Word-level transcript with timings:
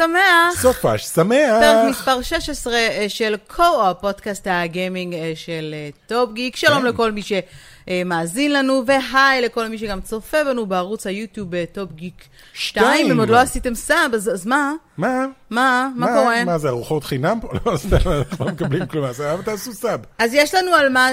שמח. 0.00 0.60
סופש 0.62 1.04
שמח. 1.04 1.60
פרק 1.60 1.90
מספר 1.90 2.22
16 2.22 2.74
אה, 2.74 3.04
של 3.08 3.36
קו-אופ, 3.56 4.00
פודקאסט 4.00 4.46
הגיימינג 4.50 5.14
אה, 5.14 5.32
של 5.34 5.74
אה, 5.76 5.88
טופ 6.06 6.32
גיק. 6.32 6.56
שלום 6.56 6.80
כן. 6.80 6.86
לכל 6.86 7.12
מי 7.12 7.20
שמאזין 7.22 8.52
לנו, 8.52 8.82
והיי 8.86 9.42
לכל 9.42 9.68
מי 9.68 9.78
שגם 9.78 10.00
צופה 10.00 10.44
בנו 10.44 10.66
בערוץ 10.66 11.06
היוטיוב 11.06 11.50
טופ 11.72 11.92
גיק 11.92 12.24
2. 12.52 12.86
שתיים. 12.86 13.10
אם 13.10 13.20
עוד 13.20 13.28
לא 13.28 13.36
עשיתם 13.36 13.74
sub, 13.74 14.14
אז 14.14 14.30
אז 14.34 14.46
מה? 14.46 14.72
מה? 15.00 15.26
מה? 15.50 15.88
מה 15.96 16.06
קורה? 16.06 16.44
מה 16.44 16.58
זה, 16.58 16.68
ארוחות 16.68 17.04
חינם 17.04 17.38
פה? 17.40 17.48
לא, 17.66 17.76
סתם, 17.76 17.96
אנחנו 18.10 18.44
לא 18.44 18.50
מקבלים 18.52 18.86
כלום. 18.86 19.04
אז 19.04 19.20
אבל 19.20 19.42
תעשו 19.42 19.72
sub. 19.72 20.00
אז 20.18 20.34
יש 20.34 20.54
לנו 20.54 20.74
על 20.74 20.88
מה, 20.88 21.10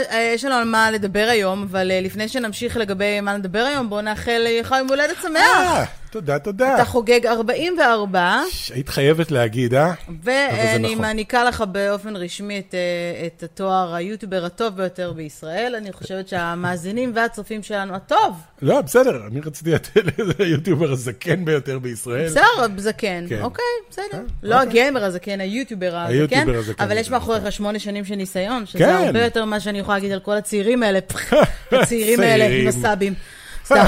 אה, 0.76 0.91
לדבר 0.91 1.28
היום, 1.32 1.68
אבל 1.72 1.92
אה, 1.92 2.02
לפני 2.02 2.28
שנמשיך 2.28 2.78
לגבי 2.78 3.22
מה 3.22 3.38
לדבר 3.38 3.59
היום, 3.59 3.90
בואו 3.90 4.02
נאחל 4.02 4.44
אה, 4.45 4.59
לך 4.62 4.76
יום 4.80 4.88
הולדת 4.88 5.18
שמח. 5.22 5.42
אה, 5.55 5.86
תודה, 6.12 6.40
תודה. 6.40 6.76
אתה 6.76 6.86
חוגג 6.86 7.26
44, 7.26 8.42
ש- 8.52 8.72
היית 8.72 8.90
חייבת 8.90 9.31
להגיד, 9.31 9.73
אה? 9.73 9.94
ואני 10.23 10.88
נכון. 10.94 11.02
מעניקה 11.02 11.44
לך 11.44 11.62
באופן 11.72 12.16
רשמי 12.16 12.62
אה, 12.73 12.80
את 13.28 13.44
התואר 13.44 13.95
היוטיובר 13.95 14.45
הטוב 14.45 14.76
ביותר 14.76 15.14
בישראל. 15.14 15.76
אני 15.78 15.94
חושבת 15.94 16.28
שהמאזינים 16.28 17.12
והצופים 17.16 17.64
שלנו 17.64 17.95
הטוב. 17.95 18.34
לא, 18.62 18.82
בסדר, 18.82 19.28
אני 19.28 19.40
רציתי 19.40 19.72
לתת 19.72 20.02
היוטיובר 20.40 20.92
הזקן 20.92 21.46
ביותר 21.46 21.80
בישראל. 21.80 22.26
בסדר, 22.26 22.68
זקן. 22.78 23.26
כן. 23.30 23.42
אוקיי, 23.42 23.66
בסדר. 23.90 24.22
לא 24.44 24.56
אוקיי. 24.56 24.70
הגיימר 24.70 25.04
הזקן, 25.04 25.42
היוטיובר 25.42 25.96
הזקן. 25.96 26.48
אבל 26.80 26.98
יש 26.98 27.08
זה 27.08 27.12
מאחוריך 27.12 27.40
נכון. 27.40 27.52
שמונה 27.52 27.80
שנים 27.80 28.06
של 28.06 28.16
ניסיון, 28.16 28.66
שזה 28.66 28.80
כן. 28.80 28.90
הרבה 28.90 29.23
יותר 29.23 29.46
ממה 29.46 29.59
שאני 29.59 29.80
יכולה 29.80 29.98
להגיד 29.98 30.12
על 30.12 30.20
כל 30.20 30.34
הצעירים 30.38 30.84
האלה. 30.84 31.00
הצעירים 31.72 32.20
האלה 32.20 32.46
עם. 32.46 32.68
הסאבים. 32.68 33.14
סתם. 33.66 33.86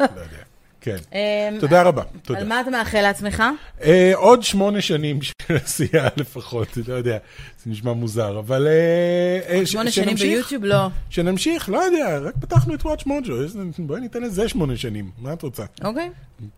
לא 0.00 0.04
יודע. 0.04 0.41
כן. 0.82 0.96
אמ, 1.12 1.60
תודה 1.60 1.82
רבה, 1.82 2.02
על 2.02 2.08
תודה. 2.22 2.44
מה 2.44 2.60
אתה 2.60 2.70
מאחל 2.70 3.00
לעצמך? 3.00 3.42
אה, 3.82 4.12
עוד 4.14 4.42
שמונה 4.42 4.80
שנים 4.80 5.22
של 5.26 5.56
עשייה 5.56 6.08
לפחות, 6.16 6.68
לא 6.88 6.94
יודע, 6.94 7.18
זה 7.64 7.70
נשמע 7.70 7.92
מוזר, 7.92 8.38
אבל... 8.38 8.66
אה, 8.66 9.58
אה, 9.58 9.66
שמונה 9.66 9.90
שנים. 9.90 10.16
ביוטיוב? 10.16 10.64
לא. 10.64 10.88
שנמשיך, 11.10 11.68
לא 11.68 11.78
יודע, 11.78 12.18
רק 12.18 12.34
פתחנו 12.40 12.74
את 12.74 12.82
וואץ' 12.82 13.06
מוג'ו, 13.06 13.34
בואי 13.78 14.00
ניתן 14.00 14.22
לזה 14.22 14.48
שמונה 14.48 14.76
שנים, 14.76 15.10
מה 15.18 15.32
את 15.32 15.42
רוצה? 15.42 15.64
אוקיי. 15.84 16.10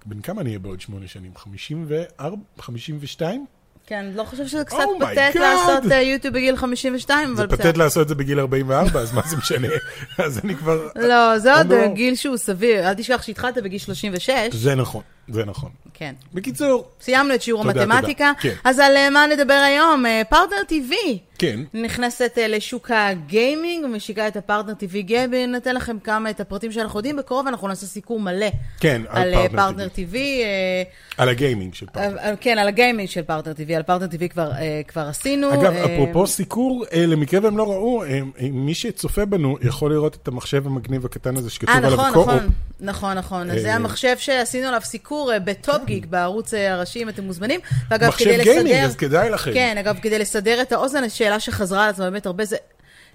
בן 0.06 0.20
כמה 0.20 0.40
אני 0.40 0.50
אהיה 0.50 0.58
בעוד 0.58 0.80
שמונה 0.80 1.06
שנים? 1.06 1.30
54? 1.36 2.36
52? 2.58 3.46
כן, 3.86 4.06
לא 4.14 4.24
חושב 4.24 4.46
שזה 4.46 4.64
קצת 4.64 4.76
Oh 4.76 5.04
פתט. 5.04 5.36
לעשות 5.36 5.92
אה, 5.92 6.02
יוטיוב 6.02 6.34
בגיל 6.34 6.56
52, 6.56 7.36
זה 7.36 7.42
אבל 7.42 7.56
פתט 7.56 7.76
לעשות 7.76 8.02
את 8.02 8.08
זה 8.08 8.14
בגיל 8.14 8.40
44, 8.40 9.00
אז 9.00 9.12
מה 9.12 9.22
זה 9.26 9.36
משנה? 9.36 9.68
אז 10.24 10.40
אני 10.44 10.56
כבר... 10.56 10.88
לא, 10.96 11.38
זה 11.38 11.56
עוד 11.56 11.72
גיל 11.94 12.14
שהוא 12.14 12.36
סביר. 12.36 12.88
אל 12.88 12.94
תשכח 12.94 13.22
שהתחלת 13.22 13.58
בגיל 13.58 13.78
36. 13.78 14.30
זה 14.52 14.74
נכון, 14.74 15.02
זה 15.28 15.44
נכון. 15.44 15.70
כן. 15.94 16.14
בקיצור, 16.34 16.88
סיימנו 17.00 17.34
את 17.34 17.42
שיעור 17.42 17.62
תודה, 17.62 17.82
המתמטיקה. 17.82 18.32
תודה. 18.36 18.54
כן. 18.54 18.60
אז 18.64 18.78
על 18.78 18.96
אה, 18.96 19.10
מה 19.10 19.26
נדבר 19.26 19.54
היום? 19.54 20.06
אה, 20.06 20.22
פרטנר 20.28 20.62
TV. 20.68 20.94
כן, 21.38 21.60
נכנסת 21.74 22.32
אה, 22.38 22.48
לשוק 22.48 22.90
הגיימינג, 22.90 23.86
משיקה 23.86 24.28
את 24.28 24.36
הפרטנר 24.36 24.72
TV 24.72 25.00
גיימינג, 25.00 25.54
ניתן 25.54 25.74
לכם 25.74 25.98
כמה 25.98 26.30
את 26.30 26.40
הפרטים 26.40 26.72
שאנחנו 26.72 26.98
יודעים, 26.98 27.16
בקרוב 27.16 27.46
אנחנו 27.46 27.68
נעשה 27.68 27.86
סיקור 27.86 28.20
מלא 28.20 28.46
כן, 28.80 29.02
על 29.08 29.34
על 29.34 29.48
פרטנר 29.48 29.56
פרטנר 29.56 29.86
TV. 29.86 30.14
אה, 30.16 30.82
על 31.16 31.28
הגיימינג 31.28 31.74
של. 31.74 31.86
אה, 31.96 32.36
כן, 32.40 32.58
על 32.58 32.68
הגיימינג 32.68 33.08
של 33.08 33.22
פרטנר 33.22 33.52
TV, 33.52 33.72
על 33.72 33.82
פרטנר 33.82 34.06
TV 34.06 34.28
כבר, 34.28 34.50
כבר 34.88 35.02
עשינו. 35.02 35.54
אגב, 35.54 35.72
אפרופו 35.72 36.26
סיקור, 36.26 36.84
למקרה 36.96 37.40
והם 37.42 37.58
לא 37.58 37.70
ראו, 37.70 38.02
מי 38.40 38.74
שצופה 38.74 39.24
בנו 39.24 39.56
יכול 39.62 39.92
לראות 39.92 40.14
את 40.22 40.28
המחשב 40.28 40.66
המגניב 40.66 41.04
הקטן 41.04 41.36
הזה 41.36 41.50
שכתוב 41.50 41.74
עליו 41.76 41.92
נכון, 41.92 42.12
קו-אופ. 42.12 42.28
נכון, 42.28 42.48
נכון, 42.80 43.18
נכון. 43.18 43.50
אז 43.50 43.62
זה 43.62 43.74
המחשב 43.74 44.14
שעשינו 44.18 44.68
עליו 44.68 44.80
סיקור 44.84 45.13
אה, 45.32 45.38
בטופ-גיק, 45.38 46.06
בערוץ 46.06 46.54
אה, 46.54 46.72
הראשי, 46.72 47.02
אם 47.02 47.08
אתם 47.08 47.24
מוזמנים. 47.24 47.60
ואגב, 47.90 48.08
מחשב 48.08 48.24
כדי 48.24 48.44
גיימינג, 48.44 48.70
לסדר... 48.70 48.84
אז 48.84 48.96
כדאי 48.96 49.30
לכם. 49.30 49.52
כן, 49.54 49.78
אגב, 49.78 49.98
כדי 50.02 50.18
לסבר 50.18 50.62
את 50.62 50.72
האוזן, 50.72 51.08
שאלה 51.08 51.40
שחזרה 51.40 51.84
על 51.84 51.90
עצמה 51.90 52.10
באמת 52.10 52.26
הרבה, 52.26 52.44
זה... 52.44 52.56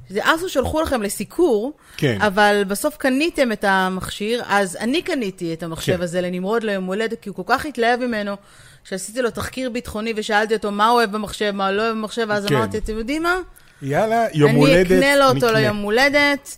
זה 0.10 0.20
Asus 0.24 0.50
שלחו 0.50 0.82
לכם 0.82 1.02
לסיקור, 1.02 1.74
כן. 1.98 2.22
אבל 2.22 2.64
בסוף 2.68 2.98
קניתם 2.98 3.52
את 3.52 3.66
המכשיר, 3.68 4.44
אז 4.48 4.78
אני 4.80 5.02
קניתי 5.02 5.54
את 5.54 5.64
המחשב 5.64 5.98
כן. 5.98 6.02
הזה 6.02 6.22
לנמרוד 6.22 6.64
ליום 6.64 6.86
הולדת, 6.86 7.22
כי 7.22 7.30
הוא 7.30 7.36
כל 7.36 7.44
כך 7.46 7.66
התלהב 7.66 8.00
ממנו, 8.00 8.36
שעשיתי 8.84 9.22
לו 9.22 9.32
תחקיר 9.32 9.70
ביטחוני 9.70 10.14
ושאלתי 10.16 10.54
אותו 10.54 10.72
מה 10.72 10.88
הוא 10.88 10.98
אוהב 10.98 11.12
במחשב, 11.12 11.52
מה 11.52 11.68
הוא 11.68 11.76
לא 11.76 11.82
אוהב 11.82 11.96
במחשב, 11.96 12.26
ואז 12.30 12.46
כן. 12.46 12.56
אמרתי, 12.56 12.78
אתם 12.78 12.98
יודעים 12.98 13.24
מה? 13.24 13.38
יאללה, 13.82 14.26
יום 14.34 14.50
אני 14.50 14.60
הולדת, 14.60 14.92
אקנה 14.92 15.16
לו 15.16 15.26
אותו 15.26 15.38
נקנה. 15.38 15.52
ליום 15.52 15.78
הולדת. 15.78 16.58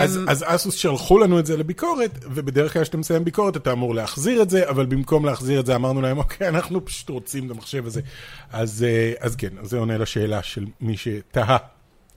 אז, 0.00 0.18
אמ, 0.18 0.28
אז 0.28 0.44
אסוס 0.46 0.74
שלחו 0.74 1.18
לנו 1.18 1.38
את 1.38 1.46
זה 1.46 1.56
לביקורת, 1.56 2.10
ובדרך 2.22 2.72
כלל 2.72 2.82
כשאתה 2.82 2.96
מסיים 2.96 3.24
ביקורת 3.24 3.56
אתה 3.56 3.72
אמור 3.72 3.94
להחזיר 3.94 4.42
את 4.42 4.50
זה, 4.50 4.68
אבל 4.68 4.86
במקום 4.86 5.24
להחזיר 5.24 5.60
את 5.60 5.66
זה 5.66 5.74
אמרנו 5.74 6.00
להם, 6.00 6.18
אוקיי, 6.18 6.48
אנחנו 6.48 6.84
פשוט 6.84 7.08
רוצים 7.08 7.46
את 7.46 7.50
המחשב 7.50 7.86
הזה. 7.86 8.00
אז, 8.52 8.84
אה, 8.88 9.12
אז 9.20 9.36
כן, 9.36 9.50
אז 9.62 9.68
זה 9.70 9.78
עונה 9.78 9.98
לשאלה 9.98 10.42
של 10.42 10.66
מי 10.80 10.96
שתהה. 10.96 11.56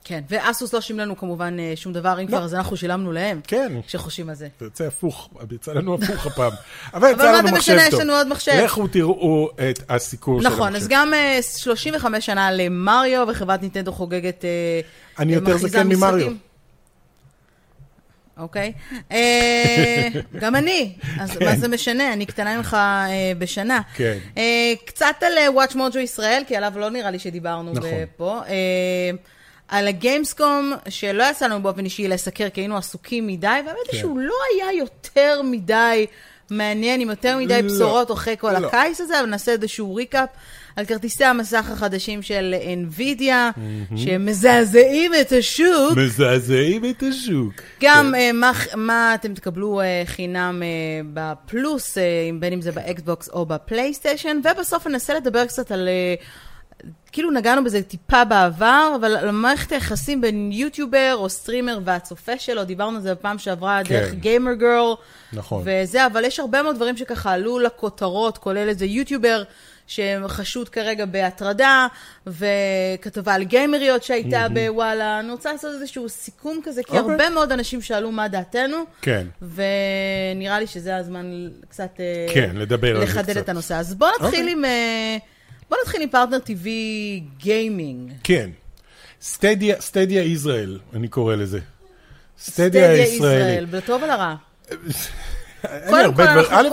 כן, 0.07 0.21
ואסוס 0.29 0.73
לא 0.73 0.81
שילם 0.81 0.99
לנו 0.99 1.17
כמובן 1.17 1.59
אה, 1.59 1.73
שום 1.75 1.93
דבר, 1.93 2.21
אם 2.21 2.27
כבר, 2.27 2.43
אז 2.43 2.53
אנחנו 2.53 2.77
שילמנו 2.77 3.11
להם, 3.11 3.41
כן. 3.47 3.71
כשחושבים 3.87 4.29
על 4.29 4.35
זה. 4.35 4.47
זה 4.59 4.65
יוצא 4.65 4.83
הפוך, 4.83 5.29
יצא 5.51 5.73
לנו 5.73 5.93
הפוך 5.95 6.25
הפעם. 6.27 6.51
אבל 6.93 7.07
אבל 7.07 7.13
יצא 7.13 7.23
מה 7.23 7.37
לנו 7.37 7.47
זה 7.47 7.53
מחשב 7.53 7.73
משנה, 7.73 7.89
טוב. 7.91 7.99
יש 7.99 8.05
לנו 8.05 8.13
עוד 8.13 8.27
מחשב. 8.27 8.51
לכו 8.63 8.87
תראו 8.87 9.49
את 9.69 9.79
הסיקור 9.89 10.41
של 10.41 10.47
המחשב. 10.47 10.61
נכון, 10.61 10.75
אז 10.75 10.87
גם 10.87 11.13
אה, 11.13 11.39
35 11.57 12.25
שנה 12.25 12.51
למריו, 12.51 13.27
וחברת 13.31 13.61
ניטנדו 13.61 13.91
חוגגת... 13.91 14.45
אה, 14.45 14.81
אני 15.19 15.33
אה, 15.33 15.37
יותר 15.37 15.57
זקן 15.57 15.87
ממריו. 15.87 16.31
אוקיי. 18.37 18.73
אה, 19.11 20.07
גם 20.41 20.55
אני, 20.55 20.93
אז 21.19 21.37
מה 21.37 21.55
זה 21.55 21.67
משנה? 21.67 22.13
אני 22.13 22.25
קטנה 22.25 22.57
ממך 22.57 22.73
אה, 22.73 23.31
בשנה. 23.37 23.81
כן. 23.95 24.17
אה, 24.37 24.73
קצת 24.85 25.15
על 25.21 25.33
Watch 25.57 25.73
Mojo 25.73 25.97
ישראל, 25.97 26.43
כי 26.47 26.55
עליו 26.55 26.73
לא 26.75 26.89
נראה 26.89 27.11
לי 27.11 27.19
שדיברנו 27.19 27.73
נכון. 27.73 27.89
פה. 28.17 28.41
על 29.67 29.87
הגיימסקום, 29.87 30.73
שלא 30.89 31.23
יצא 31.31 31.47
לנו 31.47 31.63
באופן 31.63 31.85
אישי 31.85 32.07
לסקר, 32.07 32.49
כי 32.49 32.61
היינו 32.61 32.77
עסוקים 32.77 33.27
מדי, 33.27 33.47
והאמת 33.47 33.67
היא 33.67 33.91
כן. 33.91 33.97
שהוא 33.97 34.19
לא 34.19 34.35
היה 34.53 34.73
יותר 34.73 35.41
מדי 35.43 36.05
מעניין, 36.49 37.01
עם 37.01 37.09
יותר 37.09 37.37
מדי 37.37 37.61
לא. 37.61 37.69
בשורות 37.69 38.11
אחרי 38.11 38.35
כל 38.37 38.59
לא. 38.59 38.67
הקיץ 38.67 39.01
הזה, 39.01 39.19
אבל 39.19 39.29
נעשה 39.29 39.51
איזשהו 39.51 39.95
recap 39.95 40.29
על 40.75 40.85
כרטיסי 40.85 41.25
המסך 41.25 41.71
החדשים 41.71 42.21
של 42.21 42.55
NVIDIA, 42.61 43.59
שמזעזעים 43.95 45.11
את 45.21 45.31
השוק. 45.31 45.97
מזעזעים 45.97 46.85
את 46.85 47.03
השוק. 47.03 47.53
גם 47.81 48.13
כן. 48.13 48.15
אה, 48.15 48.31
מה, 48.33 48.51
מה 48.75 49.15
אתם 49.15 49.33
תקבלו 49.33 49.81
אה, 49.81 50.03
חינם 50.05 50.63
אה, 50.63 50.67
בפלוס, 51.13 51.97
אה, 51.97 52.03
בין 52.39 52.53
אם 52.53 52.61
זה 52.61 52.71
באקסבוקס 52.71 53.29
או 53.29 53.45
בפלייסטיישן, 53.45 54.37
ובסוף 54.43 54.87
ננסה 54.87 55.13
לדבר 55.13 55.45
קצת 55.45 55.71
על... 55.71 55.87
אה, 55.87 56.15
כאילו 57.11 57.31
נגענו 57.31 57.63
בזה 57.63 57.81
טיפה 57.81 58.25
בעבר, 58.25 58.93
אבל 58.99 59.15
על 59.15 59.31
מערכת 59.31 59.71
היחסים 59.71 60.21
בין 60.21 60.51
יוטיובר 60.51 61.15
או 61.15 61.29
streamer 61.29 61.79
והצופה 61.85 62.37
שלו, 62.37 62.63
דיברנו 62.63 62.97
על 62.97 63.01
זה 63.01 63.13
בפעם 63.13 63.37
שעברה 63.37 63.81
כן. 63.83 63.89
דרך 63.89 64.13
Gamer 64.13 64.53
Girl. 64.53 64.93
נכון. 65.33 65.63
וזה, 65.65 66.05
אבל 66.05 66.25
יש 66.25 66.39
הרבה 66.39 66.63
מאוד 66.63 66.75
דברים 66.75 66.97
שככה 66.97 67.31
עלו 67.31 67.59
לכותרות, 67.59 68.37
כולל 68.37 68.69
איזה 68.69 68.85
יוטיובר 68.85 69.43
שחשוד 69.87 70.69
כרגע 70.69 71.05
בהטרדה, 71.05 71.87
וכתבה 72.27 73.33
על 73.33 73.43
גיימריות 73.43 74.03
שהייתה 74.03 74.47
בוואלה. 74.53 75.19
אני 75.19 75.31
רוצה 75.31 75.53
לעשות 75.53 75.73
איזשהו 75.73 76.09
סיכום 76.09 76.59
כזה, 76.63 76.83
כי 76.83 76.97
אוקיי. 76.97 77.11
הרבה 77.11 77.29
מאוד 77.29 77.51
אנשים 77.51 77.81
שאלו 77.81 78.11
מה 78.11 78.27
דעתנו, 78.27 78.77
כן. 79.01 79.27
ונראה 79.41 80.59
לי 80.59 80.67
שזה 80.67 80.95
הזמן 80.95 81.49
קצת 81.69 81.99
אה, 81.99 82.33
כן, 82.33 82.55
לדבר 82.55 82.95
על 82.95 83.07
זה 83.07 83.13
לחדד 83.13 83.31
קצת. 83.31 83.37
את 83.37 83.49
הנושא. 83.49 83.73
אז 83.73 83.93
בואו 83.93 84.11
נתחיל 84.11 84.39
אוקיי. 84.39 84.51
עם... 84.51 84.65
אה, 84.65 85.17
בואו 85.69 85.81
נתחיל 85.81 86.01
עם 86.01 86.09
פרטנר 86.09 86.37
TV 86.37 86.67
גיימינג. 87.37 88.11
כן. 88.23 88.49
סטדיה, 89.21 89.81
סטדיה 89.81 90.23
ישראל, 90.23 90.79
אני 90.93 91.07
קורא 91.07 91.35
לזה. 91.35 91.59
סטדיה 92.39 92.91
הישראלי. 92.91 93.65
לטוב 93.71 94.03
ולרע. 94.03 94.35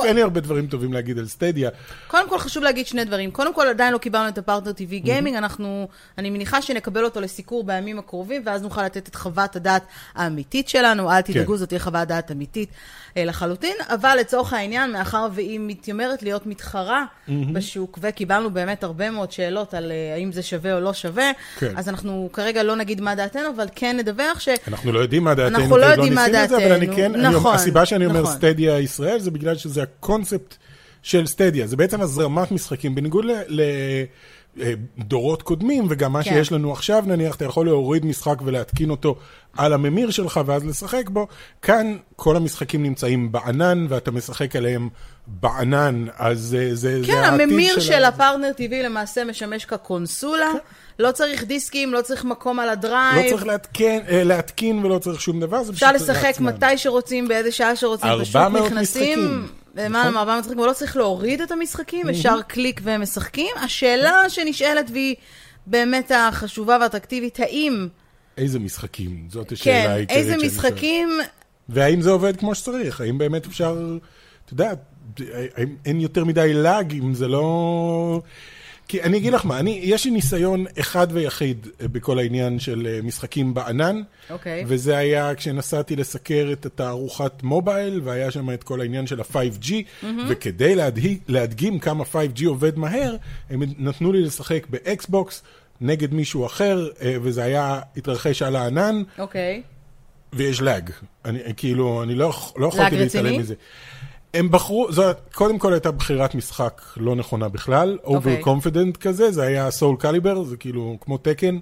אין 0.05 0.17
לי 0.17 0.23
הרבה 0.23 0.41
דברים 0.41 0.67
טובים 0.67 0.93
להגיד 0.93 1.19
על 1.19 1.29
סטדיה. 1.29 1.71
קודם 2.07 2.29
כל 2.29 2.39
חשוב 2.39 2.63
להגיד 2.63 2.87
שני 2.87 3.05
דברים. 3.05 3.31
קודם 3.31 3.55
כל 3.55 3.67
עדיין 3.67 3.93
לא 3.93 3.99
קיבלנו 3.99 4.29
את 4.29 4.39
הפרטנר 4.39 4.73
TV 4.73 4.95
גיימינג, 5.05 5.37
אנחנו, 5.37 5.89
אני 6.19 6.31
מניחה 6.31 6.63
שנקבל 6.63 7.05
אותו 7.05 7.21
לסיקור 7.21 7.65
בימים 7.65 7.99
הקרובים, 7.99 8.43
ואז 8.45 8.63
נוכל 8.63 8.85
לתת 8.85 9.09
את 9.09 9.15
חוות 9.15 9.57
הדעת 9.57 9.83
האמיתית 10.15 10.69
שלנו. 10.69 11.11
אל 11.11 11.21
תדאגו, 11.21 11.53
כן. 11.53 11.59
זאת 11.59 11.69
תהיה 11.69 11.81
חוות 11.81 12.09
דעת 12.09 12.31
אמיתית 12.31 12.69
אה, 13.17 13.25
לחלוטין, 13.25 13.77
אבל 13.89 14.17
לצורך 14.21 14.53
העניין, 14.53 14.93
מאחר 14.93 15.29
והיא 15.35 15.61
מתיימרת 15.63 16.23
להיות 16.23 16.47
מתחרה 16.47 17.05
בשוק, 17.53 17.99
וקיבלנו 18.03 18.51
באמת 18.51 18.85
הרבה 18.85 19.11
מאוד 19.11 19.33
שאלות 19.33 19.75
על 19.75 19.93
אה, 19.93 20.15
האם 20.15 20.33
זה 20.33 20.43
שווה 20.43 20.75
או 20.75 20.81
לא 20.81 20.93
שווה, 20.93 21.31
כן. 21.59 21.73
אז 21.77 21.89
אנחנו 21.89 22.29
כרגע 22.33 22.63
לא 22.63 22.77
נגיד 22.77 23.01
מה 23.01 23.15
דעתנו, 23.15 23.49
אבל 23.57 23.67
כן 23.75 23.97
נדווח 23.97 24.41
ש... 24.41 24.49
אנחנו 24.69 24.93
לא 24.93 24.99
יודעים 25.01 25.25
מה 25.25 25.35
דעתנו, 25.35 25.59
אנחנו 25.59 25.77
לא 25.77 25.85
עוד 25.85 25.93
יודעים 25.93 26.15
מה 26.15 26.29
דעתנו. 26.29 26.97
כן, 26.97 27.13
נכון, 27.17 27.55
הסיבה 27.55 27.87
שאני 27.87 28.07
אומר 28.07 28.23
נכון. 28.23 28.35
סטדיה 28.35 28.77
ישראל, 28.83 29.19
זה 29.19 29.31
בגלל 29.31 29.57
שזה 29.57 29.83
הקונספט 29.83 30.57
של 31.03 31.27
סטדיה. 31.27 31.67
זה 31.67 31.77
בעצם 31.77 32.01
הזרמת 32.01 32.53
משחקים, 32.53 32.95
בניגוד 32.95 33.25
לדורות 34.57 35.43
קודמים, 35.43 35.87
וגם 35.91 36.13
מה 36.13 36.23
כן. 36.23 36.31
שיש 36.31 36.53
לנו 36.53 36.73
עכשיו, 36.73 37.05
נניח, 37.07 37.37
אתה 37.37 37.45
יכול 37.45 37.67
להוריד 37.67 38.07
משחק 38.07 38.43
ולהתקין 38.45 38.91
אותו 38.91 39.17
על 39.57 39.73
הממיר 39.73 40.11
שלך 40.11 40.41
ואז 40.47 40.65
לשחק 40.65 41.09
בו. 41.09 41.27
כאן 41.63 41.97
כל 42.17 42.37
המשחקים 42.37 42.83
נמצאים 42.83 43.33
בענן, 43.33 43.87
ואתה 43.89 44.11
משחק 44.11 44.57
עליהם 44.57 44.89
בענן, 45.27 46.05
אז 46.17 46.39
זה, 46.41 46.75
זה, 46.75 46.99
כן, 47.07 47.13
זה 47.13 47.21
העתיד 47.21 47.41
הממיר 47.41 47.75
של 47.75 47.81
של 47.81 48.05
ה- 48.05 48.09
הפרטנר 48.09 48.51
TV 48.59 48.75
למעשה 48.85 49.25
משמש 49.25 49.65
כקונסולה. 49.65 50.51
לא 50.99 51.13
צריך 51.13 51.45
דיסקים, 51.45 51.93
לא 51.93 52.01
צריך 52.03 52.25
מקום 52.25 52.59
על 52.61 52.67
לא 52.67 52.71
ה 52.73 52.81
drive. 52.81 53.31
צריך 53.31 53.47
להתקן, 53.47 53.99
אה, 54.09 54.25
להתקין 54.25 54.85
ולא 54.85 54.99
צריך 54.99 55.21
שום 55.21 55.41
דבר, 55.41 55.63
זה 55.63 55.73
אפשר 55.73 55.87
פשוט 55.95 56.09
לשחק 56.09 56.25
לעצמם. 56.25 56.47
מתי 56.47 56.79
שרוצים, 56.79 57.29
באיזה 57.29 57.53
שעה 57.53 57.77
שרוצים, 57.77 58.11
פשוט 58.21 58.37
400 58.37 58.67
נכנסים. 58.67 59.19
משחקים. 59.19 59.47
למעלה 59.77 60.11
נכון. 60.11 60.29
מ-400 60.29 60.41
משחקים, 60.41 60.59
ולא 60.59 60.73
צריך 60.73 60.97
להוריד 60.97 61.41
את 61.41 61.53
המשחקים, 61.53 62.09
ישר 62.09 62.43
קליק 62.43 62.81
והם 62.85 63.03
משחקים. 63.03 63.47
השאלה 63.63 64.29
שנשאלת 64.29 64.91
והיא 64.93 65.15
באמת 65.67 66.13
החשובה 66.15 66.77
והאטרקטיבית, 66.81 67.41
האם, 67.41 67.89
איזה 68.39 68.59
משחקים? 68.59 69.27
זאת 69.31 69.53
השאלה 69.53 69.83
כן, 69.85 69.91
העיקרית 69.91 70.19
איזה 70.19 70.31
שאני 70.33 70.41
שואל. 70.51 70.51
משחקים, 70.53 71.19
והאם 71.69 72.01
זה 72.01 72.11
עובד 72.11 72.37
כמו 72.37 72.55
שצריך? 72.55 73.01
האם 73.01 73.19
באמת 73.19 73.47
אפשר, 73.47 73.77
אתה 74.45 74.53
יודע, 74.53 74.69
האם 74.69 74.77
אין 75.85 76.01
יותר 76.01 76.25
מדי 76.25 76.55
lag 76.55 76.93
אם 76.93 77.15
זה 77.15 77.29
לא... 77.29 78.21
כי 78.89 79.03
אני 79.03 79.17
אגיד 79.17 79.33
לך 79.33 79.47
מה, 79.47 79.59
אני, 79.59 79.81
יש 79.83 80.05
לי 80.05 80.11
ניסיון 80.11 80.65
אחד 80.81 81.07
ויחיד 81.11 81.67
אה, 81.81 81.89
בכל 81.89 82.19
העניין 82.19 82.59
של 82.59 82.89
אה, 82.91 83.03
משחקים 83.03 83.55
בענן, 83.55 84.03
אוקיי. 84.31 84.65
וזה 84.67 84.97
היה 84.97 85.35
כשנסעתי 85.35 85.97
לסקר 85.97 86.49
את 86.53 86.67
התערוכת 86.67 87.43
mobile, 87.43 88.01
והיה 88.05 88.31
שם 88.31 88.51
את 88.51 88.63
כל 88.63 88.81
העניין 88.81 89.07
של 89.07 89.21
ה-5G, 89.21 89.73
וכדי 90.29 90.75
להדהיג, 90.75 91.19
להדגים 91.29 91.79
כמה 91.79 92.05
5G 92.13 92.47
עובד 92.47 92.79
מהר, 92.79 93.17
הם 93.51 93.63
נתנו 93.79 94.13
לי 94.13 94.23
לשחק 94.23 94.67
באקסבוקס 94.71 95.43
נגד 95.81 96.15
מישהו 96.15 96.47
אחר, 96.47 96.89
אה, 97.03 97.17
וזה 97.23 97.43
היה, 97.43 97.81
התרחש 97.97 98.43
על 98.43 98.57
הענן, 98.57 99.03
אוקיי. 99.19 99.63
ויש 100.33 100.63
לאג. 100.63 100.91
אני, 101.25 101.39
כאילו, 101.57 102.03
אני 102.03 102.15
לא, 102.15 102.33
לא 102.57 102.67
יכולתי 102.67 102.97
לאג 102.97 103.03
להתעלם 103.03 103.41
רציני? 103.41 103.55
הם 104.35 104.51
בחרו, 104.51 104.93
זו 104.93 105.03
קודם 105.35 105.59
כל 105.59 105.73
הייתה 105.73 105.91
בחירת 105.91 106.35
משחק 106.35 106.83
לא 106.97 107.17
נכונה 107.17 107.49
בכלל, 107.49 107.99
אוקיי. 108.05 108.43
over 108.43 108.45
confident 108.45 108.97
כזה, 109.01 109.31
זה 109.31 109.43
היה 109.43 109.71
סול 109.71 109.97
קליבר, 109.99 110.45
זה 110.45 110.57
כאילו 110.57 110.97
כמו 111.01 111.19
תקן, 111.19 111.59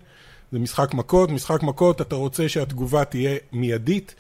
זה 0.52 0.58
משחק 0.58 0.94
מכות, 0.94 1.31
משחק 1.31 1.62
מכות, 1.62 2.00
אתה 2.00 2.17
רוצה 2.17 2.49
שהתגובה 2.49 3.05
תהיה 3.05 3.37
מיידית, 3.52 4.14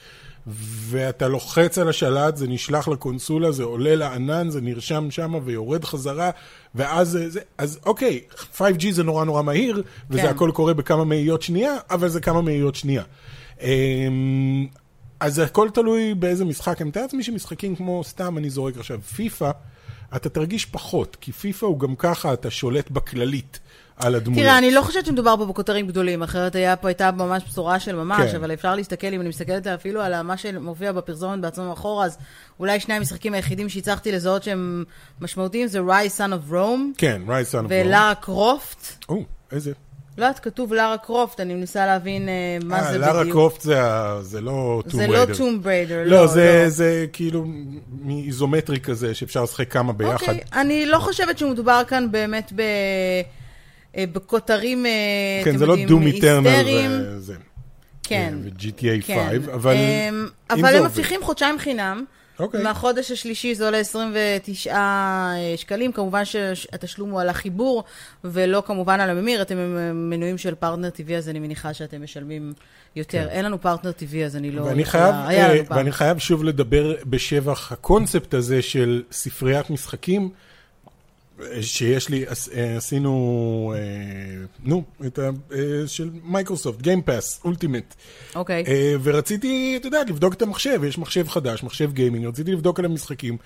ואתה 0.46 1.28
לוחץ 1.28 1.78
על 1.78 1.88
השלט, 1.88 2.36
זה 2.36 2.48
נשלח 2.48 2.88
לקונסולה, 2.88 3.52
זה 3.52 3.62
עולה 3.62 3.96
לענן, 3.96 4.50
זה 4.50 4.60
נרשם 4.60 5.10
שם 5.10 5.34
ויורד 5.44 5.84
חזרה, 5.84 6.30
ואז 6.74 7.08
זה, 7.08 7.30
זה, 7.30 7.40
אז 7.58 7.78
אוקיי, 7.86 8.20
5G 8.58 8.86
זה 8.90 9.02
נורא 9.02 9.24
נורא 9.24 9.42
מהיר, 9.42 9.82
וזה 10.10 10.22
כן. 10.22 10.28
הכל 10.28 10.50
קורה 10.54 10.74
בכמה 10.74 11.04
מאיות 11.04 11.42
שנייה, 11.42 11.76
אבל 11.90 12.08
זה 12.08 12.20
כמה 12.20 12.42
מאיות 12.42 12.74
שנייה. 12.74 13.02
אז 15.20 15.38
הכל 15.38 15.68
תלוי 15.74 16.14
באיזה 16.14 16.44
משחק. 16.44 16.80
אני 16.80 16.88
מתאר 16.88 17.02
לעצמי 17.02 17.22
שמשחקים 17.22 17.76
כמו, 17.76 18.04
סתם 18.04 18.38
אני 18.38 18.50
זורק 18.50 18.76
עכשיו, 18.76 19.00
פיפא, 19.00 19.50
אתה 20.16 20.28
תרגיש 20.28 20.64
פחות, 20.64 21.16
כי 21.20 21.32
פיפא 21.32 21.66
הוא 21.66 21.80
גם 21.80 21.96
ככה, 21.96 22.32
אתה 22.32 22.50
שולט 22.50 22.90
בכללית 22.90 23.60
על 23.96 24.14
הדמויות. 24.14 24.42
תראה, 24.42 24.58
אני 24.58 24.70
לא 24.70 24.82
חושבת 24.82 25.06
שמדובר 25.06 25.36
פה 25.36 25.46
בכותרים 25.46 25.86
גדולים, 25.86 26.22
אחרת 26.22 26.54
היה 26.54 26.76
פה, 26.76 26.88
הייתה 26.88 27.10
ממש 27.10 27.42
בשורה 27.48 27.80
של 27.80 27.96
ממש, 27.96 28.30
כן. 28.30 28.36
אבל 28.36 28.52
אפשר 28.52 28.74
להסתכל, 28.74 29.06
אם 29.06 29.20
אני 29.20 29.28
מסתכלת 29.28 29.66
אפילו 29.66 30.00
על 30.00 30.22
מה 30.22 30.36
שמופיע 30.36 30.92
בפרסומת 30.92 31.40
בעצמו 31.40 31.72
אחורה, 31.72 32.04
אז 32.04 32.18
אולי 32.60 32.80
שני 32.80 32.94
המשחקים 32.94 33.34
היחידים 33.34 33.68
שהצלחתי 33.68 34.12
לזהות 34.12 34.42
שהם 34.42 34.84
משמעותיים 35.20 35.66
זה 35.66 35.80
Rise 35.80 36.18
Son 36.18 36.32
of 36.32 36.52
Rome 36.52 36.98
כן, 36.98 37.22
Rise 37.26 37.52
Son 37.52 37.66
of 37.66 37.68
Rome. 37.68 37.68
ולארה 37.68 38.14
קרופט. 38.14 39.04
או, 39.08 39.24
איזה? 39.52 39.72
לא 40.20 40.24
יודעת, 40.24 40.38
כתוב 40.38 40.72
לארה 40.72 40.98
קרופט, 40.98 41.40
אני 41.40 41.54
מנסה 41.54 41.86
להבין 41.86 42.28
אה, 42.28 42.58
מה 42.64 42.78
אה, 42.78 42.92
זה 42.92 42.98
לארה 42.98 43.20
בדיוק. 43.20 43.36
קרופט 43.36 43.60
זה 43.60 43.80
זה 44.20 44.40
לא 44.40 44.82
טום 44.88 45.00
זה 45.00 45.06
לא 45.06 45.24
טום 45.36 45.62
בריידר, 45.62 46.02
לא, 46.06 46.26
זה 46.26 46.64
זה 46.68 47.06
כאילו 47.12 47.44
מאיזומטרי 48.02 48.80
כזה, 48.80 49.14
שאפשר 49.14 49.42
לשחק 49.42 49.72
כמה 49.72 49.92
ביחד. 49.92 50.12
אוקיי, 50.12 50.40
אני 50.52 50.86
לא 50.86 50.98
חושבת 50.98 51.38
שמדובר 51.38 51.82
כאן 51.88 52.12
באמת 52.12 52.52
ב... 52.56 52.60
אה, 53.96 54.04
בכותרים, 54.12 54.86
כן, 55.44 55.50
אתם 55.50 55.58
זה 55.58 55.66
לא 55.66 55.72
יודעים, 55.72 55.88
דום 55.88 56.06
איטרנל 56.06 56.46
היסטריים. 56.46 56.90
וזה. 56.94 57.34
כן. 58.02 58.34
ו-GTA 58.42 59.02
5, 59.02 59.06
כן. 59.06 59.16
אבל 59.54 59.74
אם 59.74 60.26
אבל 60.50 60.60
זה 60.60 60.68
הם 60.68 60.74
עובד. 60.76 60.86
מבטיחים 60.90 61.20
חודשיים 61.22 61.58
חינם. 61.58 62.04
אוקיי. 62.40 62.62
מהחודש 62.62 63.10
השלישי 63.10 63.54
זה 63.54 63.64
עולה 63.64 63.76
29 63.76 64.78
שקלים, 65.56 65.92
כמובן 65.92 66.24
שהתשלום 66.24 67.10
הוא 67.10 67.20
על 67.20 67.28
החיבור 67.28 67.84
ולא 68.24 68.62
כמובן 68.66 69.00
על 69.00 69.10
הממיר, 69.10 69.42
אתם 69.42 69.56
מנויים 69.94 70.38
של 70.38 70.54
פרטנר 70.54 70.88
TV, 70.88 71.12
אז 71.12 71.28
אני 71.28 71.38
מניחה 71.38 71.74
שאתם 71.74 72.02
משלמים 72.02 72.52
יותר. 72.96 73.28
אין 73.28 73.44
לנו 73.44 73.60
פרטנר 73.60 73.90
TV, 73.90 74.16
אז 74.26 74.36
אני 74.36 74.50
לא... 74.50 74.62
כן. 74.62 74.68
ואני 74.68 74.84
חייב, 74.84 75.14
היה 75.26 75.52
אה. 75.52 75.60
ואני 75.70 75.92
חייב 75.92 76.18
שוב 76.18 76.44
לדבר 76.44 76.94
בשבח 77.06 77.72
הקונספט 77.72 78.34
הזה 78.34 78.62
של 78.62 79.02
ספריית 79.12 79.70
משחקים, 79.70 80.22
אה, 80.22 80.49
שיש 81.60 82.08
לי, 82.08 82.24
אה, 82.26 82.76
עשינו, 82.76 83.74
אה, 83.76 84.44
נו, 84.64 84.82
את 85.06 85.18
ה... 85.18 85.30
אה, 85.54 85.58
של 85.86 86.10
מייקרוסופט, 86.24 86.82
Game 86.82 87.08
Pass, 87.08 87.40
Ultimate. 87.44 87.94
אוקיי. 88.34 88.64
אה, 88.68 88.94
ורציתי, 89.02 89.76
אתה 89.76 89.86
יודע, 89.86 90.02
לבדוק 90.08 90.34
את 90.34 90.42
המחשב, 90.42 90.84
יש 90.84 90.98
מחשב 90.98 91.28
חדש, 91.28 91.62
מחשב 91.62 91.92
גיימינג, 91.92 92.26
רציתי 92.26 92.52
לבדוק 92.52 92.78
על 92.78 92.84
המשחקים. 92.84 93.36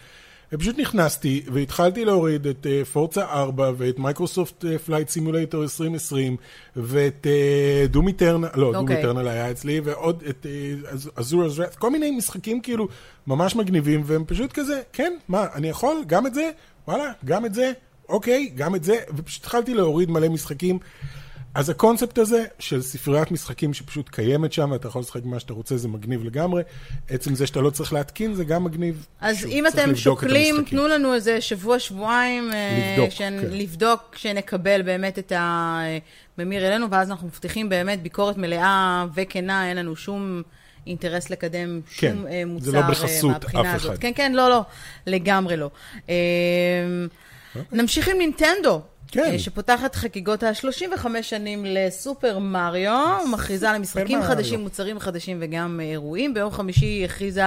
ופשוט 0.52 0.78
נכנסתי 0.78 1.42
והתחלתי 1.52 2.04
להוריד 2.04 2.46
את 2.46 2.66
Forza 2.92 3.24
4 3.24 3.70
ואת 3.76 3.98
Microsoft 3.98 4.64
Flight 4.86 5.08
Simulator 5.08 5.62
2020 5.62 6.36
ואת 6.76 7.26
Doom 7.88 8.08
Eternal, 8.08 8.48
לא, 8.54 8.72
Doom 8.72 8.82
אוקיי. 8.82 8.96
Eternal 8.96 9.28
היה 9.28 9.50
אצלי, 9.50 9.80
ועוד 9.84 10.22
את 10.28 10.46
אזור 11.16 11.44
אזרט, 11.44 11.74
כל 11.74 11.90
מיני 11.90 12.10
משחקים 12.10 12.60
כאילו 12.60 12.88
ממש 13.26 13.56
מגניבים, 13.56 14.02
והם 14.06 14.24
פשוט 14.26 14.52
כזה, 14.52 14.80
כן, 14.92 15.12
מה, 15.28 15.46
אני 15.54 15.68
יכול? 15.68 15.96
גם 16.06 16.26
את 16.26 16.34
זה? 16.34 16.50
וואלה, 16.88 17.12
גם 17.24 17.46
את 17.46 17.54
זה? 17.54 17.72
אוקיי, 18.08 18.52
גם 18.56 18.74
את 18.74 18.84
זה, 18.84 18.96
ופשוט 19.16 19.42
התחלתי 19.44 19.74
להוריד 19.74 20.10
מלא 20.10 20.28
משחקים. 20.28 20.78
אז 21.54 21.70
הקונספט 21.70 22.18
הזה 22.18 22.44
של 22.58 22.82
ספריית 22.82 23.30
משחקים 23.30 23.74
שפשוט 23.74 24.08
קיימת 24.08 24.52
שם, 24.52 24.70
ואתה 24.72 24.88
יכול 24.88 25.00
לשחק 25.00 25.24
מה 25.24 25.40
שאתה 25.40 25.52
רוצה, 25.52 25.76
זה 25.76 25.88
מגניב 25.88 26.24
לגמרי. 26.24 26.62
עצם 27.08 27.34
זה 27.34 27.46
שאתה 27.46 27.60
לא 27.60 27.70
צריך 27.70 27.92
להתקין, 27.92 28.34
זה 28.34 28.44
גם 28.44 28.64
מגניב. 28.64 29.06
אז 29.20 29.36
שוב, 29.36 29.50
אם 29.50 29.66
אתם 29.66 29.90
את 29.90 29.96
שוקלים, 29.96 30.54
המשחקים. 30.56 30.78
תנו 30.78 30.88
לנו 30.88 31.14
איזה 31.14 31.40
שבוע, 31.40 31.78
שבועיים, 31.78 32.50
אה, 32.52 32.94
לבדוק, 32.96 33.10
שנ- 33.10 33.18
כן. 33.18 33.48
לבדוק, 33.50 34.00
שנקבל 34.16 34.82
באמת 34.82 35.18
את 35.18 35.32
הממיר 35.36 36.66
אלינו, 36.68 36.90
ואז 36.90 37.10
אנחנו 37.10 37.26
מבטיחים 37.26 37.68
באמת 37.68 38.02
ביקורת 38.02 38.36
מלאה 38.36 39.06
וכנה, 39.14 39.68
אין 39.68 39.76
לנו 39.76 39.96
שום 39.96 40.42
אינטרס 40.86 41.30
לקדם 41.30 41.80
כן, 41.96 42.14
שום 42.16 42.26
אה, 42.26 42.42
מוצר 42.46 42.64
זה 42.64 42.72
לא 42.72 42.78
אה, 42.78 42.90
בחסות 42.90 43.30
מהבחינה 43.30 43.70
אף 43.70 43.74
הזאת. 43.74 43.92
אחד. 43.92 44.00
כן, 44.00 44.12
כן, 44.14 44.32
לא, 44.32 44.48
לא, 44.50 44.60
לגמרי 45.06 45.56
לא. 45.56 45.70
אה, 46.08 46.14
נמשיך 47.72 48.08
עם 48.08 48.18
נינטנדו. 48.18 48.80
כן. 49.08 49.20
אה, 49.32 49.38
שפותחת 49.38 49.94
חגיגות 49.94 50.42
ה-35 50.42 51.06
שנים 51.22 51.64
לסופר 51.68 52.38
מריו, 52.38 53.18
מכריזה 53.32 53.70
על 53.70 53.78
משחקים. 53.78 54.22
חדשים, 54.22 54.60
מוצרים 54.60 54.98
חדשים 54.98 55.38
וגם 55.40 55.80
אה, 55.82 55.90
אירועים. 55.90 56.34
ביום 56.34 56.50
חמישי 56.50 56.86
היא 56.86 57.04
הכריזה 57.04 57.44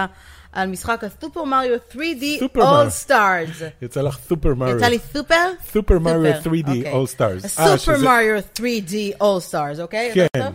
על 0.54 0.68
משחק 0.70 1.04
הסופר 1.04 1.44
מריו 1.44 1.76
3D 1.92 2.24
סופר 2.40 2.60
מריו. 2.66 2.88
All 2.88 3.08
Stars. 3.10 3.64
יצא 3.82 4.02
לך 4.02 4.18
סופר 4.30 4.54
מריו. 4.56 4.78
יצא 4.78 4.86
לי 4.88 4.98
סופר? 5.14 5.50
סופר 5.74 6.00
מריו 6.00 6.34
סופר, 6.44 6.50
3D 6.50 6.68
אוקיי. 6.70 6.94
All 6.94 7.08
Stars. 7.18 7.60
אה, 7.60 7.74
הסופר 7.74 7.78
שזה- 7.98 8.06
מריו 8.06 8.38
3D 8.56 8.94
All 9.22 9.52
Stars, 9.52 9.82
אוקיי? 9.82 10.12
כן. 10.14 10.52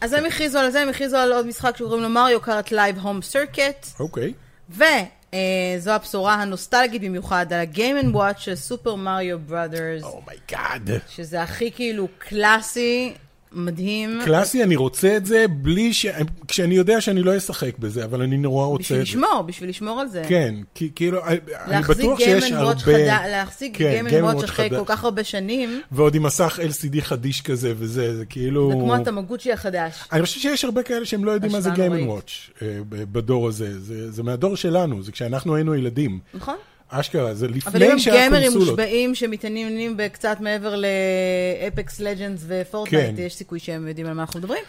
אז 0.00 0.12
הם 0.12 0.24
הכריזו 0.24 0.58
על 0.58 0.70
זה, 0.70 0.80
הם 0.80 0.88
הכריזו 0.88 1.16
על 1.16 1.32
עוד 1.32 1.46
משחק 1.46 1.76
שקוראים 1.76 2.02
לו 2.02 2.08
Mario 2.08 2.40
Kart 2.40 2.72
Live 2.72 2.98
Home 2.98 3.22
Circuit. 3.22 3.86
אוקיי. 4.00 4.32
וזו 4.70 5.90
הבשורה 5.90 6.34
הנוסטלגית 6.34 7.02
במיוחד 7.02 7.52
על 7.52 7.60
ה-Game 7.60 8.04
and 8.04 8.14
Watch 8.14 8.38
של 8.38 8.54
Super 8.54 8.94
Mario 8.94 9.38
Brothers, 9.38 10.02
oh 10.02 10.24
my 10.24 10.46
God. 10.46 10.90
שזה 11.08 11.42
הכי 11.42 11.72
כאילו 11.72 12.08
קלאסי, 12.18 13.14
מדהים. 13.52 14.20
קלאסי, 14.24 14.62
אני 14.62 14.76
רוצה 14.76 15.16
את 15.16 15.26
זה 15.26 15.44
בלי 15.48 15.92
ש... 15.92 16.06
כשאני 16.48 16.74
יודע 16.74 17.00
שאני 17.00 17.22
לא 17.22 17.36
אשחק 17.36 17.78
בזה, 17.78 18.04
אבל 18.04 18.22
אני 18.22 18.36
נורא 18.36 18.66
רוצה 18.66 18.82
בשביל 18.82 19.00
את 19.00 19.06
זה. 19.06 19.10
לשמור, 19.12 19.42
בשביל 19.42 19.70
לשמור 19.70 20.00
על 20.00 20.08
זה. 20.08 20.22
כן, 20.28 20.54
כי 20.74 20.90
כאילו, 20.94 21.20
אני 21.26 21.82
בטוח 21.88 22.18
שיש 22.18 22.52
הרבה... 22.52 23.28
להחזיק 23.28 23.78
Watch 23.78 24.40
Watch 24.40 24.44
אחרי. 24.44 24.70
כל 24.70 24.82
כך 24.86 25.04
הרבה 25.04 25.24
שנים, 25.24 25.82
ועוד 25.92 26.14
עם 26.14 26.22
מסך 26.22 26.58
LCD 26.62 27.00
חדיש 27.00 27.42
כזה 27.42 27.72
וזה, 27.76 28.16
זה 28.16 28.24
כאילו... 28.24 28.68
זה 28.68 28.74
כמו 28.74 28.94
התמגוצ'י 28.94 29.52
החדש. 29.52 29.94
אני 30.12 30.22
חושב 30.22 30.40
שיש 30.40 30.64
הרבה 30.64 30.82
כאלה 30.82 31.06
שהם 31.06 31.24
לא 31.24 31.30
יודעים 31.30 31.52
מה 31.52 31.60
זה 31.60 31.70
נוראית. 31.70 32.08
Watch 32.08 32.62
אה, 32.62 32.78
בדור 32.88 33.48
הזה. 33.48 33.80
זה, 33.80 34.10
זה 34.10 34.22
מהדור 34.22 34.56
שלנו, 34.56 35.02
זה 35.02 35.12
כשאנחנו 35.12 35.54
היינו 35.54 35.74
ילדים. 35.74 36.18
נכון? 36.34 36.56
אשכרה, 36.90 37.34
זה 37.34 37.46
אבל 37.46 37.54
אם 37.54 37.58
לפני 37.58 37.86
הם 37.86 37.98
גיימרים. 37.98 38.52
מושבעים 38.58 39.14
שמתעניינים 39.14 39.96
בקצת 39.96 40.36
מעבר 40.40 40.74
לאפקס 40.76 42.00
לג'נדס 42.00 42.44
ופורטנייט, 42.46 43.16
כן. 43.16 43.22
יש 43.22 43.34
סיכוי 43.34 43.58
שהם 43.58 43.88
יודעים 43.88 44.06
על 44.06 44.12
מה 44.12 44.22
אנחנו 44.22 44.40
מדברים. 44.40 44.64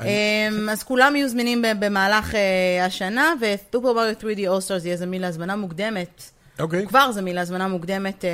אמ, 0.00 0.68
אז 0.70 0.82
כולם 0.82 1.16
יהיו 1.16 1.28
זמינים 1.28 1.64
במהלך 1.80 2.34
אה, 2.34 2.84
השנה, 2.86 3.32
וסופר 3.40 3.92
מריו 3.92 4.14
3D 4.20 4.38
All 4.38 4.68
Stars 4.68 4.86
יהיה 4.86 4.96
זמין 4.96 5.22
להזמנה 5.22 5.56
מוקדמת 5.56 6.22
אוקיי. 6.58 6.86
כבר 6.86 7.12
זה 7.12 7.20
להזמנה 7.22 7.68
מוקדמת 7.68 8.24
אה, 8.24 8.30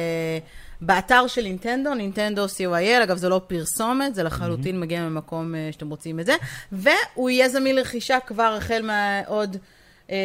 באתר 0.81 1.27
של 1.27 1.43
נינטנדו, 1.43 1.95
נינטנדו 1.95 2.47
co.il, 2.47 3.03
אגב 3.03 3.17
זה 3.17 3.29
לא 3.29 3.41
פרסומת, 3.47 4.15
זה 4.15 4.23
לחלוטין 4.23 4.81
מגיע 4.81 5.09
ממקום 5.09 5.55
אה, 5.55 5.69
שאתם 5.73 5.89
רוצים 5.89 6.21
את 6.21 6.27
זה, 6.27 6.35
והוא 6.73 7.31
יהיה 7.31 7.49
זמין 7.49 7.77
לרכישה 7.77 8.19
כבר 8.27 8.55
החל 8.59 8.83
מעוד 8.83 9.57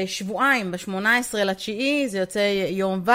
שבועיים, 0.06 0.72
ב-18 0.72 0.98
לתשיעי, 1.46 2.10
זה 2.10 2.20
יוצא 2.20 2.40
יום 2.70 3.02
ו'. 3.06 3.12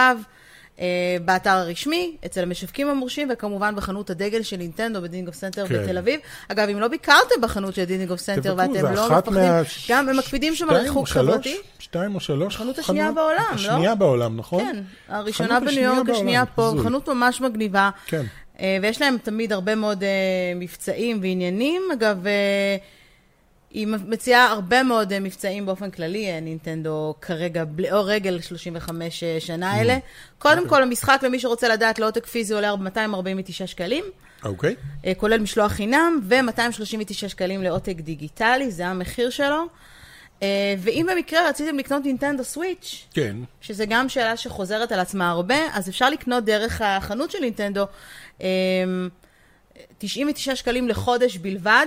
אה, 0.80 0.84
באתר 1.24 1.50
הרשמי, 1.50 2.16
אצל 2.26 2.42
המשווקים 2.42 2.88
המורשים, 2.88 3.28
וכמובן 3.32 3.76
בחנות 3.76 4.10
הדגל 4.10 4.42
של 4.42 4.56
נינטנדו 4.56 5.02
בדיזנגוף 5.02 5.34
סנטר 5.34 5.66
כן. 5.66 5.82
בתל 5.82 5.98
אביב. 5.98 6.20
אגב, 6.48 6.68
אם 6.68 6.80
לא 6.80 6.88
ביקרתם 6.88 7.40
בחנות 7.42 7.74
של 7.74 7.84
דיזנגוף 7.84 8.20
סנטר 8.20 8.40
תבקרו, 8.54 8.74
ואתם 8.74 8.94
לא 8.94 9.06
מפחדים, 9.10 9.34
מה- 9.34 9.62
גם 9.88 10.08
הם 10.08 10.16
מקפידים 10.16 10.54
שם 10.54 10.70
על 10.70 10.76
ריחוק? 10.76 11.08
חברתי. 11.08 11.56
שתיים 11.78 12.14
או 12.14 12.20
שלוש? 12.20 12.54
החנות 12.54 12.78
השנייה 12.78 13.08
חנויות? 13.08 13.14
בעולם, 13.28 13.44
לא? 13.50 13.54
השנייה 13.54 13.94
בעולם, 13.94 14.36
נכון? 14.36 14.64
כן, 14.64 14.82
הראשונה 15.08 15.48
חנות 15.48 15.60
בניו 15.60 15.70
השנייה 15.70 15.94
יורק, 15.96 16.08
השנייה 16.10 16.46
פה, 16.46 16.66
הזוי. 16.66 16.82
חנות 16.82 17.08
ממש 17.08 17.40
מגניבה. 17.40 17.90
כן. 18.06 18.24
אה, 18.60 18.78
ויש 18.82 19.02
להם 19.02 19.16
תמיד 19.22 19.52
הרבה 19.52 19.74
מאוד 19.74 20.02
אה, 20.04 20.08
מבצעים 20.56 21.18
ועניינים. 21.22 21.82
אגב, 21.92 22.26
אה, 22.26 22.76
היא 23.70 23.86
מציעה 23.86 24.46
הרבה 24.46 24.82
מאוד 24.82 25.12
אה, 25.12 25.20
מבצעים 25.20 25.66
באופן 25.66 25.90
כללי, 25.90 26.30
אה, 26.30 26.40
נינטנדו 26.40 27.14
כרגע, 27.20 27.64
או 27.92 28.04
רגל 28.04 28.40
35 28.40 29.22
אה, 29.22 29.40
שנה 29.40 29.72
האלה. 29.72 29.98
קודם 30.38 30.68
כל, 30.68 30.82
המשחק, 30.82 31.20
למי 31.22 31.40
שרוצה 31.40 31.68
לדעת, 31.68 31.98
לעותק 31.98 32.26
פיזי 32.26 32.54
עולה 32.54 32.76
249 32.76 33.66
שקלים. 33.66 34.04
אוקיי. 34.44 34.74
אה, 35.06 35.14
כולל 35.14 35.40
משלוח 35.40 35.72
חינם, 35.72 36.20
ו-239 36.22 37.28
שקלים 37.28 37.62
לעותק 37.62 37.96
דיגיטלי, 37.96 38.70
זה 38.70 38.86
המחיר 38.86 39.30
שלו. 39.30 39.64
ואם 40.78 41.06
במקרה 41.10 41.48
רציתם 41.48 41.78
לקנות 41.78 42.04
נינטנדו 42.04 42.44
סוויץ', 42.44 43.06
כן. 43.14 43.36
שזה 43.60 43.86
גם 43.86 44.08
שאלה 44.08 44.36
שחוזרת 44.36 44.92
על 44.92 45.00
עצמה 45.00 45.30
הרבה, 45.30 45.56
אז 45.72 45.88
אפשר 45.88 46.10
לקנות 46.10 46.44
דרך 46.44 46.80
החנות 46.84 47.30
של 47.30 47.38
נינטנדו 47.40 47.86
אה, 48.42 48.46
99 49.98 50.56
שקלים 50.56 50.88
לחודש 50.88 51.36
בלבד. 51.36 51.86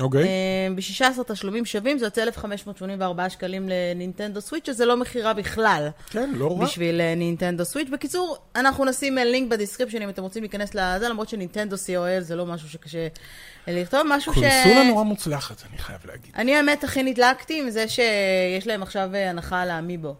אוקיי. 0.00 0.22
אה, 0.22 0.68
ב-16 0.74 1.22
תשלומים 1.26 1.64
שווים, 1.64 1.98
זה 1.98 2.06
יוצא 2.06 2.22
1,584 2.22 3.30
שקלים 3.30 3.68
לנינטנדו 3.68 4.40
סוויץ', 4.40 4.66
שזה 4.66 4.84
לא 4.84 4.96
מכירה 4.96 5.34
בכלל. 5.34 5.88
כן, 6.10 6.30
לא 6.34 6.56
רע. 6.58 6.64
בשביל 6.64 7.00
אה, 7.00 7.14
נינטנדו 7.14 7.64
סוויץ'. 7.64 7.88
בקיצור, 7.88 8.36
אנחנו 8.56 8.84
נשים 8.84 9.18
אה, 9.18 9.24
לינק 9.24 9.50
ב 9.50 9.54
description 9.54 10.02
אם 10.02 10.08
אתם 10.08 10.22
רוצים 10.22 10.42
להיכנס 10.42 10.74
לזה, 10.74 11.08
למרות 11.08 11.28
שנינטנדו 11.28 11.76
co.il 11.76 12.20
זה 12.20 12.36
לא 12.36 12.46
משהו 12.46 12.68
שקשה 12.68 13.08
לכתוב, 13.66 14.00
משהו 14.08 14.32
ש... 14.32 14.34
קונסולה 14.34 14.84
נורא 14.88 15.02
מוצלחת, 15.02 15.62
אני 15.70 15.78
חייב 15.78 16.00
להגיד. 16.06 16.32
אני 16.36 16.56
האמת 16.56 16.84
הכי 16.84 17.02
נדלקתי 17.02 17.60
עם 17.60 17.70
זה 17.70 17.88
שיש 17.88 18.66
להם 18.66 18.82
עכשיו 18.82 19.14
הנחה 19.14 19.62
על 19.62 19.70
ה 19.70 19.75
amiibo. 19.75 20.14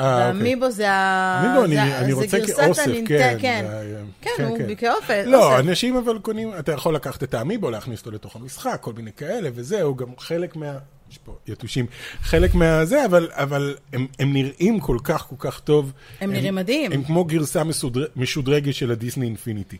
אה, 0.00 0.28
אוקיי. 0.28 1.76
והאמיבו 1.76 2.20
זה 2.28 2.38
גרסת 2.38 2.60
כאוסף, 2.60 2.82
הנינט- 2.86 3.08
כן. 3.08 3.36
כן. 3.40 3.64
זה- 3.68 4.00
כן, 4.22 4.44
הוא 4.44 4.58
כאופן. 4.78 5.22
לא. 5.28 5.58
אנשים 5.58 5.96
אבל 5.96 6.18
קונים, 6.18 6.50
אתה 6.58 6.72
יכול 6.72 6.94
לקחת 6.94 7.22
את 7.22 7.34
האמיבו, 7.34 7.70
להכניס 7.70 8.00
אותו 8.00 8.10
לתוך 8.10 8.36
המשחק, 8.36 8.78
כל 8.80 8.92
מיני 8.92 9.12
כאלה, 9.12 9.48
וזהו, 9.54 9.94
גם 9.94 10.06
חלק 10.18 10.56
מה... 10.56 10.72
יש 11.10 11.18
פה 11.18 11.36
יתושים. 11.48 11.86
חלק 12.22 12.54
מהזה, 12.54 13.04
אבל, 13.04 13.28
אבל 13.32 13.76
הם, 13.92 14.06
הם 14.18 14.32
נראים 14.32 14.80
כל 14.80 14.98
כך 15.04 15.26
כל 15.28 15.36
כך 15.38 15.60
טוב. 15.60 15.92
הם 16.20 16.32
נראים 16.32 16.54
מדהים. 16.54 16.92
הם 16.92 17.02
כמו 17.04 17.24
גרסה 17.24 17.62
משודרגת 18.16 18.74
של 18.74 18.90
הדיסני 18.90 19.26
אינפיניטי. 19.26 19.76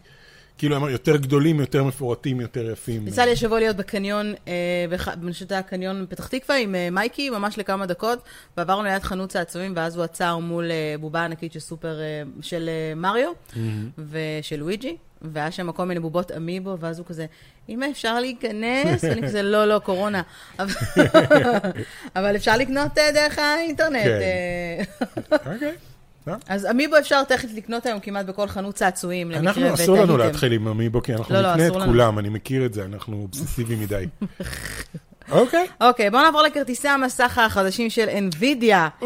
כאילו, 0.59 0.77
הם 0.77 0.89
יותר 0.89 1.17
גדולים, 1.17 1.61
יותר 1.61 1.85
מפורטים, 1.85 2.41
יותר 2.41 2.71
יפים. 2.71 3.09
יצא 3.09 3.23
לי 3.25 3.33
השבוע 3.33 3.59
להיות 3.59 3.77
בקניון, 3.77 4.35
אה, 4.49 4.53
אני 4.91 4.99
חושבת 4.99 5.35
שזה 5.35 5.55
היה 5.55 5.63
קניון 5.63 6.07
בפתח 6.07 6.27
תקווה 6.27 6.57
עם 6.59 6.75
אה, 6.75 6.89
מייקי, 6.91 7.31
ממש 7.31 7.59
לכמה 7.59 7.87
דקות, 7.87 8.19
ועברנו 8.57 8.83
ליד 8.83 9.03
חנות 9.03 9.31
צעצועים, 9.31 9.73
ואז 9.77 9.97
הוא 9.97 10.05
עצר 10.05 10.39
מול 10.39 10.71
אה, 10.71 10.95
בובה 11.01 11.25
ענקית 11.25 11.53
של 11.53 11.61
סופר, 11.61 12.01
אה, 12.01 12.05
של 12.41 12.69
אה, 12.73 12.95
מריו 12.95 13.31
ושל 13.99 14.57
לואיג'י, 14.57 14.97
והיה 15.23 15.51
שם 15.51 15.73
כל 15.73 15.85
מיני 15.85 16.01
בובות 16.01 16.33
אמיבו, 16.33 16.77
ואז 16.81 16.99
הוא 16.99 17.07
כזה, 17.07 17.27
אמא, 17.69 17.87
אפשר 17.91 18.21
להיכנס? 18.21 19.05
ואני 19.05 19.23
כזה, 19.23 19.43
לא, 19.43 19.65
לא, 19.65 19.79
קורונה. 19.79 20.23
אבל- 22.17 22.37
אפשר 22.37 22.57
לקנות 22.57 22.99
אה, 22.99 23.13
דרך 23.13 23.39
האינטרנט. 23.39 24.05
כן. 24.05 25.75
אה. 26.28 26.35
אז 26.49 26.66
אמיבו 26.71 26.99
אפשר 26.99 27.25
תכף 27.25 27.49
לקנות 27.54 27.87
היום 27.87 28.00
כמעט 28.00 28.26
בכל 28.26 28.49
חנות 28.49 28.75
צעצועים, 28.75 29.30
למקרה 29.30 29.68
אנחנו, 29.68 29.75
אסור 29.75 29.99
לנו. 29.99 30.16
להתחיל 30.16 30.52
עם 30.52 30.68
אמיבו, 30.68 31.02
כי 31.02 31.14
אנחנו 31.14 31.35
לא, 31.35 31.40
לא, 31.40 31.54
נקנה 31.54 31.66
את. 31.66 31.88
כולם, 31.88 32.18
אני 32.18 32.28
מכיר 32.28 32.66
את 32.66 32.75
זה, 32.75 32.85
אנחנו 32.85 33.16
אובססיביים 33.16 33.80
מדי. 33.80 34.06
אוקיי. 35.30 35.66
אוקיי, 35.80 36.11
בואו 36.11 36.23
נעבור 36.23 36.42
לכרטיסי 36.42 36.88
המסך 36.88 37.38
החדשים 37.38 37.90
של 37.90 38.09
NVIDIA. 38.09 39.04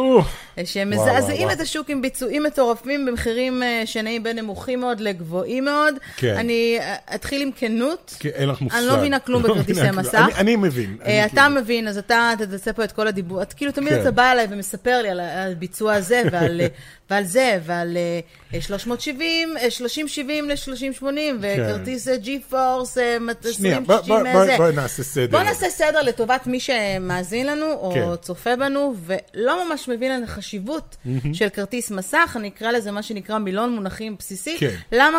שמזעזעים 0.65 1.51
את 1.51 1.61
השוק 1.61 1.91
עם 1.91 2.03
ביצועים 2.03 2.43
מטורפים 2.43 3.07
במחירים 3.07 3.63
אה, 3.63 3.83
שנעים 3.85 4.23
בין 4.23 4.39
נמוכים 4.39 4.81
מאוד 4.81 5.01
לגבוהים 5.01 5.65
מאוד. 5.65 5.95
כן. 6.17 6.35
אני 6.37 6.77
אה, 6.81 6.95
אתחיל 7.15 7.43
עם 7.43 7.51
כנות. 7.57 8.15
כי 8.19 8.29
אין 8.29 8.49
לך 8.49 8.61
מושג. 8.61 8.77
אני 8.77 8.87
לא 8.87 8.97
מבינה 8.97 9.19
כלום 9.19 9.43
לא 9.43 9.49
בכרטיסי 9.55 9.73
מבינה 9.73 9.91
כלום. 9.93 10.05
מסך. 10.05 10.39
אני- 10.39 10.57
מבין. 10.57 10.97
אה, 11.05 11.25
אתה 11.27 11.35
כאילו- 11.47 11.61
מבין, 11.61 11.89
אז 11.89 11.99
אתה 11.99 12.33
תעשה 12.51 12.73
פה 12.73 12.85
את 12.85 12.93
כל 12.93 13.07
הדיבור. 13.09 13.41
כאילו 13.57 13.73
תמיד 13.73 13.93
כן. 13.93 14.01
אתה 14.01 14.11
בא 14.11 14.33
אליי 14.33 14.47
ומספר 14.51 15.03
לי 15.03 15.09
על 15.09 15.21
הביצוע 15.21 15.95
הזה 15.95 16.23
ועל, 16.33 16.61
ועל 17.11 17.25
זה, 17.25 17.59
ועל 17.67 17.97
אה, 18.55 18.61
370, 18.61 19.57
אה, 19.57 19.71
3070 19.71 20.51
ל-3080, 20.51 21.07
וכרטיס 21.41 22.09
מת- 23.21 23.43
כן. 23.43 23.53
שנייה, 23.53 23.77
2060 23.77 23.85
בוא- 23.87 23.97
בוא- 24.01 24.33
בוא- 24.33 24.45
זה. 24.45 24.57
בואי 24.57 24.73
נעשה 24.73 25.03
סדר. 25.03 25.39
בוא 25.39 25.43
נעשה 25.43 25.71
סדר 25.71 26.03
לטובת 26.11 26.47
מי 26.47 26.61
שמאזין 26.61 27.47
לנו, 27.47 27.73
או 27.73 27.93
כן. 27.95 28.17
צופה 28.23 28.57
בנו, 28.57 28.95
ולא 28.97 29.69
ממש 29.69 29.89
מבין 29.89 30.13
על 30.13 30.25
החשיבות 30.25 30.97
של 31.33 31.49
כרטיס 31.49 31.91
מסך, 31.91 32.37
אני 32.37 32.49
אקרא 32.49 32.71
לזה 32.71 32.91
מה 32.91 33.03
שנקרא 33.03 33.39
מילון 33.39 33.75
מונחים 33.75 34.17
בסיסי. 34.19 34.57
כן. 34.59 34.75
למה 34.93 35.19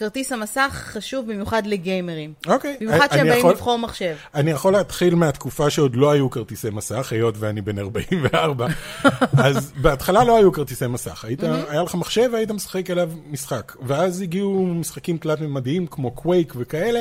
כרטיס 0.00 0.32
המסך 0.32 0.82
חשוב 0.92 1.26
במיוחד 1.26 1.66
לגיימרים? 1.66 2.32
אוקיי. 2.46 2.76
במיוחד 2.80 3.06
אני 3.10 3.18
שהם 3.18 3.26
באים 3.26 3.38
יכול- 3.38 3.52
לבחור 3.52 3.78
מחשב. 3.78 4.14
אני 4.34 4.50
יכול 4.50 4.72
להתחיל 4.72 5.14
מהתקופה 5.14 5.70
שעוד 5.70 5.96
לא 5.96 6.10
היו 6.10 6.30
כרטיסי 6.30 6.70
מסך, 6.70 7.12
היות 7.12 7.34
ואני 7.38 7.60
בן 7.60 7.78
44, 7.78 8.66
אז 9.44 9.72
בהתחלה 9.76 10.24
לא 10.24 10.36
היו 10.36 10.52
כרטיסי 10.52 10.86
מסך. 10.86 11.24
היית, 11.24 11.42
היה 11.42 11.82
לך 11.82 11.94
מחשב 11.94 12.30
והיית 12.32 12.50
משחק 12.50 12.90
עליו 12.90 13.10
משחק. 13.30 13.72
ואז 13.82 14.20
הגיעו 14.20 14.66
משחקים 14.66 15.16
תלת-ממדיים 15.18 15.86
כמו 15.86 16.10
קווייק 16.10 16.52
וכאלה, 16.56 17.00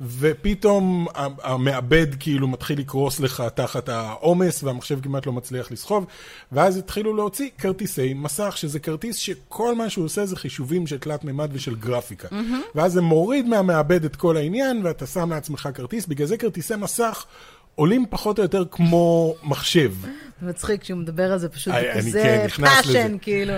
ופתאום 0.00 1.06
המעבד 1.42 2.06
כאילו 2.20 2.48
מתחיל 2.48 2.78
לקרוס 2.78 3.20
לך 3.20 3.42
תחת 3.54 3.88
העומס, 3.88 4.62
והמחשב 4.62 5.00
כמעט 5.00 5.26
לא 5.26 5.32
מצליח 5.32 5.72
לסחוב, 5.72 6.06
ואז 6.52 6.76
התחילו 6.76 7.16
להוציא 7.16 7.48
כרטיסי 7.58 8.14
מסך, 8.14 8.56
שזה 8.56 8.78
כרטיס 8.78 9.16
שכל 9.16 9.74
מה 9.74 9.90
שהוא 9.90 10.04
עושה 10.04 10.26
זה 10.26 10.36
חישובים 10.36 10.86
של 10.86 10.98
תלת-ממד 10.98 11.50
ושל 11.52 11.74
גרפיקה. 11.74 12.28
ואז 12.74 12.92
זה 12.92 13.00
מוריד 13.00 13.48
מהמעבד 13.48 14.04
את 14.04 14.16
כל 14.16 14.36
העניין, 14.36 14.80
ואתה 14.84 15.06
שם 15.06 15.30
לעצמך 15.30 15.68
כרטיס, 15.74 16.06
בגלל 16.06 16.26
זה 16.26 16.36
כרטיסי 16.36 16.76
מסך 16.76 17.26
עולים 17.74 18.04
פחות 18.10 18.38
או 18.38 18.42
יותר 18.42 18.64
כמו 18.70 19.34
מחשב. 19.42 19.92
מצחיק 20.42 20.84
שהוא 20.84 20.98
מדבר 20.98 21.32
על 21.32 21.38
זה 21.38 21.48
פשוט 21.48 21.74
אני 21.74 22.00
בכזה 22.00 22.22
כן. 22.22 22.48
passion, 22.48 23.16
כאילו. 23.22 23.52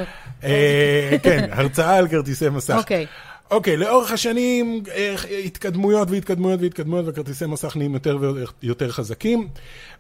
אה, 0.45 1.17
כן, 1.23 1.49
הרצאה 1.51 1.97
על 1.97 2.09
כרטיסי 2.09 2.49
מסך. 2.49 2.75
אוקיי. 2.79 3.07
אוקיי, 3.53 3.77
לאורך 3.77 4.13
השנים 4.13 4.83
אה, 4.95 5.15
התקדמויות 5.45 6.11
והתקדמויות 6.11 6.61
והתקדמויות, 6.61 7.05
וכרטיסי 7.09 7.47
מסך 7.47 7.77
נהיים 7.77 7.95
יותר 7.95 8.19
ויותר 8.63 8.91
חזקים. 8.91 9.49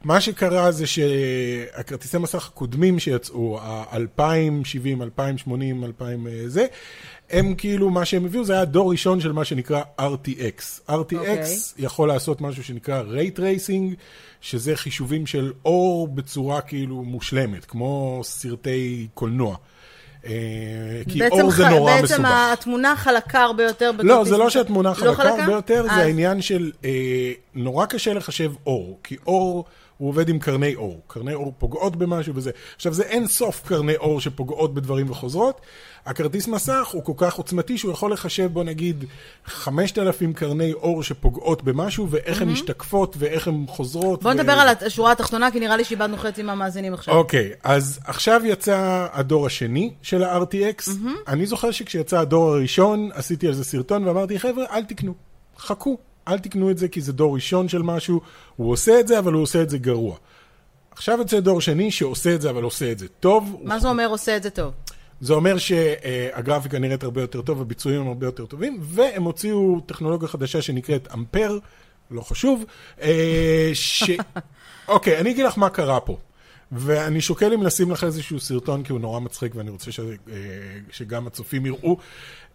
מה 0.04 0.20
שקרה 0.20 0.72
זה 0.72 0.86
שהכרטיסי 0.86 2.18
מסך 2.18 2.48
הקודמים 2.48 2.98
שיצאו, 2.98 3.58
ה-2070, 3.60 5.02
2080, 5.02 5.84
2000 5.84 6.26
אה, 6.26 6.32
זה, 6.46 6.66
הם 7.32 7.54
כאילו, 7.54 7.90
מה 7.90 8.04
שהם 8.04 8.24
הביאו 8.24 8.44
זה 8.44 8.52
היה 8.52 8.64
דור 8.64 8.90
ראשון 8.90 9.20
של 9.20 9.32
מה 9.32 9.44
שנקרא 9.44 9.82
RTX. 10.00 10.88
RTX 10.88 10.92
אוקיי. 10.92 11.56
יכול 11.78 12.08
לעשות 12.08 12.40
משהו 12.40 12.64
שנקרא 12.64 13.00
רייט 13.00 13.40
רייסינג, 13.40 13.94
שזה 14.40 14.76
חישובים 14.76 15.26
של 15.26 15.52
אור 15.64 16.08
בצורה 16.08 16.60
כאילו 16.60 17.02
מושלמת, 17.02 17.64
כמו 17.64 18.20
סרטי 18.24 19.08
קולנוע. 19.14 19.56
אה, 20.26 20.32
כי 21.08 21.18
בעצם 21.18 21.40
אור 21.40 21.50
זה 21.50 21.68
נורא 21.68 21.92
בעצם 21.92 22.14
מסובך. 22.14 22.50
התמונה 22.52 22.96
חלקה 22.96 23.42
הרבה 23.42 23.64
יותר 23.64 23.90
לא, 23.98 24.24
זה 24.24 24.36
לא. 24.36 24.50
שהתמונה 24.50 24.94
חלקה 24.94 25.28
הרבה 25.28 25.52
יותר, 25.52 25.86
אה, 25.90 25.94
זה 25.94 26.00
העניין 26.00 26.42
של 26.42 26.70
אה, 26.84 27.32
נורא 27.54 27.86
קשה 27.86 28.14
לחשב 28.14 28.52
אור, 28.66 28.98
כי 29.04 29.16
אור, 29.26 29.64
הוא 30.02 30.08
עובד 30.08 30.28
עם 30.28 30.38
קרני 30.38 30.74
אור. 30.74 31.00
קרני 31.06 31.34
אור 31.34 31.52
פוגעות 31.58 31.96
במשהו 31.96 32.34
וזה. 32.34 32.50
עכשיו, 32.76 32.92
זה 32.94 33.02
אין 33.02 33.26
סוף 33.26 33.62
קרני 33.66 33.96
אור 33.96 34.20
שפוגעות 34.20 34.74
בדברים 34.74 35.10
וחוזרות. 35.10 35.60
הכרטיס 36.06 36.48
מסך 36.48 36.88
הוא 36.92 37.04
כל 37.04 37.12
כך 37.16 37.34
עוצמתי 37.34 37.78
שהוא 37.78 37.92
יכול 37.92 38.12
לחשב, 38.12 38.46
בוא 38.52 38.64
נגיד, 38.64 39.04
5,000 39.46 40.32
קרני 40.32 40.72
אור 40.72 41.02
שפוגעות 41.02 41.62
במשהו, 41.62 42.10
ואיך 42.10 42.42
הן 42.42 42.48
משתקפות 42.48 43.16
ואיך 43.18 43.48
הן 43.48 43.64
חוזרות. 43.68 44.22
בוא 44.22 44.30
ו- 44.30 44.34
נדבר 44.34 44.52
על 44.52 44.68
השורה 44.86 45.12
התחתונה, 45.12 45.50
כי 45.50 45.60
נראה 45.60 45.76
לי 45.76 45.84
שאיבדנו 45.84 46.16
חצי 46.16 46.42
מהמאזינים 46.42 46.94
עכשיו. 46.94 47.14
אוקיי, 47.14 47.50
אז 47.64 48.00
עכשיו 48.04 48.40
יצא 48.44 49.06
הדור 49.12 49.46
השני 49.46 49.94
של 50.02 50.22
ה-RTX. 50.22 50.90
אני 51.28 51.46
זוכר 51.46 51.70
שכשיצא 51.70 52.18
הדור 52.18 52.48
הראשון, 52.50 53.10
עשיתי 53.14 53.46
על 53.46 53.52
זה 53.52 53.64
סרטון 53.64 54.08
ואמרתי, 54.08 54.38
חבר'ה, 54.38 54.64
אל 54.70 54.84
תקנו, 54.84 55.14
חכו, 55.58 55.98
אל 56.28 56.38
תקנו 56.38 56.70
את 56.70 56.78
זה 56.78 56.88
כי 56.88 57.00
זה 57.00 57.12
דור 57.12 57.34
ראשון 57.34 57.68
של 57.68 57.82
משהו, 57.82 58.20
הוא 58.56 58.72
עושה 58.72 59.00
את 59.00 59.08
זה, 59.08 59.18
אבל 59.18 59.32
הוא 59.32 59.42
עושה 59.42 59.62
את 59.62 59.70
זה 59.70 59.78
גרוע. 59.78 60.16
עכשיו 60.90 61.18
יוצא 61.18 61.40
דור 61.40 61.60
שני 61.60 61.90
שעושה 61.90 62.34
את 62.34 62.40
זה, 62.40 62.50
אבל 62.50 62.62
עושה 62.62 62.92
את 62.92 62.98
זה 62.98 63.08
טוב. 63.08 63.60
מה 63.64 63.78
זה 63.78 63.88
אומר 63.88 64.06
עושה 64.06 64.36
את 64.36 64.42
זה 64.42 64.50
טוב? 64.50 64.72
זה 65.20 65.32
אומר 65.32 65.58
שהגרפיקה 65.58 66.78
נראית 66.78 67.02
הרבה 67.02 67.20
יותר 67.20 67.42
טוב, 67.42 67.60
הביצועים 67.60 68.00
הם 68.00 68.08
הרבה 68.08 68.26
יותר 68.26 68.46
טובים, 68.46 68.78
והם 68.82 69.22
הוציאו 69.22 69.80
טכנולוגיה 69.86 70.28
חדשה 70.28 70.62
שנקראת 70.62 71.08
אמפר, 71.14 71.58
לא 72.10 72.20
חשוב, 72.20 72.64
אה, 73.02 73.70
ש... 73.74 74.10
אוקיי, 74.88 75.18
אני 75.18 75.30
אגיד 75.30 75.46
לך 75.46 75.58
מה 75.58 75.70
קרה 75.70 76.00
פה. 76.00 76.18
ואני 76.72 77.20
שוקל 77.20 77.52
אם 77.52 77.62
לשים 77.62 77.90
לך 77.90 78.04
איזשהו 78.04 78.40
סרטון, 78.40 78.82
כי 78.82 78.92
הוא 78.92 79.00
נורא 79.00 79.20
מצחיק, 79.20 79.54
ואני 79.54 79.70
רוצה 79.70 79.92
ש... 79.92 80.00
אה, 80.00 80.04
שגם 80.90 81.26
הצופים 81.26 81.66
יראו. 81.66 81.96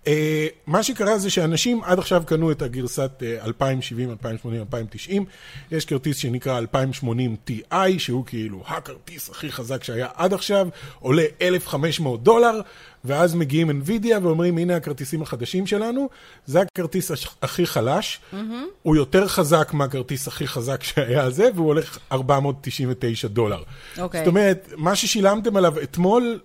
אה, 0.07 0.47
מה 0.67 0.83
שקרה 0.83 1.17
זה 1.17 1.29
שאנשים 1.29 1.83
עד 1.83 1.99
עכשיו 1.99 2.23
קנו 2.25 2.51
את 2.51 2.61
הגרסת 2.61 3.23
2070, 3.45 4.09
2080, 4.09 4.61
2090. 4.61 5.25
יש 5.71 5.85
כרטיס 5.85 6.17
שנקרא 6.17 6.57
2080 6.57 7.35
Ti, 7.49 7.73
שהוא 7.97 8.25
כאילו 8.25 8.63
הכרטיס 8.67 9.29
הכי 9.29 9.51
חזק 9.51 9.83
שהיה 9.83 10.07
עד 10.15 10.33
עכשיו, 10.33 10.67
עולה 10.99 11.23
1,500 11.41 12.23
דולר, 12.23 12.61
ואז 13.05 13.35
מגיעים 13.35 13.81
NVIDIA 13.81 14.23
ואומרים, 14.23 14.57
הנה 14.57 14.75
הכרטיסים 14.75 15.21
החדשים 15.21 15.67
שלנו, 15.67 16.09
זה 16.45 16.61
הכרטיס 16.61 17.11
הכי 17.41 17.65
חלש, 17.65 18.19
mm-hmm. 18.19 18.35
הוא 18.83 18.95
יותר 18.95 19.27
חזק 19.27 19.69
מהכרטיס 19.73 20.27
הכי 20.27 20.47
חזק 20.47 20.83
שהיה 20.83 21.29
זה, 21.29 21.49
והוא 21.55 21.67
הולך 21.67 21.97
499 22.11 23.27
דולר. 23.27 23.63
אוקיי. 23.97 24.21
Okay. 24.21 24.23
זאת 24.23 24.27
אומרת, 24.27 24.73
מה 24.77 24.95
ששילמתם 24.95 25.57
עליו 25.57 25.73
אתמול, 25.83 26.39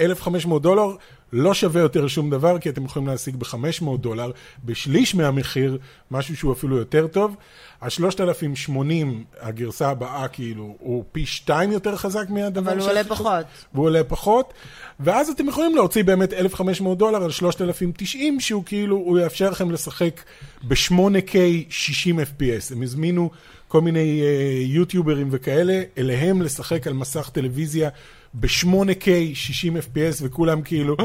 1,500 0.00 0.62
דולר, 0.62 0.96
לא 1.32 1.54
שווה 1.54 1.80
יותר 1.80 2.06
שום 2.08 2.30
דבר, 2.30 2.58
כי 2.58 2.68
אתם 2.68 2.84
יכולים 2.84 3.08
להשיג 3.08 3.36
ב-500 3.36 3.96
דולר, 4.00 4.30
בשליש 4.64 5.14
מהמחיר, 5.14 5.78
משהו 6.10 6.36
שהוא 6.36 6.52
אפילו 6.52 6.76
יותר 6.76 7.06
טוב. 7.06 7.36
ה-3080, 7.82 9.06
הגרסה 9.40 9.88
הבאה, 9.88 10.28
כאילו, 10.28 10.76
הוא 10.78 11.04
פי 11.12 11.26
שתיים 11.26 11.72
יותר 11.72 11.96
חזק 11.96 12.24
מהדבר 12.28 12.70
אבל 12.70 12.80
הוא 12.80 12.88
עולה 12.88 13.04
פחות. 13.04 13.46
והוא 13.74 13.86
עולה 13.86 14.04
פחות. 14.04 14.52
ואז 15.00 15.28
אתם 15.28 15.48
יכולים 15.48 15.76
להוציא 15.76 16.04
באמת 16.04 16.32
1,500 16.32 16.98
דולר 16.98 17.22
על 17.22 17.30
3090, 17.30 18.40
שהוא 18.40 18.64
כאילו, 18.64 18.96
הוא 18.96 19.18
יאפשר 19.18 19.50
לכם 19.50 19.70
לשחק 19.70 20.20
ב-8K 20.62 21.36
60 21.68 22.20
FPS. 22.20 22.72
הם 22.72 22.82
הזמינו 22.82 23.30
כל 23.68 23.80
מיני 23.80 24.20
uh, 24.20 24.72
יוטיוברים 24.72 25.28
וכאלה, 25.30 25.82
אליהם 25.98 26.42
לשחק 26.42 26.86
על 26.86 26.92
מסך 26.92 27.30
טלוויזיה 27.32 27.90
ב-8K 28.34 29.06
60 29.34 29.76
FPS, 29.76 30.20
וכולם 30.20 30.62
כאילו, 30.62 30.96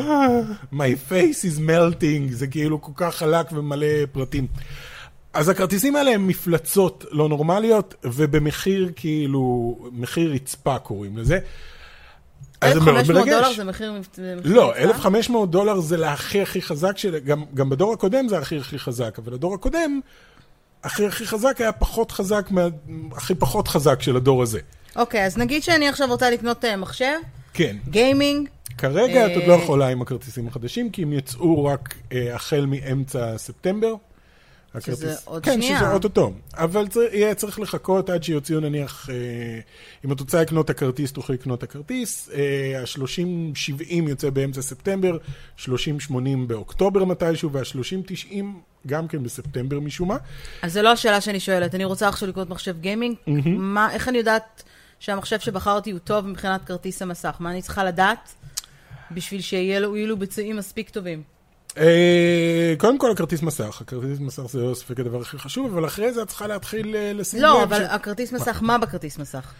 my 0.74 1.12
face 1.12 1.44
is 1.44 1.60
melting, 1.60 2.32
זה 2.32 2.48
כאילו 2.48 2.82
כל 2.82 2.92
כך 2.96 3.16
חלק 3.16 3.52
ומלא 3.52 3.88
פרטים. 4.12 4.48
אז 5.34 5.50
הכרטיסים 5.50 5.96
האלה 5.96 6.12
הם 6.12 6.28
מפלצות 6.28 7.06
לא 7.12 7.30
נורמליות, 7.30 7.96
ובמחיר 8.04 8.92
כאילו, 8.96 9.76
מחיר 9.92 10.34
רצפה 10.34 10.80
קוראים 10.80 11.18
לזה. 11.18 11.40
1,500 12.64 13.28
דולר 13.28 13.54
זה 13.56 13.64
מחיר 13.64 13.92
רצפה? 13.92 14.22
לא, 14.44 14.76
1,500 14.76 15.52
דולר 15.52 15.80
זה 15.80 15.98
להכי 15.98 16.42
הכי 16.42 16.62
חזק 16.62 16.98
של... 16.98 17.18
גם, 17.18 17.44
גם 17.54 17.70
בדור 17.70 17.94
הקודם 17.94 18.28
זה 18.28 18.38
הכי 18.38 18.58
הכי 18.58 18.80
חזק, 18.80 19.20
אבל 19.20 19.34
הדור 19.34 19.54
הקודם, 19.54 20.00
הכי 20.84 21.06
הכי 21.06 21.28
חזק 21.28 21.62
היה 21.62 21.72
פחות 21.72 22.12
חזק, 22.12 22.48
מה, 22.52 22.62
הכי 23.12 23.36
פחות 23.36 23.68
חזק 23.68 24.02
של 24.02 24.16
הדור 24.16 24.44
הזה. 24.44 24.60
אוקיי, 24.98 25.26
אז 25.26 25.38
נגיד 25.38 25.64
שאני 25.64 25.90
עכשיו 25.90 26.08
רוצה 26.08 26.30
לקנות 26.32 26.64
uh, 26.64 26.68
מחשב. 26.78 27.18
כן. 27.54 27.78
גיימינג. 27.90 28.50
כרגע 28.78 29.26
את 29.26 29.32
עוד 29.36 29.44
לא 29.48 29.54
יכולה 29.54 29.88
עם 29.88 30.02
הכרטיסים 30.02 30.48
החדשים, 30.48 30.90
כי 30.90 31.04
הם 31.04 31.14
יצאו 31.14 31.66
רק 31.66 31.94
uh, 31.94 32.14
החל 32.34 32.66
מאמצע 32.66 33.38
ספטמבר. 33.38 33.94
הכרטיס. 34.78 35.00
שזה 35.00 35.16
עוד 35.26 35.44
כן, 35.44 35.54
שנייה. 35.54 35.80
כן, 35.80 35.86
שזה 35.86 35.94
אוטוטו. 35.94 36.32
אבל 36.54 36.88
צר, 36.88 37.02
יהיה 37.12 37.36
צריך 37.36 37.60
לחכות 37.60 38.10
עד 38.10 38.24
שיוציאו 38.24 38.60
נניח, 38.60 39.10
אה, 39.10 39.16
אם 40.06 40.12
את 40.12 40.20
רוצה 40.20 40.42
לקנות 40.42 40.66
את 40.66 40.70
הכרטיס, 40.70 41.12
תוכלי 41.12 41.36
לקנות 41.36 41.60
את 41.60 41.64
הכרטיס. 41.64 42.30
אה, 42.34 42.82
ה-30-70 42.82 44.10
יוצא 44.10 44.30
באמצע 44.30 44.62
ספטמבר, 44.62 45.18
30-80 45.58 45.68
באוקטובר 46.48 47.06
מתישהו, 47.06 47.52
וה-30-90 47.52 48.36
גם 48.88 49.08
כן 49.08 49.24
בספטמבר 49.24 49.80
משום 49.80 50.08
מה. 50.08 50.18
אז 50.62 50.74
זו 50.74 50.82
לא 50.82 50.92
השאלה 50.92 51.22
שאני 51.22 51.40
שואלת. 51.40 51.76
אני 51.76 51.86
רוצה 51.86 52.08
עכשיו 52.08 52.30
לקנות 52.30 52.50
מחשב 52.50 52.80
גיימינג. 52.80 53.16
Mm-hmm. 53.16 53.50
מה, 53.58 53.94
איך 53.94 54.08
אני 54.08 54.18
יודעת 54.18 54.64
שהמחשב 55.00 55.40
שבחרתי 55.40 55.92
הוא 55.92 56.00
טוב 56.00 56.28
מבחינת 56.28 56.66
כרטיס 56.66 57.02
המסך? 57.02 57.36
מה 57.40 57.52
אני 57.52 57.62
צריכה 57.62 57.84
לדעת 57.84 58.34
בשביל 59.12 59.42
שיהיו 59.42 60.08
לו 60.08 60.18
ביצועים 60.18 60.58
מספיק 60.58 60.90
טובים? 60.90 61.24
אה, 61.78 62.74
קודם 62.78 62.98
כל 62.98 63.12
הכרטיס 63.12 63.42
מסך, 63.42 63.82
הכרטיס 63.82 64.20
מסך 64.20 64.44
זה 64.50 64.62
לא 64.62 64.76
ספק 64.76 65.00
הדבר 65.00 65.22
הכי 65.22 65.38
חשוב, 65.38 65.74
אבל 65.74 65.86
אחרי 65.86 66.14
זה 66.14 66.22
את 66.22 66.28
צריכה 66.28 66.48
להתחיל 66.48 66.96
אה, 66.96 67.12
לשים 67.14 67.40
לב. 67.40 67.46
לא, 67.46 67.64
אבל 67.64 67.84
הכרטיס 67.84 68.32
מסך, 68.32 68.60
מה 68.62 68.78
בכרטיס 68.78 69.18
מסך? 69.18 69.54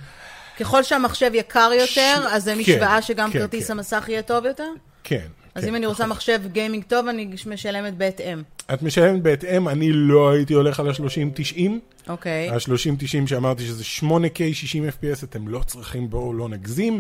ככל 0.60 0.84
שהמחשב 0.84 1.32
יקר 1.34 1.72
יותר, 1.80 2.28
אז 2.32 2.44
זה 2.44 2.56
משוואה 2.56 3.02
שגם 3.02 3.32
כן, 3.32 3.40
כרטיס 3.40 3.68
כן. 3.68 3.74
המסך 3.74 4.06
יהיה 4.08 4.22
טוב 4.22 4.46
יותר? 4.46 4.70
כן. 5.04 5.28
אז 5.58 5.64
כן, 5.64 5.70
אם 5.70 5.76
אני 5.76 5.86
רוצה 5.86 6.04
נכון. 6.04 6.16
מחשב 6.16 6.42
גיימינג 6.52 6.84
טוב, 6.84 7.08
אני 7.08 7.30
משלמת 7.48 7.98
בהתאם. 7.98 8.42
את 8.74 8.82
משלמת 8.82 9.22
בהתאם, 9.22 9.68
אני 9.68 9.92
לא 9.92 10.32
הייתי 10.32 10.54
הולך 10.54 10.80
על 10.80 10.90
ה-30-90. 10.90 11.60
אוקיי. 12.08 12.50
ה-30-90 12.50 13.28
שאמרתי 13.28 13.64
שזה 13.64 13.84
8K 14.02 14.54
60 14.54 14.88
FPS, 14.88 15.24
אתם 15.24 15.48
לא 15.48 15.62
צריכים, 15.66 16.10
בואו 16.10 16.34
לא 16.34 16.50
נגזים. 16.50 17.00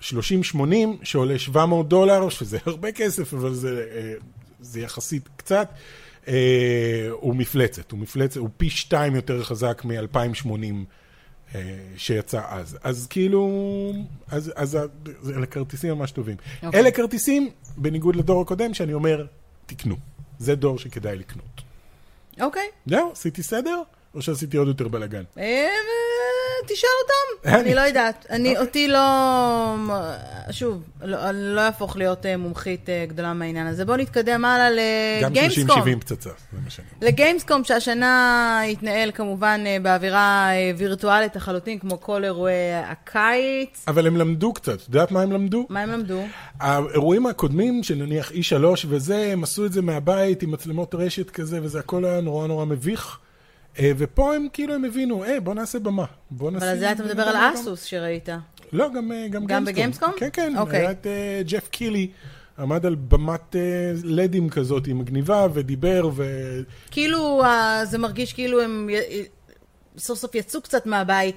30-80 0.00 0.04
שעולה 1.02 1.38
700 1.38 1.88
דולר, 1.88 2.28
שזה 2.28 2.58
הרבה 2.66 2.92
כסף, 2.92 3.34
אבל 3.34 3.54
זה, 3.54 3.84
אה, 3.94 4.14
זה 4.60 4.80
יחסית 4.80 5.28
קצת, 5.36 5.68
אה, 6.28 7.08
הוא 7.10 7.36
מפלצת, 7.36 7.90
הוא 7.90 7.98
מפלצת, 7.98 8.36
הוא 8.36 8.48
פי 8.56 8.70
שתיים 8.70 9.14
יותר 9.14 9.42
חזק 9.42 9.82
מ-2080 9.84 10.48
אה, 10.50 10.68
שיצא 11.96 12.40
אז. 12.48 12.78
אז 12.82 13.06
כאילו, 13.10 13.50
אז, 14.28 14.52
אז 14.56 14.74
ה- 14.74 14.84
אלה 15.36 15.46
כרטיסים 15.46 15.90
ממש 15.94 16.10
טובים. 16.10 16.36
אוקיי. 16.62 16.80
אלה 16.80 16.90
כרטיסים, 16.90 17.50
בניגוד 17.76 18.16
לדור 18.16 18.42
הקודם, 18.42 18.74
שאני 18.74 18.92
אומר, 18.92 19.26
תקנו. 19.66 19.96
זה 20.38 20.54
דור 20.54 20.78
שכדאי 20.78 21.16
לקנות. 21.16 21.62
אוקיי. 22.40 22.68
זהו, 22.86 23.12
עשיתי 23.12 23.42
סדר? 23.42 23.82
או 24.14 24.22
שעשיתי 24.22 24.56
עוד 24.56 24.68
יותר 24.68 24.88
בלאגן? 24.88 25.22
תשאל 26.66 26.88
אותם, 27.02 27.58
אני 27.60 27.74
לא 27.74 27.80
יודעת. 27.80 28.26
אני, 28.30 28.58
אותי 28.58 28.88
לא... 28.88 29.00
שוב, 30.50 30.82
לא- 31.02 31.30
אני 31.30 31.54
לא 31.54 31.60
אהפוך 31.60 31.96
להיות 31.96 32.26
אה, 32.26 32.36
מומחית 32.36 32.88
אה, 32.88 33.04
גדולה 33.08 33.32
מהעניין 33.34 33.66
הזה. 33.66 33.84
בואו 33.84 33.96
נתקדם 33.96 34.44
הלאה 34.44 35.20
גם 35.22 35.30
לגיימסקום. 35.32 35.82
30-70 35.82 36.00
פצצה, 36.00 36.30
זה 36.52 36.58
מה 36.64 36.70
שאני 36.70 36.86
אומר. 36.96 37.08
לגיימסקום 37.08 37.64
שהשנה 37.64 38.62
התנהל 38.62 39.10
כמובן 39.14 39.60
אה, 39.66 39.76
באווירה 39.82 40.48
וירטואלית 40.76 41.36
לחלוטין, 41.36 41.78
כמו 41.78 42.00
כל 42.00 42.24
אירועי 42.24 42.74
הקיץ. 42.74 43.84
אבל 43.88 44.06
הם 44.06 44.16
למדו 44.16 44.52
קצת, 44.52 44.80
את 44.80 44.88
יודעת 44.88 45.10
מה 45.10 45.22
הם 45.22 45.32
למדו? 45.32 45.66
מה 45.68 45.80
הם 45.80 45.90
למדו? 45.90 46.20
האירועים 46.60 47.26
הקודמים, 47.26 47.82
של 47.82 47.94
נניח 47.94 48.30
E3 48.30 48.54
וזה, 48.88 49.30
הם 49.32 49.42
עשו 49.42 49.66
את 49.66 49.72
זה 49.72 49.82
מהבית 49.82 50.42
עם 50.42 50.50
מצלמות 50.50 50.94
רשת 50.94 51.30
כזה, 51.30 51.58
וזה 51.62 51.78
הכל 51.78 52.04
היה 52.04 52.20
נורא 52.20 52.46
נורא 52.46 52.64
מביך. 52.64 53.18
אה, 53.78 53.92
ופה 53.98 54.34
הם 54.34 54.46
כאילו, 54.52 54.74
הם 54.74 54.84
הבינו, 54.84 55.24
אה, 55.24 55.40
בוא 55.40 55.54
נעשה 55.54 55.78
במה. 55.78 56.04
בוא 56.30 56.50
נשים... 56.50 56.62
אבל 56.62 56.68
על 56.68 56.78
זה 56.78 56.92
אתה 56.92 57.04
מדבר 57.04 57.22
על 57.22 57.34
במה." 57.34 57.54
אסוס 57.54 57.84
שראית. 57.84 58.28
לא, 58.72 58.88
גם, 58.94 59.12
אה, 59.12 59.28
גם, 59.28 59.46
גם 59.46 59.64
בגיימסקום? 59.64 60.12
כן, 60.16 60.28
כן. 60.32 60.52
אוקיי. 60.58 60.80
היה 60.80 60.90
את 60.90 61.06
ג'ף 61.46 61.68
קילי, 61.68 62.08
עמד 62.58 62.86
על 62.86 62.94
במת 62.94 63.56
לדים 64.04 64.48
כזאת 64.48 64.86
עם 64.86 64.98
מגניבה, 64.98 65.46
ודיבר, 65.54 66.10
ו... 66.14 66.24
כאילו, 66.90 67.42
זה 67.84 67.98
מרגיש 67.98 68.32
כאילו 68.32 68.60
הם 68.60 68.90
סוף 69.98 70.18
סוף 70.18 70.34
יצאו 70.34 70.62
קצת 70.62 70.86
מהבית. 70.86 71.36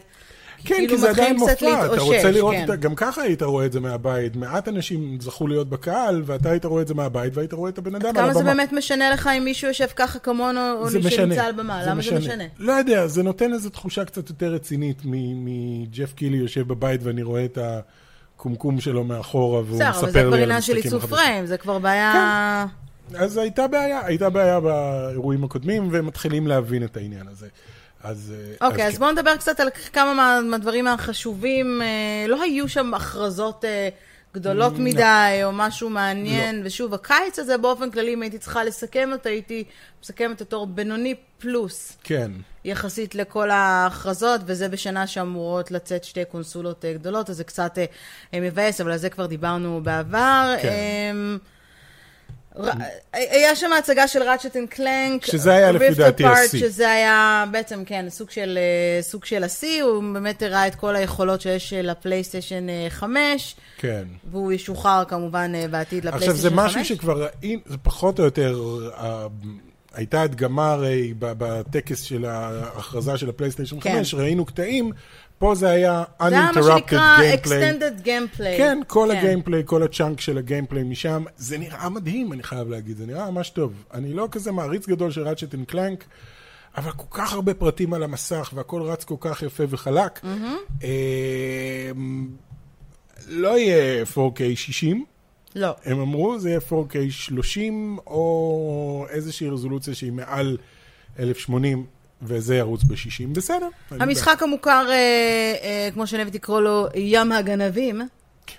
כן, 0.63 0.75
כאילו 0.75 0.89
כי 0.89 0.97
זה 0.97 1.09
עדיין 1.09 1.37
מופע, 1.37 1.85
אתה 1.85 2.01
רוצה 2.01 2.31
לראות 2.31 2.55
כן. 2.55 2.63
את 2.63 2.69
ה... 2.69 2.75
גם 2.75 2.95
ככה 2.95 3.21
היית 3.21 3.41
רואה 3.41 3.65
את 3.65 3.71
זה 3.71 3.79
מהבית. 3.79 4.35
מעט 4.35 4.67
אנשים 4.67 5.17
זכו 5.21 5.47
להיות 5.47 5.69
בקהל, 5.69 6.21
ואתה 6.25 6.49
היית 6.49 6.65
רואה 6.65 6.81
את 6.81 6.87
זה 6.87 6.93
מהבית, 6.93 7.37
והיית 7.37 7.53
רואה 7.53 7.69
את 7.69 7.77
הבן 7.77 7.95
אדם 7.95 8.05
על 8.05 8.15
הבמה. 8.15 8.23
כמה 8.23 8.33
זה 8.33 8.43
באמת 8.43 8.73
משנה 8.73 9.09
לך 9.09 9.29
אם 9.37 9.43
מישהו 9.43 9.67
יושב 9.67 9.87
ככה 9.95 10.19
כמונו, 10.19 10.73
או 10.73 10.89
זה 10.89 10.97
מישהו 10.97 11.09
משנה. 11.09 11.25
נמצא 11.25 11.43
על 11.43 11.51
במה? 11.51 11.85
למה 11.85 12.01
זה 12.01 12.17
משנה? 12.17 12.43
לא 12.59 12.71
יודע, 12.71 13.07
זה 13.07 13.23
נותן 13.23 13.53
איזו 13.53 13.69
תחושה 13.69 14.05
קצת 14.05 14.29
יותר 14.29 14.53
רצינית 14.53 15.01
מ- 15.05 15.45
מג'ף 15.45 16.13
קילי 16.13 16.37
יושב 16.37 16.67
בבית 16.67 17.03
ואני 17.03 17.23
רואה 17.23 17.45
את 17.45 17.57
הקומקום 17.61 18.79
שלו 18.79 19.03
מאחורה 19.03 19.61
והוא 19.65 19.79
מספר 19.79 19.99
אבל 19.99 20.11
זה 20.11 20.19
כבר 20.21 20.29
לי 20.29 20.37
על 20.37 20.43
עניין 20.43 20.61
של 20.61 20.73
המשחקים 20.73 20.93
עיצוב 20.93 21.03
החדשים. 21.03 21.25
פריים, 21.27 21.45
זה 21.45 21.57
כבר 21.57 21.79
בעיה... 21.79 22.65
אז 23.15 23.37
הייתה 23.37 23.67
בעיה, 23.67 24.05
הייתה 24.05 24.29
בעיה 24.29 24.59
באירועים 24.59 25.43
הקודמים, 25.43 25.87
והם 25.91 26.05
מתחילים 26.05 26.47
להבין 26.47 26.83
את 26.83 26.97
העניין 26.97 27.27
הזה. 27.31 27.47
אז... 28.03 28.33
אה, 28.61 28.67
אוקיי, 28.67 28.87
אז 28.87 28.93
כן. 28.93 28.99
בואו 28.99 29.11
נדבר 29.11 29.35
קצת 29.35 29.59
על 29.59 29.69
כמה 29.93 30.13
מה- 30.13 30.41
מהדברים 30.41 30.87
החשובים. 30.87 31.81
אה, 31.81 31.87
לא 32.27 32.41
היו 32.41 32.69
שם 32.69 32.93
הכרזות 32.93 33.65
אה, 33.65 33.89
גדולות 34.35 34.73
לא. 34.73 34.79
מדי, 34.79 35.39
או 35.43 35.51
משהו 35.51 35.89
מעניין. 35.89 36.61
ושוב, 36.65 36.93
הקיץ 36.93 37.39
הזה 37.39 37.57
באופן 37.57 37.91
כללי, 37.91 38.13
אם 38.13 38.21
הייתי 38.21 38.37
צריכה 38.37 38.63
לסכם 38.63 39.09
אותו, 39.13 39.29
הייתי 39.29 39.63
מסכמת 40.03 40.39
אותו 40.39 40.65
בינוני 40.65 41.15
פלוס. 41.39 41.97
כן. 42.03 42.31
יחסית 42.65 43.15
לכל 43.15 43.49
ההכרזות, 43.51 44.41
וזה 44.45 44.69
בשנה 44.69 45.07
שאמורות 45.07 45.71
לצאת 45.71 46.03
שתי 46.03 46.25
קונסולות 46.25 46.85
גדולות, 46.85 47.29
אז 47.29 47.37
זה 47.37 47.43
קצת 47.43 47.77
מבאס, 48.33 48.81
אבל 48.81 48.91
על 48.91 48.97
זה 48.97 49.09
כבר 49.09 49.25
דיברנו 49.25 49.81
בעבר. 49.83 50.55
כן. 50.61 51.15
היה 53.13 53.55
שם 53.55 53.69
הצגה 53.79 54.07
של 54.07 54.23
Ratchet 54.23 54.55
and 54.55 54.69
Clank. 54.69 55.25
שזה 55.25 55.51
היה 55.53 55.71
לפי 55.71 55.93
דעתי 55.93 56.25
השיא. 56.25 56.59
שזה 56.59 56.91
היה 56.91 57.45
בעצם, 57.51 57.83
כן, 57.85 58.05
סוג 58.09 58.29
של, 58.29 58.57
אה, 58.57 59.01
סוג 59.01 59.25
של 59.25 59.43
השיא, 59.43 59.83
הוא 59.83 60.03
באמת 60.13 60.41
הראה 60.41 60.67
את 60.67 60.75
כל 60.75 60.95
היכולות 60.95 61.41
שיש 61.41 61.73
אה, 61.73 61.81
לפלייסטיישן 61.81 62.69
אה, 62.69 62.87
5, 62.89 63.55
כן. 63.77 64.03
והוא 64.31 64.51
ישוחרר 64.51 65.03
כמובן 65.07 65.51
אה, 65.55 65.67
בעתיד 65.67 66.07
עכשיו, 66.07 66.19
לפלייסטיישן 66.19 66.55
זה 66.55 66.61
5. 66.61 66.75
משהו 66.75 66.85
שכבר 66.85 67.27
ראינו, 67.41 67.61
זה 67.65 67.77
פחות 67.77 68.19
או 68.19 68.25
יותר, 68.25 68.59
אה, 68.97 69.27
הייתה 69.93 70.21
הדגמה 70.21 70.71
הרי 70.71 71.13
בטקס 71.19 72.01
של 72.01 72.25
ההכרזה 72.25 73.17
של 73.17 73.29
הפלייסטיישן 73.29 73.79
כן. 73.79 73.97
5, 73.97 74.13
ראינו 74.13 74.45
קטעים, 74.45 74.91
פה 75.39 75.55
זה 75.55 75.69
היה 75.69 76.03
זה 76.19 76.27
היה 76.27 76.41
מה 76.41 76.51
uninterrupted 76.51 76.79
שנקרא 76.79 77.17
gameplay. 77.17 77.45
extended 77.45 78.05
gameplay. 78.05 78.57
כן, 78.57 78.79
כל 78.87 79.11
הגיימפליי, 79.11 79.61
כל 79.65 79.83
הצ'אנק 79.83 80.21
של 80.21 80.37
הגיימפליי 80.37 80.83
משם, 80.83 81.23
זה 81.37 81.57
נראה 81.57 81.89
מדהים, 81.89 82.33
אני 82.33 82.43
חייב 82.43 82.69
להגיד, 82.69 82.97
זה 82.97 83.05
נראה 83.05 83.31
ממש 83.31 83.49
טוב. 83.49 83.83
אני 83.93 84.13
לא 84.13 84.27
כזה 84.31 84.51
מעריץ 84.51 84.87
גדול 84.87 85.11
של 85.11 85.27
Ratchet 85.27 85.55
and 85.55 85.65
Clank, 85.65 86.03
אבל 86.77 86.91
כל 86.91 87.17
כך 87.17 87.33
הרבה 87.33 87.53
פרטים 87.53 87.93
על 87.93 88.03
המסך, 88.03 88.51
והכל 88.53 88.81
רץ 88.81 89.03
כל 89.03 89.15
כך 89.19 89.43
יפה 89.43 89.63
וחלק. 89.69 90.19
אמ, 90.83 92.27
לא 93.27 93.57
יהיה 93.57 94.03
4K 94.03 94.41
60, 94.55 95.05
לא. 95.55 95.75
הם 95.85 95.99
אמרו, 95.99 96.39
זה 96.39 96.49
יהיה 96.49 96.59
4K 96.69 96.95
30, 97.09 97.97
או 98.07 99.05
איזושהי 99.09 99.49
רזולוציה 99.49 99.95
שהיא 99.95 100.11
מעל 100.11 100.57
1080, 101.19 101.85
וזה 102.21 102.55
ירוץ 102.55 102.83
ב-60, 102.83 103.27
בסדר. 103.31 103.67
המשחק 103.91 104.43
המוכר, 104.43 104.85
אה, 104.89 104.95
אה, 105.63 105.89
כמו 105.93 106.03
אוהבת 106.17 106.35
לקרוא 106.35 106.61
לו, 106.61 106.87
ים 106.95 107.31
הגנבים, 107.31 108.01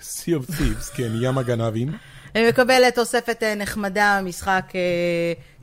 Sea 0.00 0.26
of 0.26 0.50
Thieves, 0.50 0.94
כן, 0.94 1.10
ים 1.20 1.38
הגנבים. 1.38 1.92
אה, 2.36 2.48
מקבל 2.48 2.90
תוספת 2.90 3.42
אה, 3.42 3.54
נחמדה, 3.54 4.20
משחק 4.22 4.72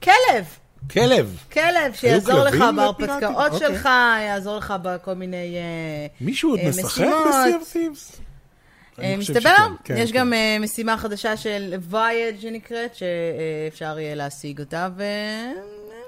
כלב. 0.03 0.45
כלב. 0.91 1.37
כלב, 1.51 1.93
שיעזור 1.93 2.43
לך 2.43 2.63
בהרפתקאות? 2.75 3.51
אוקיי. 3.51 3.59
שלך, 3.59 3.89
יעזור 4.21 4.57
לך 4.57 4.73
בכל 4.81 5.13
מיני 5.13 5.55
אה, 5.57 6.07
מישהו 6.21 6.49
עוד 6.49 6.59
משחק 6.69 6.85
משימות. 6.85 7.25
ב-Sea 7.25 7.61
of 7.61 7.75
Thieves? 7.75 8.19
אני 8.99 9.15
מסתבר, 9.15 9.67
כן, 9.83 9.97
יש 9.97 10.11
כן. 10.11 10.17
גם 10.17 10.33
אה, 10.33 10.57
משימה 10.59 10.97
חדשה 10.97 11.37
של 11.37 11.73
וייד 11.89 12.41
שנקראת, 12.41 12.95
שאפשר 12.95 13.99
יהיה 13.99 14.15
להשיג 14.15 14.59
אותה, 14.59 14.87
ו... 14.97 15.03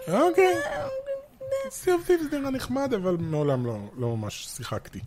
אוקיי. 0.08 0.54
Sea 1.70 1.88
of 1.88 2.10
Thieves 2.10 2.36
נראה 2.36 2.50
נחמד, 2.52 2.94
אבל 2.94 3.16
מעולם 3.20 3.66
לא- 3.66 3.78
לא 3.98 4.08
ממש 4.18 4.48
שיחקתי. 4.58 5.00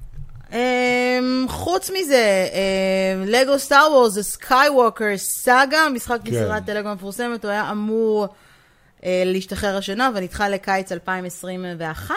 אמ, 0.53 1.47
חוץ 1.49 1.91
מזה, 1.91 2.49
לגו 3.27 3.59
Star 3.59 3.89
Wars, 3.93 4.13
The 4.13 4.23
Skywalker 4.23 5.05
Saga, 5.17 5.89
משחק 5.95 6.19
כן. 6.25 6.31
מסדרת 6.31 6.69
לגו 6.69 6.89
המפורסמת, 6.89 7.45
הוא 7.45 7.51
היה 7.53 7.71
אמור 7.71 8.29
אה, 9.05 9.23
להשתחרר 9.27 9.77
השנה, 9.77 10.11
ונדחה 10.15 10.49
לקיץ 10.49 10.93
2021. 10.93 12.15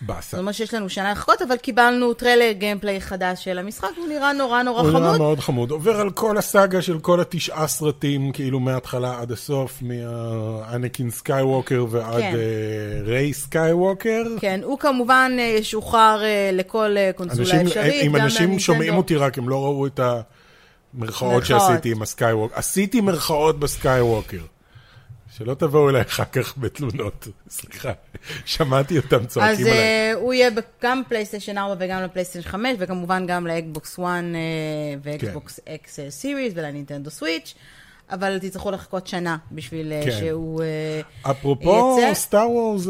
באסה. 0.00 0.36
זאת 0.36 0.40
אומרת 0.40 0.54
שיש 0.54 0.74
לנו 0.74 0.88
שנה 0.88 1.12
לחכות, 1.12 1.42
אבל 1.42 1.56
קיבלנו 1.56 2.14
טריילר 2.14 2.52
gameplay 2.52 3.00
חדש 3.00 3.44
של 3.44 3.58
המשחק, 3.58 3.88
הוא 3.96 4.08
נראה 4.08 4.32
נורא 4.32 4.62
נורא 4.62 4.80
הוא 4.80 4.90
נראה 4.90 5.02
חמוד. 5.02 5.18
מאוד 5.18 5.40
חמוד. 5.40 5.70
עובר 5.70 6.00
על 6.00 6.10
כל 6.10 6.38
הסאגה 6.38 6.82
של 6.82 6.98
כל 6.98 7.20
התשעה 7.20 7.66
סרטים, 7.66 8.32
כאילו 8.32 8.60
מההתחלה 8.60 9.20
עד 9.20 9.32
הסוף, 9.32 9.82
מהאנקין 9.82 11.10
סקייווקר 11.10 11.86
ועד 11.90 12.20
כן. 12.20 12.34
אה, 12.34 13.02
ריי 13.02 13.32
סקייווקר. 13.32 14.22
כן, 14.40 14.60
הוא 14.64 14.78
כמובן 14.78 15.36
אה, 15.38 15.44
ישוחרר 15.44 16.22
אה, 16.24 16.50
לכל 16.52 16.96
קונסולה 17.16 17.62
אפשרית. 17.62 18.04
אם 18.04 18.16
אנשים. 18.16 18.58
שומעים 18.58 18.96
אותי 18.96 19.16
רק, 19.16 19.38
הם 19.38 19.48
לא 19.48 19.64
ראו 19.64 19.86
את 19.86 20.00
המרכאות 20.00 20.24
מרכאות. 20.94 21.46
שעשיתי 21.46 21.90
עם 21.90 22.02
הסקייווקר. 22.02 22.54
עשיתי 22.58 23.00
מרכאות 23.00 23.58
בסקייווקר. 23.58 24.40
שלא 25.40 25.54
תבואו 25.54 25.90
אליי 25.90 26.02
אחר 26.02 26.24
כך 26.24 26.58
בתלונות. 26.58 27.28
סליחה, 27.48 27.92
שמעתי 28.44 28.96
אותם 28.96 29.20
אז 29.20 29.26
צועקים 29.26 29.66
עליי. 29.66 29.78
אה, 29.78 30.12
הוא 30.14 30.32
יהיה 30.32 30.50
גם 30.82 31.02
פלייסטיישן 31.08 31.58
4 31.58 31.74
וגם 31.78 32.02
לפלייסטיישן 32.02 32.48
5, 32.48 32.76
וכמובן 32.78 33.26
גם 33.26 33.46
ל 33.46 33.56
Xbox 33.56 33.98
1 33.98 34.02
כן. 34.02 34.34
ו 35.02 35.14
Xbox 35.14 35.60
X 35.68 36.00
Series 36.08 36.52
ולנינטנדו 36.56 37.10
סוויץ', 37.10 37.54
אבל 38.10 38.38
תצטרכו 38.38 38.70
לחכות 38.70 39.06
שנה 39.06 39.36
בשביל 39.52 39.92
אה, 39.92 40.02
כן. 40.04 40.10
שהוא... 40.20 40.62
אה, 40.62 41.30
אפרופו 41.30 41.98
יצא. 42.02 42.14
Star 42.14 42.50
Wars, 42.50 42.86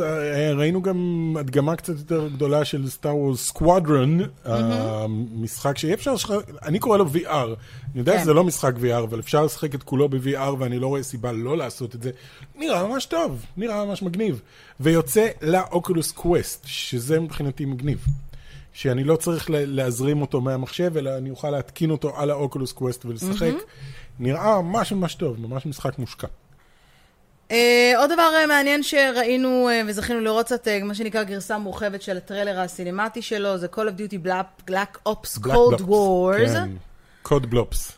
ראינו 0.57 0.83
גם 0.83 0.97
הדגמה 1.41 1.77
קצת 1.77 1.99
יותר 1.99 2.29
גדולה 2.29 2.65
של 2.65 2.91
Star 2.91 3.17
Wars 3.17 3.47
Squadron, 3.47 4.21
המשחק 4.45 5.79
שאי 5.79 5.95
אפשר, 5.95 6.15
לשחק- 6.15 6.35
אני 6.63 6.79
קורא 6.79 6.99
לו 6.99 7.07
VR. 7.15 7.29
אני 7.29 7.49
יודע 7.95 8.13
כן. 8.17 8.23
שזה 8.23 8.33
לא 8.35 8.45
משחק 8.45 8.73
VR, 8.77 9.03
אבל 9.03 9.21
אפשר 9.21 9.45
לשחק 9.45 9.75
את 9.75 9.83
כולו 9.83 10.09
ב-VR, 10.09 10.55
ואני 10.59 10.79
לא 10.79 10.87
רואה 10.87 11.03
סיבה 11.03 11.33
לא 11.33 11.57
לעשות 11.57 11.95
את 11.95 12.03
זה. 12.03 12.11
נראה 12.59 12.87
ממש 12.87 13.05
טוב, 13.07 13.45
נראה 13.57 13.85
ממש 13.85 14.03
מגניב. 14.03 14.41
ויוצא 14.81 15.29
ל 15.43 15.53
Oculus 15.53 16.13
Quest, 16.13 16.63
שזה 16.67 17.21
מבחינתי 17.21 17.65
מגניב. 17.65 18.05
שאני 18.73 19.05
לא 19.05 19.17
צריך 19.17 19.51
לה- 19.51 19.65
להזרים 19.67 20.21
אותו 20.21 20.41
מהמחשב, 20.41 20.97
אלא 20.97 21.17
אני 21.17 21.31
אוכל 21.31 21.51
להתקין 21.51 21.91
אותו 21.91 22.17
על 22.17 22.31
ה 22.31 22.37
Oculus 22.37 22.73
Quest 22.73 23.05
ולשחק. 23.05 23.53
נראה 24.19 24.61
ממש 24.63 24.93
ממש 24.93 25.15
טוב, 25.15 25.41
ממש 25.41 25.67
משחק 25.67 25.99
מושקע. 25.99 26.27
אה, 27.51 27.93
עוד 27.97 28.11
דבר 28.13 28.31
אה, 28.41 28.47
מעניין 28.47 28.83
שראינו 28.83 29.69
אה, 29.69 29.83
וזכינו 29.89 30.21
לראות 30.21 30.47
קצת, 30.47 30.69
אה, 30.69 30.79
מה 30.85 30.95
שנקרא 30.95 31.23
גרסה 31.23 31.59
מורחבת 31.59 32.03
של 32.03 32.17
הטריילר 32.17 32.61
הסינמטי 32.61 33.23
שלו, 33.23 33.59
זה 33.59 33.67
Call 33.75 33.79
of 33.79 34.01
Duty 34.01 34.27
Black, 34.27 34.71
Black 34.71 35.09
Ops 35.09 35.39
Black 35.39 35.47
Cold 35.51 35.81
Blops, 35.81 35.83
Wars. 35.89 36.47
כן. 36.55 36.71
COD 37.23 37.51
Blops. 37.51 37.93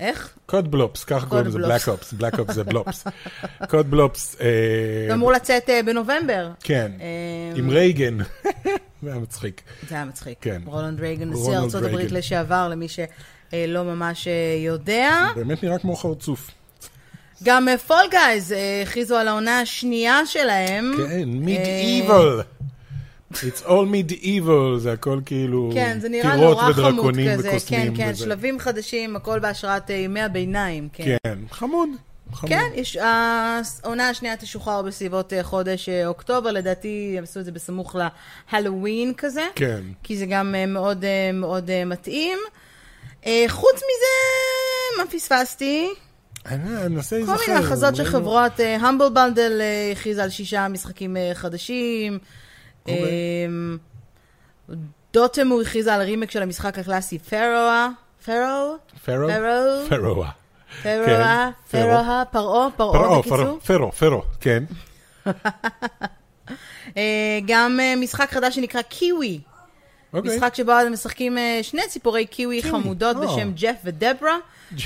איך? 0.00 0.34
COD 0.46 0.70
Blops, 0.70 1.04
ככה 1.04 1.26
קוראים 1.26 1.46
לזה. 1.46 1.58
Black 1.58 1.88
Ops, 1.88 2.12
Black 2.12 2.38
Ops 2.38 2.54
זה 2.54 2.64
Blops. 2.64 3.04
COD 3.68 3.90
Blops, 3.90 4.36
זה 4.38 5.14
אמור 5.14 5.32
לצאת 5.32 5.70
אה, 5.70 5.80
בנובמבר. 5.82 6.50
כן, 6.60 6.92
עם 7.56 7.70
רייגן. 7.70 8.18
זה 9.02 9.10
היה 9.10 9.18
מצחיק. 9.18 9.62
זה 9.88 9.94
היה 9.94 10.04
מצחיק. 10.04 10.38
כן. 10.40 10.62
רונלד 10.64 11.00
רייגן, 11.00 11.30
נשיא 11.30 11.58
ארצות 11.58 11.82
הברית. 11.82 12.12
לשעבר, 12.12 12.68
למי 12.68 12.86
שלא 12.88 13.84
ממש 13.84 14.28
אה, 14.28 14.56
יודע. 14.64 15.26
באמת 15.36 15.62
נראה 15.62 15.78
כמו 15.78 15.96
חרצוף. 15.96 16.50
גם 17.42 17.68
פול 17.86 18.06
גייז 18.10 18.54
הכריזו 18.82 19.16
על 19.16 19.28
העונה 19.28 19.60
השנייה 19.60 20.26
שלהם. 20.26 20.92
כן, 20.96 21.10
אה, 21.10 21.24
מידאיבל. 21.26 22.40
It's 23.32 23.62
all 23.66 23.86
medieval, 23.92 24.78
זה 24.78 24.92
הכל 24.92 25.20
כאילו 25.26 25.70
כן, 25.74 25.98
זה 26.00 26.08
נראה 26.08 26.36
טירות 26.36 26.56
נורא 26.58 26.72
חמוד 26.72 26.78
ודרקונים 26.78 27.38
כזה. 27.38 27.50
וקוסמים. 27.50 27.96
כן, 27.96 28.04
כן, 28.04 28.10
וזה. 28.10 28.24
שלבים 28.24 28.58
חדשים, 28.58 29.16
הכל 29.16 29.38
בהשראת 29.38 29.90
אה, 29.90 29.96
ימי 29.96 30.20
הביניים. 30.20 30.88
כן. 30.92 31.16
כן, 31.24 31.38
חמוד. 31.50 31.88
כן, 32.46 32.70
יש, 32.74 32.96
העונה 32.96 34.08
השנייה 34.08 34.36
תשוחרר 34.36 34.82
בסביבות 34.82 35.32
אה, 35.32 35.42
חודש 35.42 35.88
אה, 35.88 36.06
אוקטובר, 36.06 36.50
לדעתי 36.50 37.14
הם 37.18 37.24
עשו 37.24 37.40
את 37.40 37.44
זה 37.44 37.52
בסמוך 37.52 37.96
להלואוין 38.52 39.14
כזה. 39.16 39.46
כן. 39.54 39.80
כי 40.02 40.16
זה 40.16 40.26
גם 40.26 40.54
אה, 40.54 40.66
מאוד 40.66 41.04
מאוד 41.32 41.70
מתאים. 41.86 42.38
חוץ 43.48 43.74
מזה, 43.74 44.98
מה 44.98 45.10
פספסתי? 45.10 45.88
אני 46.46 46.86
אנסה 46.86 47.16
להיזכר. 47.16 47.36
כל 47.36 47.42
מיני 47.48 47.64
הכרזות 47.64 47.96
של 47.96 48.04
חברות, 48.04 48.52
Humble 48.80 49.08
Bundle 49.08 49.60
הכריז 49.92 50.18
על 50.18 50.30
שישה 50.30 50.68
משחקים 50.68 51.16
חדשים. 51.34 52.18
אה, 52.88 52.94
Dotemu 55.12 55.62
הכריז 55.62 55.86
על 55.86 56.00
הרימק 56.00 56.30
של 56.30 56.42
המשחק 56.42 56.78
הקלאסי 56.78 57.18
Pharaoh. 57.18 57.88
פרו? 58.24 58.76
פרו? 59.04 59.28
פרו? 59.88 59.98
Pharaoh. 59.98 60.30
Pharaoh? 60.82 61.50
כן, 61.70 61.82
Pharaoh? 61.82 62.22
פרעה? 62.30 62.70
פרעה 62.70 62.70
פרו, 62.76 63.18
בקיצור? 63.18 63.58
פרו, 63.60 63.92
פרו, 63.92 64.22
כן. 64.40 64.64
אה, 66.96 67.38
גם 67.46 67.80
אה, 67.80 67.94
משחק 67.96 68.30
חדש 68.30 68.54
שנקרא 68.54 68.82
קיווי. 68.82 69.40
אוקיי. 70.12 70.36
משחק 70.36 70.54
שבו 70.54 70.72
אתם 70.82 70.92
משחקים 70.92 71.38
אה, 71.38 71.58
שני 71.62 71.82
ציפורי 71.88 72.26
קיווי 72.26 72.62
חמודות 72.62 73.16
אה. 73.16 73.22
בשם 73.22 73.52
ג'ף 73.54 73.76
ודברה, 73.84 74.36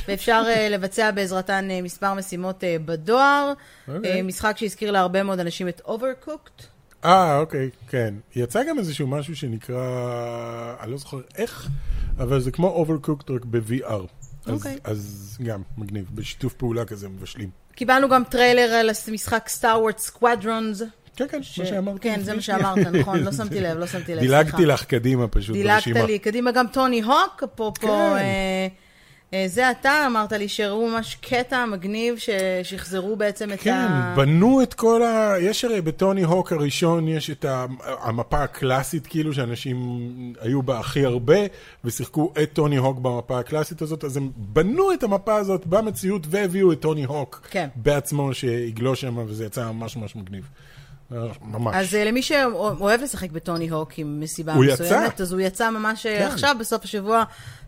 ואפשר 0.08 0.42
אה, 0.46 0.68
לבצע 0.68 1.10
בעזרתן 1.10 1.70
אה, 1.70 1.82
מספר 1.82 2.14
משימות 2.14 2.64
אה, 2.64 2.76
בדואר. 2.84 3.52
אוקיי. 3.88 4.16
אה, 4.16 4.22
משחק 4.22 4.56
שהזכיר 4.58 4.90
להרבה 4.90 5.22
מאוד 5.22 5.40
אנשים 5.40 5.68
את 5.68 5.80
Overcooked. 5.86 6.62
אה, 7.04 7.38
אוקיי, 7.38 7.70
כן. 7.88 8.14
יצא 8.36 8.62
גם 8.68 8.78
איזשהו 8.78 9.06
משהו 9.06 9.36
שנקרא, 9.36 9.76
אני 10.80 10.90
לא 10.90 10.96
זוכר 10.96 11.20
איך, 11.36 11.68
אבל 12.18 12.40
זה 12.40 12.50
כמו 12.50 12.84
Overcooked 12.86 13.32
רק 13.32 13.44
ב-VR. 13.44 14.21
אז, 14.46 14.52
אוקיי. 14.52 14.78
אז 14.84 15.36
גם, 15.42 15.62
מגניב, 15.78 16.10
בשיתוף 16.14 16.52
פעולה 16.52 16.84
כזה 16.84 17.08
מבשלים. 17.08 17.50
קיבלנו 17.74 18.08
גם 18.08 18.24
טריילר 18.24 18.62
על 18.72 18.90
המשחק 19.08 19.48
Star 19.48 19.80
Wars 19.80 19.98
Squadrons. 19.98 20.82
כן, 21.16 21.26
כן, 21.28 21.38
מה 21.58 21.64
שאמרתי. 21.66 21.98
כן, 22.00 22.20
זה 22.22 22.34
מה. 22.34 22.40
שאמרת, 22.40 22.78
נכון, 22.78 23.20
לא 23.20 23.32
שמתי 23.38 23.60
לב, 23.60 23.78
לא 23.78 23.86
שמתי 23.86 24.14
לב, 24.14 24.20
דילגתי 24.20 24.50
סליחה. 24.50 24.72
לך 24.72 24.84
קדימה 24.84 25.28
פשוט 25.28 25.56
דילגת 25.56 25.74
ברשימה. 25.74 26.02
לי, 26.02 26.18
קדימה 26.18 26.52
גם 26.52 26.66
טוני 26.66 27.02
הוק, 27.02 27.42
אפרופו 27.44 27.86
כן. 27.86 27.88
אה, 27.88 28.66
זה 29.46 29.70
אתה 29.70 30.06
אמרת 30.06 30.32
לי 30.32 30.48
שהראו 30.48 30.88
ממש 30.88 31.14
קטע 31.20 31.66
מגניב 31.66 32.14
ששחזרו 32.18 33.16
בעצם 33.16 33.52
את 33.52 33.60
כן, 33.60 33.72
ה... 33.72 34.14
בנו 34.16 34.62
את 34.62 34.74
כל 34.74 35.02
ה... 35.02 35.34
יש 35.40 35.64
הרי 35.64 35.80
בטוני 35.80 36.22
הוק 36.22 36.52
הראשון, 36.52 37.08
יש 37.08 37.30
את 37.30 37.44
המפה 37.78 38.42
הקלאסית, 38.42 39.06
כאילו, 39.06 39.32
שאנשים 39.32 39.78
היו 40.40 40.62
בה 40.62 40.78
הכי 40.78 41.04
הרבה, 41.04 41.38
ושיחקו 41.84 42.32
את 42.42 42.52
טוני 42.52 42.76
הוק 42.76 42.98
במפה 42.98 43.38
הקלאסית 43.38 43.82
הזאת, 43.82 44.04
אז 44.04 44.16
הם 44.16 44.30
בנו 44.36 44.92
את 44.92 45.02
המפה 45.02 45.34
הזאת 45.34 45.66
במציאות, 45.66 46.26
והביאו 46.30 46.72
את 46.72 46.80
טוני 46.80 47.04
הוק 47.04 47.48
כן. 47.50 47.68
בעצמו 47.76 48.34
שיגלוש 48.34 49.00
שם, 49.00 49.18
וזה 49.26 49.44
יצא 49.44 49.72
ממש 49.72 49.96
ממש 49.96 50.16
מגניב. 50.16 50.48
אה, 51.14 51.18
ממש. 51.42 51.74
אז 51.78 51.94
אה, 51.94 52.04
למי 52.04 52.22
שאוהב 52.22 53.00
לשחק 53.02 53.30
בטוני 53.30 53.68
הוק 53.68 53.92
אם 53.96 54.20
מסיבה 54.20 54.54
מסוימת, 54.54 54.80
יצא. 55.14 55.22
אז 55.22 55.32
הוא 55.32 55.40
יצא 55.40 55.70
ממש 55.70 56.06
אה, 56.06 56.18
כן. 56.18 56.26
עכשיו, 56.26 56.56
בסוף 56.60 56.84
השבוע. 56.84 57.18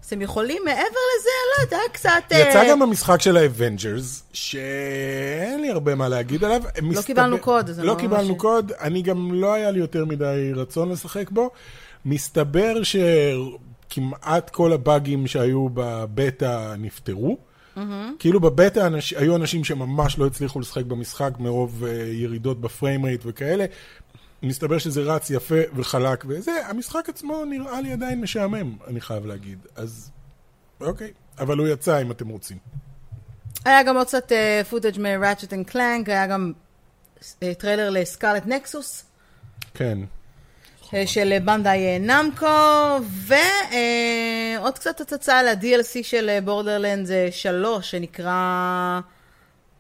אז 0.03 0.07
אתם 0.07 0.23
יכולים, 0.23 0.63
מעבר 0.65 0.81
לזה, 0.81 1.31
לא 1.59 1.63
יודעת, 1.63 1.81
היה 1.81 1.89
קצת... 1.93 2.33
אה, 2.33 2.39
יצא 2.39 2.71
גם 2.71 2.83
המשחק 2.83 3.21
של 3.21 3.37
ה 3.37 3.45
Avengers, 3.45 4.23
שאין 4.33 5.61
לי 5.61 5.71
הרבה 5.71 5.95
מה 5.95 6.09
להגיד 6.09 6.45
עליו. 6.45 6.63
מסתבר- 6.83 7.03
קיבלנו 7.03 7.39
קוד, 7.39 7.69
אז 7.71 7.79
אני 7.79 7.87
לא 7.87 7.95
לא 7.95 7.99
קיבלנו 8.01 8.29
ממש- 8.29 8.39
קוד, 8.41 8.73
אני 8.81 9.03
גם 9.03 9.35
לא 9.35 9.53
היה 9.55 9.71
לי 9.71 9.79
יותר 9.79 10.05
מדי 10.05 10.53
רצון 10.55 10.89
לשחק 10.93 11.31
בו. 11.31 11.51
מסתבר 12.05 12.75
שכמעט 12.83 14.51
כל 14.51 14.73
הבאגים 14.73 15.27
שהיו 15.27 15.67
בבטא 15.75 16.75
נפתרו. 16.79 17.39
כאילו 18.19 18.41
בבטא 18.41 18.87
אנש... 18.87 19.13
היו 19.13 19.37
אנשים 19.37 19.65
שממש 19.65 20.19
לא 20.19 20.27
הצליחו 20.27 20.61
לשחק 20.61 20.85
במשחק 20.85 21.31
מרוב 21.39 21.85
אה, 21.85 21.87
ירידות 22.13 22.61
ב 22.61 22.68
frame 22.68 23.05
rate 23.05 23.21
וכאלה. 23.25 23.65
מסתבר 24.43 24.79
שזה 24.79 25.01
רץ 25.01 25.31
יפה 25.31 25.55
וחלק 25.75 26.25
וזה, 26.29 26.53
המשחק 26.69 27.09
עצמו 27.09 27.45
נראה 27.45 27.81
לי 27.81 27.93
עדיין 27.93 28.21
משעמם, 28.21 28.77
אני 28.87 29.01
חייב 29.01 29.27
להגיד. 29.27 29.59
אז 29.77 30.11
אוקיי, 30.81 31.13
אבל 31.39 31.59
הוא 31.59 31.69
יצא 31.69 32.03
אם 32.03 32.11
אתם 32.11 32.29
רוצים. 32.29 32.59
היה 33.65 33.83
גם 33.83 33.97
עוד 33.97 34.07
קצת 34.07 34.33
footage 34.71 35.01
מ 35.01 35.07
Ratchet 35.07 35.53
and 35.53 35.67
Clank, 35.67 36.09
היה 36.09 36.27
גם 36.27 36.53
אה, 37.43 37.55
טריילר 37.55 37.91
ל 37.91 37.98
Scarlet 37.98 38.47
Nexus. 38.47 39.05
כן. 39.75 39.99
אה, 40.95 41.07
של 41.07 41.39
Bandai 41.45 41.99
Namco, 41.99 42.47
ועוד 43.11 44.75
קצת 44.75 45.01
הצצה 45.01 45.43
ל-DLC 45.43 46.03
של 46.03 46.39
Borderlands 46.45 47.09
3, 47.31 47.91
שנקרא 47.91 49.01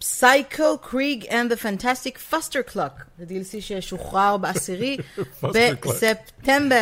פסייקו 0.04 0.78
קריג 0.78 1.24
and 1.24 1.52
the 1.52 1.62
Fantastic 1.62 2.32
Fuster 2.32 2.72
Clock. 2.74 3.02
זה 3.18 3.24
DLC 3.28 3.60
ששוחרר 3.60 4.36
בעשירי. 4.36 4.96
בספטמבר. 5.42 6.76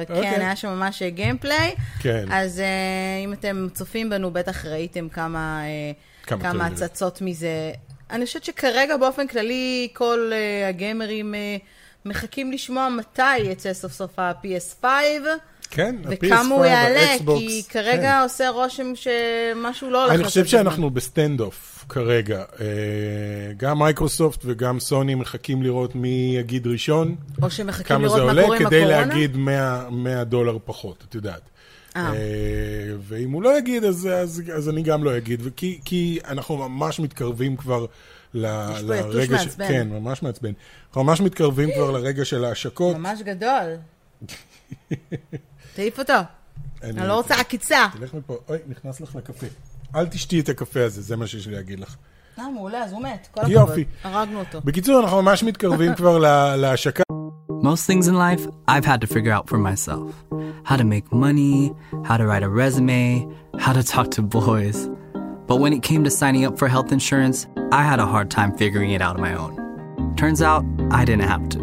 אוקיי. 0.00 0.30
כן, 0.30 0.40
היה 0.40 0.56
שם 0.56 0.68
ממש 0.68 1.02
גיימפליי. 1.02 1.74
כן. 2.00 2.24
אז 2.30 2.60
אה, 2.60 3.24
אם 3.24 3.32
אתם 3.32 3.66
צופים 3.72 4.10
בנו, 4.10 4.30
בטח 4.30 4.66
ראיתם 4.66 5.08
כמה, 5.08 5.62
אה. 5.64 6.66
הצצות 6.66 7.22
מזה. 7.22 7.72
אני 8.10 8.26
חושבת 8.26 8.44
שכרגע 8.44 8.96
באופן 8.96 9.26
כללי 9.26 9.88
כל 9.92 10.30
אה, 10.32 10.68
הגיימרים 10.68 11.34
אה, 11.34 11.56
מחכים 12.04 12.52
לשמוע 12.52 12.88
מתי 12.88 13.38
יצא 13.38 13.72
סוף 13.72 13.92
סוף 13.92 14.18
ה-PS5, 14.18 14.84
כן, 15.70 15.96
וכמה 16.04 16.54
הוא 16.54 16.64
ה-PS5, 16.64 16.68
יעלה, 16.68 17.16
כי 17.38 17.62
כרגע 17.68 18.02
כן. 18.02 18.22
עושה 18.22 18.48
רושם 18.48 18.92
שמשהו 18.94 19.90
לא 19.90 20.04
הולך 20.04 20.14
אני 20.14 20.24
חושב. 20.24 20.46
שאנחנו 20.46 20.90
ב 20.90 21.40
standoff 21.40 21.84
כרגע. 21.88 22.38
אה, 22.60 22.66
גם 23.56 23.78
מייקרוסופט 23.78 24.40
וגם 24.44 24.80
סוני 24.80 25.14
מחכים 25.14 25.62
לראות 25.62 25.94
מי 25.94 26.34
יגיד 26.38 26.66
ראשון, 26.66 27.16
או 27.42 27.50
שמחכים 27.50 27.86
כמה 27.86 28.04
לראות 28.04 28.16
זה 28.16 28.24
מה 28.24 28.30
עולה, 28.30 28.42
קורה 28.42 28.56
עם 28.56 28.64
כדי 28.64 28.82
הקורונה. 28.82 29.06
להגיד 29.06 29.36
100 29.36 29.90
100 29.90 30.24
דולר 30.24 30.58
פחות, 30.64 31.04
את 31.08 31.14
יודעת. 31.14 31.40
אה. 31.96 32.12
אה, 32.12 32.16
ואם 33.08 33.30
הוא 33.30 33.42
לא 33.42 33.58
יגיד, 33.58 33.84
אז, 33.84 34.08
אז, 34.12 34.42
אז 34.54 34.68
אני 34.68 34.82
גם 34.82 35.04
לא 35.04 35.16
אגיד, 35.16 35.40
וכי, 35.42 35.80
כי 35.84 36.18
אנחנו 36.28 36.68
ממש 36.68 37.00
מתקרבים 37.00 37.56
כבר 37.56 37.86
ל, 38.34 38.46
יש 38.76 38.82
לרגע... 38.82 39.38
ש- 39.38 39.44
מעצבן. 39.46 39.68
כן, 39.68 39.88
ממש 39.88 40.22
מעצבן. 40.22 40.52
אנחנו 40.88 41.04
ממש 41.04 41.20
מתקרבים 41.20 41.68
כבר 41.74 41.90
לרגע 41.96 42.24
של 42.24 42.44
ההשקות. 42.44 42.96
ממש 42.96 43.20
גדול. 43.22 43.76
תעיף 45.74 45.98
אותו. 45.98 46.12
אני 46.82 47.08
לא 47.08 47.14
רוצה 47.14 47.40
עקיצה. 47.40 47.86
תלך 47.98 48.14
מפה, 48.14 48.36
אוי, 48.48 48.58
נכנס 48.68 49.00
לך 49.00 49.16
לקפה. 49.16 49.46
אל 49.96 50.06
תשתי 50.06 50.40
את 50.40 50.48
הקפה 50.48 50.84
הזה, 50.84 51.02
זה 51.02 51.16
מה 51.16 51.26
שיש 51.26 51.46
לי 51.46 51.54
להגיד 51.54 51.80
לך. 51.80 51.96
אה, 52.38 52.48
מעולה, 52.50 52.84
אז 52.84 52.92
הוא 52.92 53.02
מת. 53.02 53.28
כל 53.30 53.40
הכבוד. 53.40 53.52
יופי. 53.56 53.84
הרגנו 54.04 54.38
אותו. 54.38 54.60
בקיצור, 54.64 55.00
אנחנו 55.00 55.22
ממש 55.22 55.42
מתקרבים 55.42 55.94
כבר 55.94 56.18
לה- 56.18 56.56
להשקה. 56.56 57.02
Most 57.62 57.86
things 57.90 58.06
in 58.06 58.12
life, 58.14 58.46
I've 58.70 58.84
had 58.86 59.00
to 59.02 59.06
figure 59.06 59.32
out 59.38 59.50
for 59.50 59.58
myself 59.58 60.34
how 60.68 60.76
to 60.76 60.84
make 60.84 61.12
money, 61.12 61.70
how 62.08 62.16
to 62.16 62.24
write 62.28 62.42
a 62.42 62.48
resume, 62.62 63.26
how 63.58 63.72
to 63.72 63.82
talk 63.92 64.08
to 64.16 64.22
boys. 64.22 64.78
But 65.49 65.57
when 65.57 65.73
it 65.73 65.83
came 65.83 66.03
to 66.03 66.11
signing 66.11 66.45
up 66.45 66.57
for 66.57 66.67
health 66.67 66.91
insurance, 66.91 67.47
I 67.71 67.83
had 67.83 67.99
a 67.99 68.05
hard 68.05 68.31
time 68.31 68.57
figuring 68.57 68.91
it 68.91 69.01
out 69.01 69.15
on 69.15 69.21
my 69.21 69.33
own. 69.33 70.15
Turns 70.15 70.41
out, 70.41 70.65
I 70.91 71.05
didn't 71.05 71.27
have 71.27 71.49
to. 71.49 71.59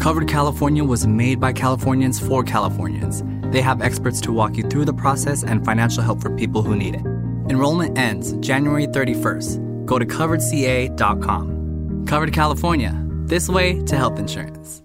Covered 0.00 0.28
California 0.28 0.84
was 0.84 1.06
made 1.06 1.40
by 1.40 1.52
Californians 1.52 2.20
for 2.20 2.44
Californians. 2.44 3.22
They 3.52 3.62
have 3.62 3.82
experts 3.82 4.20
to 4.22 4.32
walk 4.32 4.56
you 4.56 4.64
through 4.64 4.84
the 4.84 4.92
process 4.92 5.42
and 5.42 5.64
financial 5.64 6.02
help 6.02 6.20
for 6.20 6.30
people 6.36 6.62
who 6.62 6.76
need 6.76 6.94
it. 6.94 7.04
Enrollment 7.48 7.96
ends 7.98 8.32
January 8.34 8.86
31st. 8.86 9.86
Go 9.86 9.98
to 9.98 10.06
coveredca.com. 10.06 12.04
Covered 12.06 12.32
California, 12.32 12.92
this 13.26 13.48
way 13.48 13.82
to 13.82 13.96
health 13.96 14.18
insurance. 14.18 14.82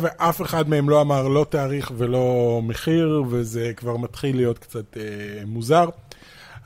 ואף 0.00 0.42
אחד 0.42 0.68
מהם 0.68 0.88
לא 0.88 1.00
אמר 1.00 1.28
לא 1.28 1.46
תאריך 1.50 1.92
ולא 1.96 2.60
מחיר, 2.62 3.22
וזה 3.28 3.72
כבר 3.76 3.96
מתחיל 3.96 4.36
להיות 4.36 4.58
קצת 4.58 4.96
אה, 4.96 5.02
מוזר. 5.46 5.88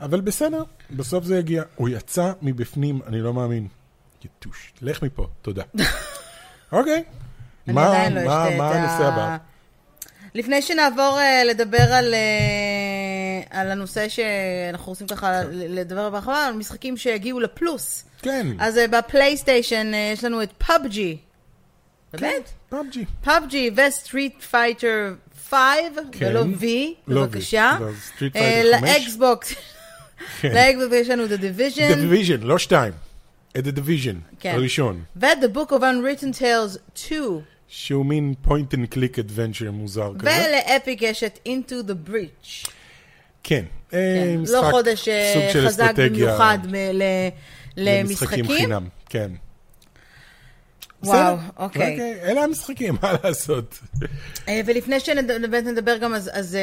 אבל 0.02 0.20
בסדר, 0.20 0.62
בסוף 0.90 1.24
זה 1.24 1.38
יגיע. 1.38 1.62
הוא 1.74 1.88
יצא 1.88 2.32
מבפנים, 2.42 3.00
אני 3.06 3.20
לא 3.20 3.34
מאמין. 3.34 3.68
יתוש, 4.24 4.72
לך 4.82 5.02
מפה, 5.02 5.26
תודה. 5.42 5.62
אוקיי. 6.72 7.04
מה, 7.66 8.08
לא 8.10 8.32
הנושא 8.62 9.04
הבא? 9.04 9.36
לפני 10.34 10.62
שנעבור 10.62 11.18
אה, 11.18 11.44
לדבר 11.44 11.92
על, 11.92 12.14
אה, 12.14 13.46
על 13.50 13.70
הנושא 13.70 14.08
שאנחנו 14.08 14.92
רוצים 14.92 15.06
ככה 15.06 15.42
לדבר 15.50 16.10
בהרחבה, 16.10 16.46
על 16.46 16.54
משחקים 16.54 16.96
שיגיעו 16.96 17.40
לפלוס. 17.40 18.04
כן, 18.22 18.46
אז 18.58 18.76
אה, 18.76 18.80
בפלייסטיישן 18.90 19.90
אה, 19.92 19.96
יש 19.96 20.24
לנו 20.24 20.42
את 20.42 20.52
PUBG. 20.58 21.18
באמת? 22.12 22.50
PUBG. 22.68 23.04
PUBG 23.24 23.70
ו 23.76 23.85
Street 23.85 24.42
Fighter 24.42 25.14
5, 25.50 25.58
כן. 26.12 26.26
ולא 26.26 26.42
V, 26.42 26.64
לא 27.08 27.22
V, 27.22 27.26
בבקשה. 27.26 27.78
Street 28.16 28.36
אה, 28.36 28.62
Fighter 28.62 28.80
5. 28.80 28.90
לאקסבוקס. 28.90 29.54
לאקסבוקס 30.44 30.92
יש 30.94 31.08
לנו 31.08 31.26
The 31.26 31.28
The 31.28 31.58
Division, 31.58 31.80
Division, 31.80 32.44
לא 32.44 32.58
שתיים. 32.58 32.92
את 33.58 33.64
The 33.66 33.78
Division, 33.78 34.16
כן. 34.40 34.54
הראשון. 34.54 35.02
ו-The 35.16 35.56
Book 35.56 35.70
of 35.70 35.80
Unwritten 35.80 36.38
Tales 36.38 36.78
2. 36.94 37.20
שהוא 37.68 38.06
מין 38.06 38.34
point 38.46 38.74
and 38.74 38.94
click 38.94 39.16
adventure 39.16 39.70
מוזר 39.70 40.12
כזה. 40.18 40.30
ולאפיק 40.30 41.02
יש 41.02 41.22
את 41.24 41.38
Into 41.48 41.88
the 41.88 42.10
Breach. 42.10 42.70
כן. 43.42 43.64
אה, 43.92 44.22
כן, 44.24 44.38
משחק, 44.40 44.54
לא 44.54 44.70
חודש 44.70 45.08
אה, 45.08 45.50
חזק 45.66 45.92
במיוחד 45.96 46.58
למשחקים 47.76 48.06
למשחקים. 48.06 48.44
חינם. 48.44 48.88
כן. 49.08 49.30
וואו, 51.04 51.36
בסדר. 51.36 51.48
אוקיי. 51.56 52.20
אלה 52.22 52.44
המשחקים, 52.44 52.96
מה 53.02 53.12
לעשות? 53.24 53.78
אה, 54.48 54.60
ולפני 54.66 55.00
שבאמת 55.00 55.64
נדבר 55.64 55.96
גם, 55.96 56.14
אז, 56.14 56.30
אז 56.32 56.54
אה, 56.54 56.60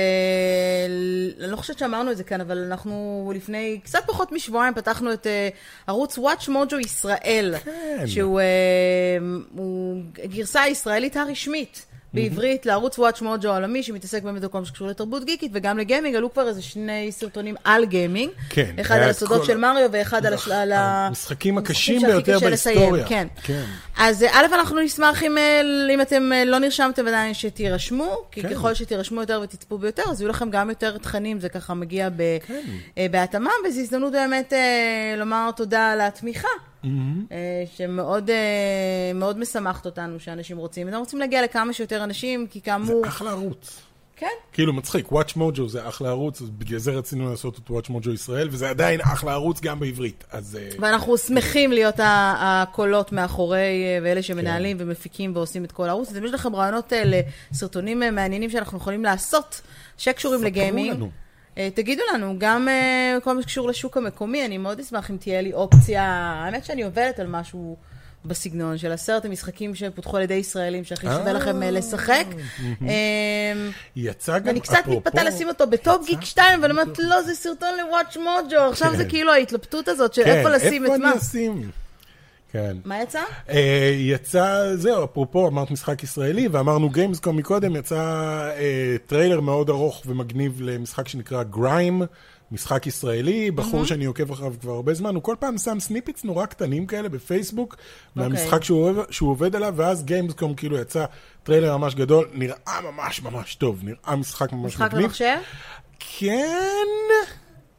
אני 1.43 1.51
לא 1.51 1.55
חושבת 1.55 1.79
שאמרנו 1.79 2.11
את 2.11 2.17
זה 2.17 2.23
כאן, 2.23 2.41
אבל 2.41 2.57
אנחנו 2.57 3.31
לפני 3.35 3.79
קצת 3.83 4.03
פחות 4.05 4.31
משבועיים 4.31 4.73
פתחנו 4.73 5.13
את 5.13 5.27
אה, 5.27 5.49
ערוץ 5.87 6.17
Watch 6.17 6.47
Mojo 6.47 6.75
ישראל, 6.85 7.55
כן. 7.63 8.07
שהוא 8.07 8.39
הוא 9.55 10.01
הגרסה 10.23 10.61
הישראלית 10.61 11.17
הרשמית. 11.17 11.85
בעברית 12.13 12.65
לערוץ 12.65 12.99
Watch 12.99 13.21
Mojo 13.21 13.47
העולמי, 13.47 13.83
שמתעסק 13.83 14.23
באמת 14.23 14.41
בכל 14.41 14.59
מה 14.59 14.65
שקשור 14.65 14.87
לתרבות 14.87 15.25
גיקית 15.25 15.51
וגם 15.53 15.77
לגיימינג, 15.77 16.15
עלו 16.15 16.33
כבר 16.33 16.47
איזה 16.47 16.61
שני 16.61 17.11
סרטונים 17.11 17.55
על 17.63 17.85
גיימינג. 17.85 18.31
כן, 18.49 18.75
אחד 18.81 18.95
על 18.95 19.09
הסודות 19.09 19.45
של 19.45 19.57
מריו 19.57 19.89
ואחד 19.91 20.21
על, 20.25 20.71
המשחקים 20.71 21.57
הקשים 21.57 22.01
ביותר 22.01 22.39
בהיסטוריה. 22.39 23.07
כן. 23.07 23.27
כן. 23.43 23.63
אז 23.97 24.23
אה, 24.23 24.29
א', 24.31 24.45
אנחנו 24.55 24.79
נשמח 24.79 25.23
אם, 25.23 25.37
אה, 25.37 26.01
אתם 26.01 26.31
אה, 26.33 26.45
לא 26.45 26.59
נרשמתם 26.59 27.07
עדיין 27.07 27.33
שתירשמו, 27.33 28.17
כי 28.31 28.41
כן. 28.41 28.49
ככל 28.49 28.73
שתירשמו 28.73 29.21
יותר 29.21 29.41
ותצפו 29.43 29.77
ביותר, 29.77 30.03
אז 30.11 30.21
יהיו 30.21 30.29
לכם 30.29 30.49
גם 30.49 30.69
יותר 30.69 30.97
תכנים, 30.97 31.39
זה 31.39 31.49
ככה 31.49 31.73
מגיע 31.73 32.09
כן. 32.45 32.61
בהתאמה, 33.11 33.51
וזו 33.65 33.79
הזדמנות 33.79 34.11
באמת 34.11 34.53
לומר 35.17 35.49
תודה 35.55 35.91
על 35.91 36.01
התמיכה. 36.01 36.47
אה, 36.85 37.63
שמאוד 37.75 38.29
אה, 38.29 39.11
מאוד 39.15 39.39
משמחת 39.39 39.85
אותנו 39.85 40.19
שאנשים 40.19 40.57
רוצים. 40.57 40.87
אנחנו 40.87 40.99
רוצים 40.99 41.19
להגיע 41.19 41.43
לכמה 41.43 41.73
שיותר 41.73 42.03
אנשים, 42.03 42.47
כי 42.47 42.59
זה 42.59 42.65
כאמור... 42.65 43.07
אחלה 43.07 43.31
ערוץ. 43.31 43.81
כן, 44.15 44.27
כאילו 44.53 44.73
מצחיק, 44.73 45.07
Watch 45.07 45.37
Mojo 45.37 45.67
זה 45.67 45.87
אחלה 45.87 46.09
ערוץ, 46.09 46.41
אז 46.41 46.49
בגלל 46.49 46.79
זה 46.79 46.91
רצינו 46.91 47.29
לעשות 47.29 47.57
את 47.57 47.69
Watch 47.69 47.89
Mojo 47.89 48.09
ישראל, 48.13 48.47
וזה 48.51 48.69
עדיין 48.69 49.01
אחלה 49.01 49.31
ערוץ 49.31 49.61
גם 49.61 49.79
בעברית. 49.79 50.23
אז 50.31 50.57
אה, 50.61 50.69
ואנחנו 50.79 51.17
שמחים 51.17 51.71
להיות 51.71 51.95
הקולות 51.99 53.11
מאחורי, 53.11 53.97
ואלה 54.03 54.21
שמנהלים 54.21 54.77
כן. 54.77 54.83
ומפיקים 54.83 55.35
ועושים 55.35 55.63
את 55.63 55.71
כל 55.71 55.87
הערוץ. 55.87 56.09
אז 56.09 56.17
אם 56.17 56.25
יש 56.25 56.31
לכם 56.31 56.55
רעיונות 56.55 56.93
לסרטונים 57.51 57.99
מעניינים 57.99 58.49
שאנחנו 58.49 58.77
יכולים 58.77 59.03
לעשות, 59.03 59.61
שקשורים 59.97 60.39
ספרו 60.39 60.49
לגיימינג, 60.49 60.95
לנו. 60.95 61.09
אה, 61.59 61.69
תגידו 61.73 62.03
לנו, 62.13 62.35
גם 62.37 62.67
אה, 62.67 63.17
כל 63.23 63.35
מה 63.35 63.41
שקשור 63.41 63.69
לשוק 63.69 63.97
המקומי, 63.97 64.45
אני 64.45 64.57
מאוד 64.57 64.79
אשמח 64.79 65.11
אם 65.11 65.17
תהיה 65.17 65.41
לי 65.41 65.53
אופציה, 65.53 66.03
האמת 66.05 66.65
שאני 66.65 66.83
עובדת 66.83 67.19
על 67.19 67.27
משהו 67.27 67.77
בסגנון 68.25 68.77
של 68.77 68.91
עשרת 68.91 69.25
המשחקים 69.25 69.75
שפותחו 69.75 70.17
על 70.17 70.23
ידי 70.23 70.33
ישראלים, 70.33 70.83
שהכי 70.83 71.07
שווה 71.07 71.33
לכם 71.33 71.63
אה, 71.63 71.71
לשחק. 71.71 72.25
אמ, 72.81 72.87
יצא 73.95 74.39
גם, 74.39 74.47
ואני 74.47 74.59
קצת 74.59 74.87
מתפתה 74.87 75.23
לשים 75.23 75.47
אותו 75.47 75.67
בטופ 75.67 76.05
גיק 76.05 76.21
2, 76.21 76.61
ואני 76.61 76.71
אומרת, 76.71 76.99
לא, 76.99 77.21
זה 77.21 77.35
סרטון 77.35 77.69
לוואץ' 77.77 78.17
מוג'ו, 78.17 78.69
עכשיו 78.69 78.95
זה 78.95 79.03
כן. 79.03 79.09
כאילו 79.09 79.31
ההתלבטות 79.31 79.87
הזאת 79.87 80.13
של 80.13 80.23
כן, 80.23 80.37
איפה 80.37 80.49
לשים 80.49 80.85
את 80.85 80.89
איפה 80.89 81.03
מה. 81.03 81.11
אני 81.11 81.19
אשים? 81.19 81.71
כן. 82.51 82.77
מה 82.85 83.01
יצא? 83.01 83.21
אה, 83.49 83.93
יצא, 83.99 84.75
זהו, 84.75 85.03
אפרופו, 85.03 85.47
אמרת 85.47 85.71
משחק 85.71 86.03
ישראלי, 86.03 86.47
ואמרנו 86.47 86.89
Gamescom 86.89 87.37
מקודם, 87.37 87.75
יצא 87.75 87.95
אה, 88.57 88.95
טריילר 89.05 89.41
מאוד 89.41 89.69
ארוך 89.69 90.03
ומגניב 90.05 90.61
למשחק 90.61 91.07
שנקרא 91.07 91.43
Grime, 91.43 92.01
משחק 92.51 92.87
ישראלי, 92.87 93.51
בחור 93.51 93.85
שאני 93.85 94.05
עוקב 94.05 94.31
אחריו 94.31 94.53
כבר 94.61 94.71
הרבה 94.71 94.93
זמן, 94.93 95.15
הוא 95.15 95.23
כל 95.23 95.35
פעם 95.39 95.57
שם 95.57 95.79
snippets 95.79 96.23
נורא 96.23 96.45
קטנים 96.45 96.85
כאלה 96.85 97.09
בפייסבוק, 97.09 97.75
מהמשחק 98.15 98.63
שהוא, 98.63 98.83
אוהב- 98.83 99.11
שהוא 99.11 99.29
עובד 99.31 99.55
עליו, 99.55 99.73
ואז 99.77 100.03
Gamescom 100.03 100.53
כאילו 100.53 100.77
יצא 100.77 101.05
טריילר 101.43 101.77
ממש 101.77 101.95
גדול, 101.95 102.27
נראה 102.33 102.55
ממש 102.91 103.21
ממש 103.21 103.55
טוב, 103.55 103.79
נראה 103.83 104.15
משחק 104.15 104.51
ממש 104.53 104.65
משחק 104.73 104.85
מגניב. 104.87 105.03
למחשב? 105.03 105.37
כן, 106.19 106.85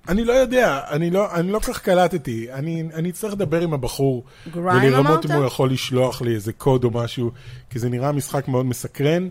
אני 0.09 0.25
לא 0.25 0.33
יודע, 0.33 0.81
אני 0.91 1.11
לא, 1.11 1.35
אני 1.35 1.51
לא 1.53 1.59
כל 1.59 1.73
כך 1.73 1.83
קלטתי. 1.83 2.53
אני, 2.53 2.83
אני 2.95 3.11
אצטרך 3.11 3.33
לדבר 3.33 3.61
עם 3.61 3.75
הבחור. 3.75 4.25
Grime 4.53 4.93
ולרמות? 4.93 5.27
אם 5.27 5.33
הוא 5.33 5.45
יכול 5.45 5.71
לשלוח 5.73 6.23
לי 6.23 6.35
איזה 6.35 6.53
קוד 6.53 6.85
או 6.85 6.91
משהו, 6.91 7.31
כי 7.71 7.79
זה 7.79 7.89
נראה 7.89 8.13
משחק 8.13 8.49
מאוד 8.49 8.67
מסקרן. 8.67 9.29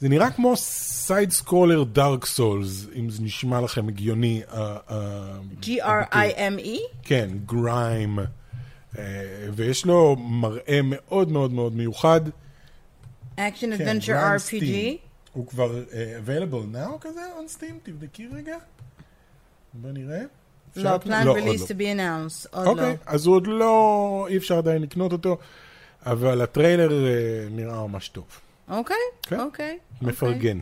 זה 0.00 0.08
נראה 0.08 0.30
כמו 0.30 0.56
side 0.56 1.30
scroller 1.30 1.84
Dark 1.84 2.24
Souls, 2.26 2.86
אם 2.96 3.10
זה 3.10 3.22
נשמע 3.22 3.60
לכם 3.60 3.88
הגיוני. 3.88 4.42
ה- 4.50 4.76
ה- 4.88 5.38
G-R-I-M-E? 5.62 6.78
כן, 7.02 7.28
Grime. 7.46 8.18
אה, 8.98 9.04
ויש 9.54 9.86
לו 9.86 10.16
מראה 10.16 10.80
מאוד 10.84 11.30
מאוד 11.32 11.52
מאוד 11.52 11.76
מיוחד. 11.76 12.20
Action 13.36 13.40
כן, 13.78 13.98
Adventure 13.98 14.06
Grime 14.06 14.36
RPG? 14.36 14.98
הוא 15.32 15.46
כבר 15.46 15.82
אה, 15.92 16.18
available 16.26 16.74
now 16.76 16.98
כזה 17.00 17.20
on 17.38 17.58
Steam? 17.58 17.74
תבדקי 17.82 18.26
רגע. 18.32 18.56
בוא 19.74 19.90
נראה. 19.92 20.22
לא, 20.76 20.96
plan 20.96 21.26
release 21.26 21.60
לא. 21.60 21.66
to 21.66 21.78
be 21.78 21.98
announced, 21.98 22.48
עוד 22.50 22.64
לא. 22.64 22.70
אוקיי, 22.70 22.96
אז 23.06 23.26
הוא 23.26 23.34
עוד 23.34 23.46
לא, 23.46 24.26
אי 24.30 24.36
אפשר 24.36 24.58
עדיין 24.58 24.82
לקנות 24.82 25.12
אותו, 25.12 25.36
אבל 26.06 26.40
הטריילר 26.40 27.06
אה, 27.06 27.48
נראה 27.50 27.86
ממש 27.86 28.08
טוב. 28.08 28.24
אוקיי, 28.68 28.96
כן. 29.22 29.40
אוקיי. 29.40 29.78
מפרגן. 30.02 30.58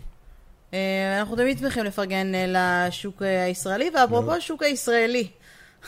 אה, 0.75 1.18
אנחנו 1.20 1.37
תמיד 1.37 1.59
שמחים 1.59 1.85
לפרגן 1.85 2.35
אה, 2.35 2.46
לשוק 2.88 3.23
אה, 3.23 3.44
הישראלי, 3.44 3.90
ואפרופו 3.94 4.33
השוק 4.33 4.62
הישראלי. 4.62 5.29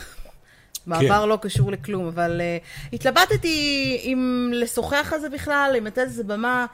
בעבר 0.87 1.21
כן. 1.21 1.29
לא 1.29 1.37
קשור 1.41 1.71
לכלום, 1.71 2.07
אבל 2.07 2.41
uh, 2.41 2.93
התלבטתי 2.93 3.99
אם 4.03 4.51
לשוחח 4.53 5.13
על 5.13 5.19
זה 5.19 5.29
בכלל, 5.29 5.75
אם 5.77 5.85
לתת 5.85 6.03
לזה 6.05 6.23
במה, 6.23 6.65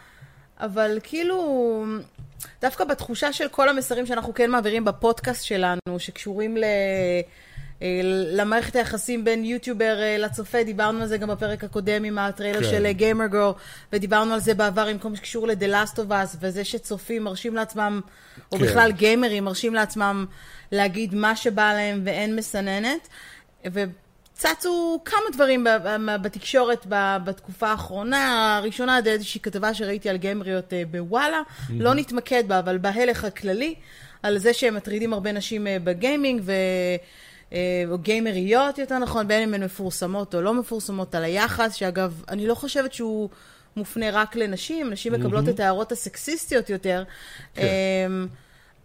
אבל 0.59 0.99
כאילו, 1.03 1.85
דווקא 2.62 2.84
בתחושה 2.84 3.34
של 3.34 3.47
כל 3.47 3.69
המסרים 3.69 4.06
שאנחנו 4.06 4.34
כן 4.34 4.52
מעבירים 4.52 4.86
בפודקאסט 4.86 5.45
שלנו, 5.45 5.99
שקשורים 5.99 6.58
ל... 6.58 6.63
אה, 7.82 8.02
למערכת 8.32 8.75
היחסים 8.75 9.23
בין 9.25 9.45
יוטיובר 9.45 10.02
אה, 10.02 10.17
לצופה, 10.17 10.63
דיברנו 10.63 11.02
על 11.02 11.08
זה 11.08 11.17
גם 11.17 11.28
בפרק 11.28 11.63
הקודם 11.63 12.04
עם 12.04 12.17
הטריילר 12.17 12.63
כן. 12.63 12.69
של 12.69 12.91
גיימר 12.91 13.28
גרו, 13.28 13.54
ודיברנו 13.93 14.34
על 14.34 14.39
זה 14.39 14.54
בעבר 14.54 14.86
עם 14.86 14.97
כל 14.97 15.10
מה 15.10 15.15
שקשור 15.15 15.47
ל-The 15.47 15.73
Last 15.73 15.95
of 15.95 16.10
Us, 16.10 16.38
וזה 16.39 16.63
שצופים 16.63 17.23
מרשים 17.23 17.56
לעצמם, 17.56 18.02
או 18.52 18.58
כן. 18.58 18.65
בכלל 18.65 18.91
גיימרים 18.91 19.43
מרשים 19.43 19.75
לעצמם 19.75 20.25
להגיד 20.71 21.15
מה 21.15 21.36
שבא 21.36 21.73
להם 21.73 22.02
ואין 22.06 22.36
מסננת. 22.36 23.08
וצצו 24.39 25.02
כמה 25.06 25.19
דברים 25.34 25.67
בתקשורת 26.21 26.86
בתקופה 27.23 27.67
האחרונה. 27.67 28.58
הראשונה, 28.58 29.02
זה 29.04 29.10
איזושהי 29.10 29.41
כתבה 29.41 29.73
שראיתי 29.73 30.10
על 30.10 30.17
גיימריות 30.17 30.73
אה, 30.73 30.84
בוואלה. 30.91 31.41
לא 31.69 31.93
נתמקד 31.93 32.43
בה, 32.47 32.60
אבל 32.60 32.78
בהלך 32.78 33.23
הכללי, 33.23 33.75
על 34.23 34.38
זה 34.38 34.54
שהם 34.54 34.75
מטרידים 34.75 35.13
הרבה 35.13 35.32
נשים 35.32 35.67
אה, 35.67 35.78
בגיימינג, 35.84 36.41
ו... 36.45 36.52
אה, 37.54 37.84
או 37.91 37.97
גיימריות 37.97 38.78
יותר 38.78 38.99
נכון, 38.99 39.28
בין 39.28 39.43
אם 39.43 39.54
הן 39.54 39.63
מפורסמות 39.63 40.36
או 40.36 40.41
לא 40.41 40.54
מפורסמות, 40.54 41.15
על 41.15 41.23
היחס, 41.23 41.73
שאגב, 41.73 42.23
אני 42.30 42.47
לא 42.47 42.56
חושבת 42.56 42.93
שהוא 42.93 43.30
מופנה 43.78 44.06
רק 44.12 44.36
לנשים, 44.36 44.89
נשים 44.89 45.13
מקבלות 45.13 45.49
את 45.49 45.60
ההערות 45.60 45.91
הסקסיסטיות 45.91 46.69
יותר. 46.69 47.04
כן. 47.54 47.63
אמ, 48.08 48.28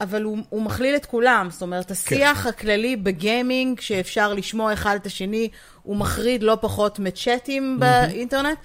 אבל 0.00 0.22
הוא, 0.22 0.38
הוא 0.48 0.62
מכליל 0.62 0.96
את 0.96 1.07
כולם, 1.07 1.48
זאת 1.50 1.62
אומרת, 1.62 1.90
השיח 1.90 2.46
הכללי 2.46 2.96
בגיימינג, 2.96 3.80
שאפשר 3.80 4.35
לשמוע 4.35 4.72
אחד 4.72 4.98
את 5.00 5.07
השני, 5.07 5.48
הוא 5.83 5.96
מחריד 5.96 6.42
לא 6.42 6.59
פחות 6.61 6.98
מצ'אטים 6.98 7.80
באינטרנט. 7.80 8.59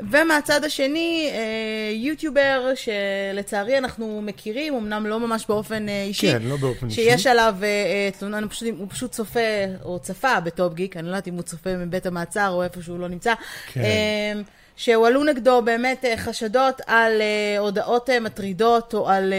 ומהצד 0.00 0.64
השני, 0.64 1.30
אה, 1.32 1.92
יוטיובר, 1.94 2.72
שלצערי 2.74 3.78
אנחנו 3.78 4.22
מכירים, 4.22 4.74
אמנם 4.74 5.06
לא 5.06 5.20
ממש 5.20 5.46
באופן 5.48 5.88
אה, 5.88 6.02
אישי, 6.02 6.32
כן, 6.32 6.42
לא 6.42 6.56
באופן 6.56 6.86
אישי. 6.86 7.04
שיש 7.04 7.26
עליו 7.26 7.54
אה, 7.62 7.66
אה, 7.68 8.08
תלונה, 8.18 8.38
אני 8.38 8.48
פשוט, 8.48 8.68
הוא 8.78 8.86
פשוט 8.90 9.10
צופה, 9.10 9.40
או 9.84 9.98
צפה 9.98 10.40
בטופ 10.40 10.74
גיק, 10.74 10.96
אני 10.96 11.06
לא 11.06 11.10
יודעת 11.10 11.28
אם 11.28 11.34
הוא 11.34 11.42
צופה 11.42 11.76
מבית 11.76 12.06
המעצר 12.06 12.50
או 12.50 12.62
איפה 12.62 12.82
שהוא 12.82 12.98
לא 12.98 13.08
נמצא. 13.08 13.34
כן. 13.72 14.42
שהועלו 14.76 15.24
נגדו 15.24 15.62
באמת 15.62 16.04
אה, 16.04 16.16
חשדות 16.16 16.80
על 16.86 17.20
אה, 17.20 17.58
הודעות 17.58 18.10
אה, 18.10 18.20
מטרידות 18.20 18.94
או 18.94 19.08
על 19.10 19.32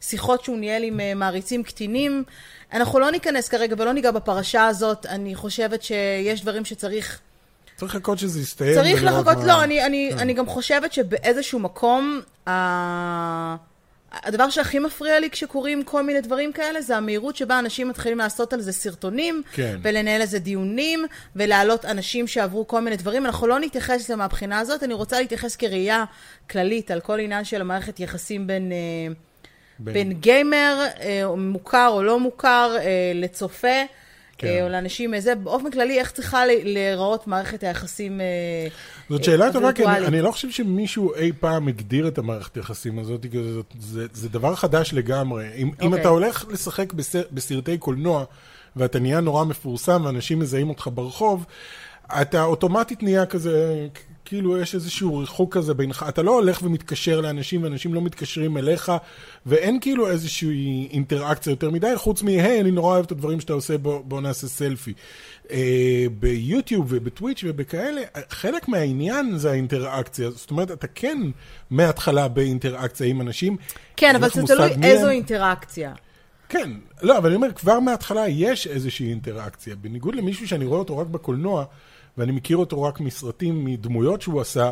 שיחות 0.00 0.44
שהוא 0.44 0.58
ניהל 0.58 0.82
עם 0.82 1.00
מעריצים 1.18 1.62
קטינים. 1.62 2.24
אנחנו 2.72 2.98
לא 2.98 3.10
ניכנס 3.10 3.48
כרגע 3.48 3.74
ולא 3.78 3.92
ניגע 3.92 4.10
בפרשה 4.10 4.66
הזאת, 4.66 5.06
אני 5.06 5.34
חושבת 5.34 5.82
שיש 5.82 6.42
דברים 6.42 6.64
שצריך... 6.64 7.18
צריך 7.76 7.94
לחכות 7.94 8.18
שזה 8.18 8.40
יסתיים. 8.40 8.74
צריך 8.74 9.04
לחכות, 9.04 9.36
מה- 9.36 9.46
לא, 9.46 9.62
אני, 9.64 9.86
אני, 9.86 10.10
אני 10.18 10.32
גם 10.34 10.46
חושבת 10.46 10.92
שבאיזשהו 10.92 11.58
מקום. 11.58 12.20
הדבר 14.12 14.50
שהכי 14.50 14.78
מפריע 14.78 15.20
לי 15.20 15.30
כשקורים 15.30 15.82
כל 15.84 16.02
מיני 16.02 16.20
דברים 16.20 16.52
כאלה, 16.52 16.80
זה 16.82 16.96
המהירות 16.96 17.36
שבה 17.36 17.58
אנשים 17.58 17.88
מתחילים 17.88 18.18
לעשות 18.18 18.52
על 18.52 18.60
זה 18.60 18.72
סרטונים, 18.72 19.42
כן. 19.52 19.78
ולנהל 19.82 20.20
על 20.20 20.26
זה 20.26 20.38
דיונים, 20.38 21.04
ולהעלות 21.36 21.84
אנשים 21.84 22.26
שעברו 22.26 22.66
כל 22.66 22.80
מיני 22.80 22.96
דברים. 22.96 23.26
אנחנו 23.26 23.46
לא 23.46 23.60
נתייחס 23.60 24.00
לזה 24.04 24.16
מהבחינה 24.16 24.58
הזאת, 24.58 24.82
אני 24.82 24.94
רוצה 24.94 25.20
להתייחס 25.20 25.56
כראייה 25.56 26.04
כללית 26.50 26.90
על 26.90 27.00
כל 27.00 27.20
עניין 27.20 27.44
של 27.44 27.60
המערכת 27.60 28.00
יחסים 28.00 28.46
בין... 28.46 28.72
אה, 28.72 28.76
בין- 29.78 29.94
בין 29.94 30.12
גיימר, 30.12 30.86
אה, 31.00 31.22
מוכר 31.36 31.88
או 31.92 32.02
לא 32.02 32.20
מוכר, 32.20 32.76
אה, 32.78 32.84
לצופה, 33.14 33.68
כן. 34.40 34.46
אה, 34.46 34.64
או 34.64 34.68
לאנשים, 34.68 35.14
אה, 35.14 35.20
זה 35.20 35.34
באופן 35.34 35.70
כללי, 35.70 35.98
איך 35.98 36.10
צריכה 36.10 36.46
להיראות 36.46 37.26
מערכת 37.26 37.62
היחסים 37.62 38.20
אה, 38.20 38.26
זאת 39.08 39.24
שאלה 39.24 39.52
טובה, 39.52 39.72
כי 39.72 39.86
אני. 39.86 40.06
אני 40.06 40.22
לא 40.22 40.30
חושב 40.30 40.50
שמישהו 40.50 41.14
אי 41.14 41.32
פעם 41.40 41.68
הגדיר 41.68 42.08
את 42.08 42.18
המערכת 42.18 42.56
היחסים 42.56 42.98
הזאת, 42.98 43.26
כי 43.30 43.42
זה, 43.42 43.60
זה, 43.80 44.06
זה 44.12 44.28
דבר 44.28 44.54
חדש 44.54 44.94
לגמרי. 44.94 45.48
אם, 45.56 45.70
אם 45.82 45.86
אוקיי. 45.86 46.00
אתה 46.00 46.08
הולך 46.08 46.44
לשחק 46.48 46.92
בסר, 46.92 47.22
בסרטי 47.32 47.78
קולנוע, 47.78 48.24
ואתה 48.76 48.98
נהיה 48.98 49.20
נורא 49.20 49.44
מפורסם, 49.44 50.02
ואנשים 50.04 50.38
מזהים 50.38 50.68
אותך 50.68 50.88
ברחוב, 50.94 51.46
אתה 52.06 52.44
אוטומטית 52.44 53.02
נהיה 53.02 53.26
כזה, 53.26 53.86
כאילו 54.24 54.58
יש 54.58 54.74
איזשהו 54.74 55.18
ריחוק 55.18 55.56
כזה 55.56 55.74
בינך, 55.74 56.04
אתה 56.08 56.22
לא 56.22 56.34
הולך 56.34 56.62
ומתקשר 56.62 57.20
לאנשים, 57.20 57.62
ואנשים 57.62 57.94
לא 57.94 58.00
מתקשרים 58.00 58.56
אליך, 58.56 58.92
ואין 59.46 59.80
כאילו 59.80 60.10
איזושהי 60.10 60.88
אינטראקציה 60.90 61.50
יותר 61.50 61.70
מדי, 61.70 61.92
חוץ 61.96 62.22
מ-היי, 62.22 62.60
אני 62.60 62.70
נורא 62.70 62.94
אוהב 62.94 63.04
את 63.04 63.12
הדברים 63.12 63.40
שאתה 63.40 63.52
עושה, 63.52 63.78
בוא, 63.78 64.00
בוא 64.04 64.20
נעשה 64.20 64.46
סלפי. 64.46 64.92
אה, 65.50 66.06
ביוטיוב 66.18 66.86
ובטוויץ' 66.88 67.44
ובכאלה, 67.46 68.00
חלק 68.30 68.68
מהעניין 68.68 69.38
זה 69.38 69.50
האינטראקציה. 69.50 70.30
זאת 70.30 70.50
אומרת, 70.50 70.70
אתה 70.70 70.86
כן 70.86 71.18
מההתחלה 71.70 72.28
באינטראקציה 72.28 73.06
עם 73.06 73.20
אנשים. 73.20 73.56
כן, 73.96 74.16
אבל 74.16 74.30
זה 74.30 74.42
תלוי 74.42 74.76
מי 74.76 74.86
איזו. 74.86 75.08
אינטראקציה. 75.08 75.92
כן, 76.48 76.70
לא, 77.02 77.18
אבל 77.18 77.26
אני 77.26 77.36
אומר, 77.36 77.52
כבר 77.52 77.80
מההתחלה 77.80 78.28
יש 78.28 78.66
איזושהי 78.66 79.10
אינטראקציה. 79.10 79.76
בניגוד 79.76 80.14
למישהו 80.14 80.48
שאני 80.48 80.64
רואה 80.64 80.78
אותו 80.78 80.98
רק 80.98 81.06
בקולנוע, 81.06 81.64
ואני 82.18 82.32
מכיר 82.32 82.56
אותו 82.56 82.82
רק 82.82 83.00
מסרטים, 83.00 83.64
מדמויות 83.64 84.22
שהוא 84.22 84.40
עשה, 84.40 84.70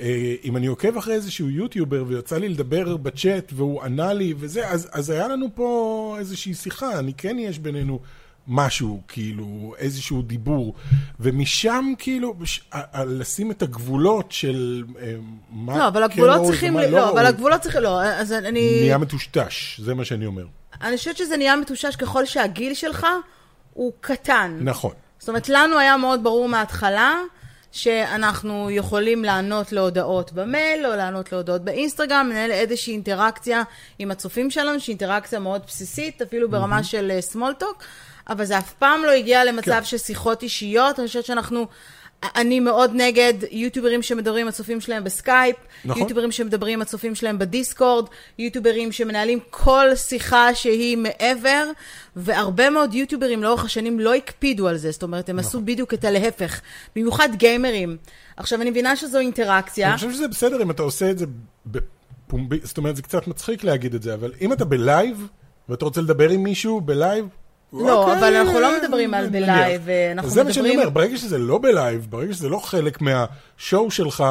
אה, 0.00 0.34
אם 0.44 0.56
אני 0.56 0.66
עוקב 0.66 0.96
אחרי 0.96 1.14
איזשהו 1.14 1.50
יוטיובר 1.50 2.04
ויצא 2.06 2.38
לי 2.38 2.48
לדבר 2.48 2.96
בצ'אט 2.96 3.52
והוא 3.56 3.82
ענה 3.82 4.12
לי 4.12 4.34
וזה, 4.38 4.68
אז, 4.68 4.88
אז 4.92 5.10
היה 5.10 5.28
לנו 5.28 5.46
פה 5.54 6.16
איזושהי 6.18 6.54
שיחה, 6.54 6.98
אני 6.98 7.12
כן 7.14 7.36
יש 7.38 7.58
בינינו 7.58 8.00
משהו, 8.48 9.00
כאילו, 9.08 9.74
איזשהו 9.78 10.22
דיבור, 10.22 10.74
ומשם 11.20 11.92
כאילו, 11.98 12.34
ש- 12.44 12.60
לשים 13.06 13.50
את 13.50 13.62
הגבולות 13.62 14.32
של 14.32 14.84
אה, 15.02 15.14
מה 15.50 15.78
לא, 15.78 15.88
אבל 15.88 16.00
כן 16.00 16.04
הגבולות 16.12 16.36
ראוי 16.36 16.46
צריכים, 16.50 16.74
ומה 16.74 16.86
ל- 16.86 16.90
לא, 16.90 17.10
אבל 17.10 17.26
הגבולות 17.26 17.60
צריכים, 17.60 17.82
לא, 17.82 18.02
אז 18.02 18.32
אני... 18.32 18.80
נהיה 18.80 18.98
מטושטש, 18.98 19.80
זה 19.80 19.94
מה 19.94 20.04
שאני 20.04 20.26
אומר. 20.26 20.44
אני 20.82 20.96
חושבת 20.96 21.16
שזה 21.16 21.36
נהיה 21.36 21.56
מטושש 21.56 21.96
ככל 21.96 22.26
שהגיל 22.26 22.74
שלך 22.74 23.06
הוא 23.74 23.92
קטן. 24.00 24.58
נכון. 24.60 24.92
זאת 25.20 25.28
אומרת, 25.28 25.48
לנו 25.48 25.78
היה 25.78 25.96
מאוד 25.96 26.24
ברור 26.24 26.48
מההתחלה 26.48 27.14
שאנחנו 27.72 28.70
יכולים 28.70 29.24
לענות 29.24 29.72
להודעות 29.72 30.32
במייל, 30.32 30.86
או 30.86 30.96
לענות 30.96 31.32
להודעות 31.32 31.62
באינסטגרם, 31.64 32.28
לנהל 32.30 32.50
איזושהי 32.50 32.92
אינטראקציה 32.92 33.62
עם 33.98 34.10
הצופים 34.10 34.50
שלנו, 34.50 34.80
שהיא 34.80 34.92
אינטראקציה 34.92 35.38
מאוד 35.38 35.62
בסיסית, 35.66 36.22
אפילו 36.22 36.50
ברמה 36.50 36.82
של 36.84 37.12
אה, 37.18 37.34
small 37.34 37.62
talk, 37.62 37.84
אבל 38.28 38.44
זה 38.44 38.58
אף 38.58 38.72
פעם 38.72 39.02
לא 39.04 39.10
הגיע 39.10 39.44
למצב 39.44 39.70
כן. 39.70 39.84
של 39.84 39.98
שיחות 39.98 40.42
אישיות, 40.42 40.98
אני 40.98 41.06
חושבת 41.06 41.24
שאנחנו... 41.24 41.66
אני 42.22 42.60
מאוד 42.60 42.90
נגד 42.94 43.34
יוטיוברים 43.50 44.02
שמדברים 44.02 44.42
עם 44.42 44.48
הצופים 44.48 44.80
שלהם 44.80 45.04
בסקייפ, 45.04 45.56
נכון. 45.84 46.02
יוטיוברים 46.02 46.32
שמדברים 46.32 46.74
עם 46.74 46.82
הצופים 46.82 47.14
שלהם 47.14 47.38
בדיסקורד, 47.38 48.06
יוטיוברים 48.38 48.92
שמנהלים 48.92 49.38
כל 49.50 49.94
שיחה 49.94 50.54
שהיא 50.54 50.96
מעבר, 50.96 51.70
והרבה 52.16 52.70
מאוד 52.70 52.94
יוטיוברים 52.94 53.42
לאורך 53.42 53.64
השנים 53.64 54.00
לא 54.00 54.14
הקפידו 54.14 54.68
על 54.68 54.76
זה, 54.76 54.90
זאת 54.90 55.02
אומרת, 55.02 55.28
הם 55.28 55.38
עשו 55.38 55.60
בדיוק 55.60 55.94
את 55.94 56.04
הלהפך, 56.04 56.60
במיוחד 56.96 57.28
גיימרים. 57.34 57.96
עכשיו, 58.36 58.62
אני 58.62 58.70
מבינה 58.70 58.96
שזו 58.96 59.18
אינטראקציה. 59.18 59.88
אני 59.88 59.96
חושב 59.96 60.12
שזה 60.12 60.28
בסדר 60.28 60.62
אם 60.62 60.70
אתה 60.70 60.82
עושה 60.82 61.10
את 61.10 61.18
זה 61.18 61.26
בפומבי, 61.66 62.58
זאת 62.62 62.78
אומרת, 62.78 62.96
זה 62.96 63.02
קצת 63.02 63.26
מצחיק 63.26 63.64
להגיד 63.64 63.94
את 63.94 64.02
זה, 64.02 64.14
אבל 64.14 64.32
אם 64.40 64.52
אתה 64.52 64.64
בלייב, 64.64 65.28
ואתה 65.68 65.84
רוצה 65.84 66.00
לדבר 66.00 66.30
עם 66.30 66.42
מישהו 66.42 66.80
בלייב, 66.80 67.26
לא, 67.72 68.02
אוקיי, 68.02 68.18
אבל 68.18 68.36
אנחנו 68.36 68.60
לא 68.60 68.78
מדברים 68.82 69.14
על. 69.14 69.28
בלייב, 69.28 69.82
אנחנו 70.12 70.30
זה 70.30 70.44
מה 70.44 70.52
שאני 70.52 70.62
מדברים- 70.68 70.78
אומר, 70.80 70.90
ברגע 70.90 71.16
שזה 71.16 71.38
לא 71.38 71.58
בלייב, 71.58 72.06
ברגע 72.10 72.34
שזה 72.34 72.48
לא 72.48 72.58
חלק 72.58 72.98
מה 73.00 73.30
show 73.30 73.90
שלך, 73.90 74.24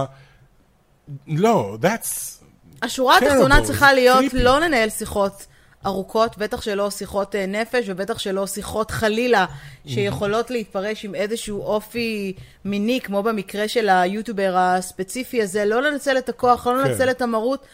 לא, 1.27 1.77
that's... 1.81 2.39
השורה 2.81 3.17
התחתונה 3.17 3.61
צריכה 3.63 3.93
להיות. 3.93 4.23
לא 4.33 4.59
לנהל 4.59 4.89
שיחות 4.89 5.45
ארוכות, 5.85 6.37
בטח 6.37 6.61
שלא 6.61 6.89
שיחות 6.89 7.35
אה, 7.35 7.45
נפש, 7.45 7.85
ובטח 7.87 8.19
שלא 8.19 8.47
שיחות 8.47 8.91
חלילה, 8.91 9.45
שיכולות 9.87 10.51
להתפרש 10.51 11.05
עם 11.05 11.15
איזשהו 11.15 11.61
אופי 11.61 12.33
מיני, 12.65 13.01
כמו 13.01 13.23
במקרה 13.23 13.67
של 13.67 13.89
היוטיובר 13.89 14.53
הספציפי 14.57 15.41
הזה, 15.41 15.65
לא 15.65 15.81
לנצל 15.81 16.17
את 16.17 16.29
הכוח, 16.29 16.67
לא 16.67 16.83
כן. 16.83 16.89
לנצל 16.89 17.09
את 17.09 17.21
המרות, 17.21 17.65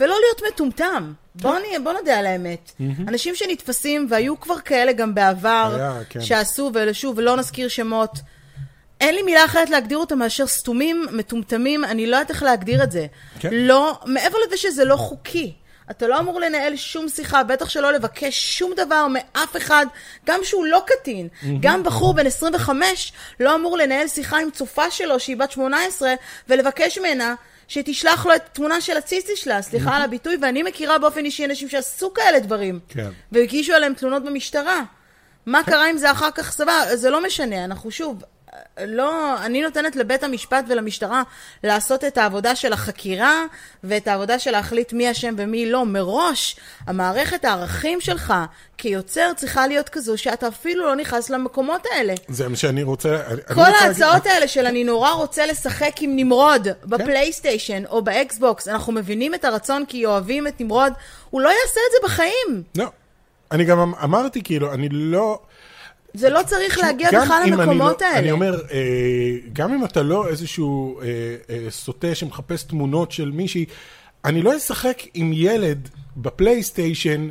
ולא 0.00 0.14
להיות 0.24 0.52
מטומטם. 0.54 1.12
בוא, 1.40 1.58
נהיה, 1.58 1.80
בוא 1.80 1.92
נודה 1.92 2.18
על 2.18 2.26
האמת. 2.26 2.72
אנשים 3.08 3.34
שנתפסים, 3.34 4.06
והיו 4.10 4.40
כבר 4.40 4.58
כאלה 4.58 4.92
גם 4.92 5.14
בעבר, 5.14 5.72
היה, 5.76 6.00
כן. 6.08 6.20
שעשו, 6.20 6.70
ושוב, 6.74 7.18
ולא 7.18 7.36
נזכיר 7.36 7.68
שמות, 7.68 8.18
אין 9.00 9.14
לי 9.14 9.22
מילה 9.22 9.44
אחרת 9.44 9.70
להגדיר 9.70 9.98
אותם 9.98 10.18
מאשר 10.18 10.46
סתומים, 10.46 11.06
מטומטמים, 11.12 11.84
אני 11.84 12.06
לא 12.06 12.16
יודעת 12.16 12.30
איך 12.30 12.42
להגדיר 12.42 12.82
את 12.82 12.92
זה. 12.92 13.06
כן. 13.40 13.48
לא, 13.52 13.98
מעבר 14.06 14.38
לזה 14.46 14.56
שזה 14.56 14.84
לא 14.84 14.96
חוקי. 14.96 15.52
אתה 15.90 16.06
לא 16.06 16.18
אמור 16.18 16.40
לנהל 16.40 16.76
שום 16.76 17.08
שיחה, 17.08 17.42
בטח 17.42 17.68
שלא 17.68 17.92
לבקש 17.92 18.58
שום 18.58 18.72
דבר 18.76 19.06
מאף 19.06 19.56
אחד, 19.56 19.86
גם 20.26 20.40
שהוא 20.42 20.66
לא 20.66 20.82
קטין. 20.86 21.28
גם 21.60 21.82
בחור 21.82 22.14
בן 22.14 22.26
25 22.26 23.12
לא 23.40 23.54
אמור 23.54 23.78
לנהל 23.78 24.08
שיחה 24.08 24.38
עם 24.38 24.50
צופה 24.50 24.90
שלו, 24.90 25.20
שהיא 25.20 25.36
בת 25.36 25.50
18, 25.50 26.14
ולבקש 26.48 26.98
ממנה 26.98 27.34
שתשלח 27.68 28.26
לו 28.26 28.34
את 28.34 28.42
תמונה 28.52 28.80
של 28.80 28.96
הציצי 28.96 29.36
שלה, 29.36 29.62
סליחה 29.62 29.96
על 29.96 30.02
הביטוי, 30.02 30.36
ואני 30.42 30.62
מכירה 30.62 30.98
באופן 30.98 31.24
אישי 31.24 31.44
אנשים 31.44 31.68
שעשו 31.68 32.14
כאלה 32.14 32.38
דברים. 32.38 32.80
כן. 32.88 33.10
והגישו 33.32 33.72
עליהם 33.72 33.94
תלונות 33.94 34.24
במשטרה. 34.24 34.82
מה 35.46 35.62
קרה 35.62 35.88
עם 35.90 35.96
זה 35.96 36.10
אחר 36.10 36.30
כך? 36.30 36.52
סבבה, 36.52 36.96
זה 36.96 37.10
לא 37.10 37.26
משנה, 37.26 37.64
אנחנו 37.64 37.90
שוב, 37.90 38.22
לא, 38.86 39.36
אני 39.44 39.62
נותנת 39.62 39.96
לבית 39.96 40.22
המשפט 40.22 40.64
ולמשטרה 40.68 41.22
לעשות 41.64 42.04
את 42.04 42.18
העבודה 42.18 42.56
של 42.56 42.72
החקירה 42.72 43.42
ואת 43.84 44.08
העבודה 44.08 44.38
של 44.38 44.50
להחליט 44.50 44.92
מי 44.92 45.10
אשם 45.10 45.34
ומי 45.38 45.70
לא. 45.70 45.84
מראש, 45.86 46.56
המערכת 46.86 47.44
הערכים 47.44 48.00
שלך 48.00 48.34
כיוצר 48.78 49.30
צריכה 49.36 49.66
להיות 49.66 49.88
כזו 49.88 50.18
שאתה 50.18 50.48
אפילו 50.48 50.86
לא 50.86 50.96
נכנס 50.96 51.30
למקומות 51.30 51.86
האלה. 51.90 52.14
זה 52.28 52.48
מה 52.48 52.56
שאני 52.56 52.82
רוצה... 52.82 53.22
כל 53.28 53.34
רוצה 53.54 53.70
להגיד- 53.70 53.82
ההצעות 54.02 54.26
האלה 54.26 54.48
של 54.48 54.66
אני 54.66 54.84
נורא 54.84 55.10
רוצה 55.10 55.46
לשחק 55.46 55.92
עם 56.00 56.16
נמרוד 56.16 56.68
בפלייסטיישן 56.84 57.82
או 57.86 58.02
באקסבוקס, 58.02 58.68
אנחנו 58.68 58.92
מבינים 58.92 59.34
את 59.34 59.44
הרצון 59.44 59.84
כי 59.88 60.06
אוהבים 60.06 60.46
את 60.46 60.60
נמרוד, 60.60 60.92
הוא 61.30 61.40
לא 61.40 61.48
יעשה 61.48 61.80
את 61.86 61.92
זה 61.92 62.06
בחיים. 62.08 62.62
לא. 62.78 62.86
אני 63.52 63.64
גם 63.64 63.78
אמ- 63.80 63.94
אמרתי, 63.94 64.42
כאילו, 64.42 64.72
אני 64.74 64.88
לא... 64.92 65.38
זה 66.14 66.30
לא 66.30 66.40
צריך 66.46 66.78
להגיע 66.78 67.08
בכלל 67.22 67.42
למקומות 67.46 68.02
לא, 68.02 68.06
האלה. 68.06 68.18
אני 68.18 68.30
אומר, 68.30 68.60
אה, 68.72 69.36
גם 69.52 69.72
אם 69.72 69.84
אתה 69.84 70.02
לא 70.02 70.28
איזשהו 70.28 71.00
אה, 71.00 71.06
אה, 71.50 71.70
סוטה 71.70 72.14
שמחפש 72.14 72.62
תמונות 72.62 73.12
של 73.12 73.30
מישהי, 73.30 73.64
אני 74.24 74.42
לא 74.42 74.56
אשחק 74.56 75.02
עם 75.14 75.32
ילד 75.34 75.88
בפלייסטיישן, 76.16 77.28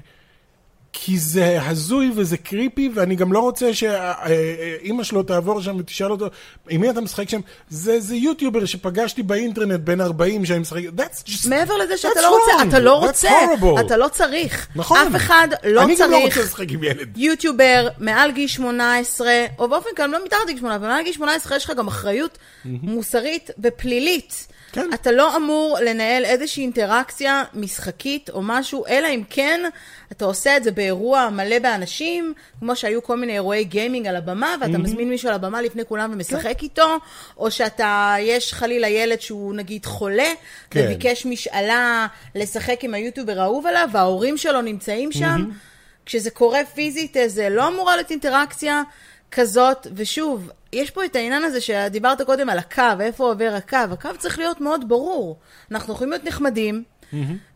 כי 0.99 1.19
זה 1.19 1.59
הזוי 1.61 2.11
וזה 2.15 2.37
קריפי, 2.37 2.89
ואני 2.93 3.15
גם 3.15 3.33
לא 3.33 3.39
רוצה 3.39 3.73
שאימא 3.73 5.03
שלו 5.03 5.23
תעבור 5.23 5.61
שם 5.61 5.75
ותשאל 5.79 6.11
אותו, 6.11 6.27
עם 6.69 6.81
מי 6.81 6.89
אתה 6.89 7.01
משחק 7.01 7.29
שם? 7.29 7.39
זה, 7.69 7.99
זה 7.99 8.15
יוטיובר 8.15 8.65
שפגשתי 8.65 9.23
באינטרנט 9.23 9.79
בן 9.79 10.01
40 10.01 10.45
שאני 10.45 10.59
משחק, 10.59 10.81
that's 10.97 11.29
just... 11.29 11.49
מעבר 11.49 11.77
לזה 11.77 11.97
שאתה 11.97 12.21
לא 12.21 12.29
רוצה. 12.29 12.67
אתה 12.69 12.79
לא 12.79 12.93
רוצה, 12.93 13.29
horrible. 13.29 13.79
אתה 13.79 13.97
לא 13.97 14.07
צריך. 14.07 14.67
נכון. 14.75 14.97
אף 15.07 15.15
אחד 15.15 15.47
לא 15.63 15.83
אני 15.83 15.95
גם 15.99 16.11
לא 16.11 16.17
רוצה 16.17 16.35
צריך 16.35 16.45
לשחק 16.47 16.71
עם 16.71 16.83
ילד. 16.83 17.17
יוטיובר 17.17 17.87
מעל 17.99 18.31
גיל 18.31 18.47
18, 18.47 19.27
או 19.59 19.69
באופן 19.69 19.89
כלל, 19.97 20.09
לא 20.09 20.25
מתחת 20.25 20.39
לגיל 20.47 20.57
18, 20.57 20.75
אבל 20.75 20.87
מעל 20.87 21.03
גיל 21.03 21.13
18 21.13 21.57
יש 21.57 21.65
לך 21.65 21.71
גם 21.77 21.87
אחריות 21.87 22.37
מוסרית 22.65 23.49
ופלילית. 23.59 24.47
כן. 24.71 24.89
אתה 24.93 25.11
לא 25.11 25.35
אמור 25.35 25.77
לנהל 25.85 26.25
איזושהי 26.25 26.63
אינטראקציה 26.63 27.43
משחקית 27.53 28.29
או 28.29 28.41
משהו, 28.43 28.85
אלא 28.87 29.07
אם 29.07 29.23
כן 29.29 29.61
אתה 30.11 30.25
עושה 30.25 30.57
את 30.57 30.63
זה 30.63 30.71
באירוע 30.71 31.29
מלא 31.29 31.59
באנשים, 31.59 32.33
כמו 32.59 32.75
שהיו 32.75 33.03
כל 33.03 33.17
מיני 33.17 33.33
אירועי 33.33 33.63
גיימינג 33.63 34.07
על 34.07 34.15
הבמה, 34.15 34.55
ואתה 34.61 34.77
מזמין 34.77 35.09
מישהו 35.09 35.29
על 35.29 35.35
הבמה 35.35 35.61
לפני 35.61 35.85
כולם 35.85 36.11
ומשחק 36.13 36.63
איתו, 36.63 36.97
או 37.37 37.51
שאתה, 37.51 38.15
יש 38.19 38.53
חלילה 38.53 38.87
ילד 38.87 39.21
שהוא 39.21 39.53
נגיד 39.53 39.85
חולה, 39.85 40.31
כן. 40.69 40.85
וביקש 40.85 41.25
משאלה 41.25 42.07
לשחק 42.35 42.83
עם 42.83 42.93
היוטיובר 42.93 43.39
האהוב 43.39 43.65
עליו, 43.65 43.89
וההורים 43.91 44.37
שלו 44.37 44.61
נמצאים 44.61 45.11
שם. 45.11 45.49
כשזה 46.05 46.29
קורה 46.29 46.59
פיזית, 46.73 47.17
זה 47.27 47.49
לא 47.49 47.67
אמורה 47.67 47.95
להיות 47.95 48.11
אינטראקציה 48.11 48.81
כזאת, 49.31 49.87
ושוב, 49.95 50.49
יש 50.77 50.91
פה 50.91 51.05
את 51.05 51.15
העניין 51.15 51.43
הזה 51.43 51.61
שדיברת 51.61 52.21
קודם 52.21 52.49
על 52.49 52.57
הקו, 52.57 52.81
איפה 52.99 53.23
עובר 53.23 53.53
הקו, 53.57 53.77
הקו 53.91 54.09
צריך 54.17 54.39
להיות 54.39 54.61
מאוד 54.61 54.89
ברור. 54.89 55.39
אנחנו 55.71 55.93
יכולים 55.93 56.11
להיות 56.11 56.23
נחמדים, 56.23 56.83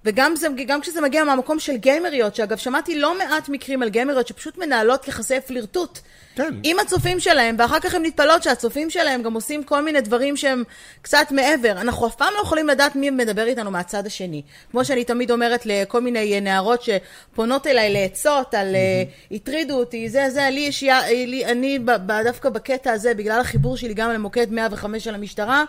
וגם 0.06 0.36
זה, 0.36 0.47
גם 0.68 0.82
כשזה 0.82 1.02
מגיע 1.02 1.24
מהמקום 1.24 1.60
של 1.60 1.78
גיימריות, 1.78 2.36
שאגב, 2.36 2.58
שמעתי 2.58 2.99
לא 2.99 3.18
מעט 3.18 3.49
מקרים 3.49 3.84
על 3.84 3.89
גיימריות 3.89 4.28
שפשוט 4.28 4.58
מנהלות 4.58 5.08
יחסי 5.08 5.41
פלירטוט. 5.41 5.99
כן. 6.36 6.54
עם 6.64 6.80
הצופים 6.80 7.20
שלהם, 7.20 7.56
ואחר 7.60 7.80
כך 7.80 7.93
הן 7.93 8.02
מתפלאות 8.02 8.43
שהצופים 8.43 8.89
שלהם 8.89 9.24
גם 9.24 9.34
עושים 9.34 9.64
כל 9.64 9.82
מיני 9.82 10.02
דברים 10.02 10.38
שהם 10.38 10.64
קצת 11.02 11.28
מעבר. 11.32 11.72
אנחנו 11.72 12.08
אף 12.08 12.16
פעם 12.16 12.34
לא 12.38 12.41
יכולים 12.41 12.68
לדעת 12.68 12.95
מי 12.95 13.10
מדבר 13.10 13.45
איתנו 13.45 13.72
מהצד 13.72 14.06
השני. 14.06 14.41
כמו 14.72 14.86
שאני 14.86 15.04
תמיד 15.04 15.32
אומרת 15.32 15.66
לכל 15.66 16.02
מיני 16.02 16.41
נערות 16.41 16.82
שפונות 16.84 17.68
אליי 17.68 17.93
לעצות 17.93 18.54
על 18.54 18.76
אה, 18.76 19.04
הטרידו 19.32 19.74
אותי, 19.80 20.10
זה, 20.10 20.30
זה, 20.30 20.47
לי 20.52 20.60
יש. 20.60 20.84
לי, 21.10 21.45
אני 21.45 21.80
דווקא 22.24 22.49
בקטע 22.49 22.91
הזה, 22.91 23.14
בגלל 23.14 23.39
החיבור 23.39 23.78
שלי 23.78 23.93
גם 23.93 24.12
למוקד 24.12 24.52
105 24.52 25.04
של 25.04 25.16
המשטרה, 25.16 25.64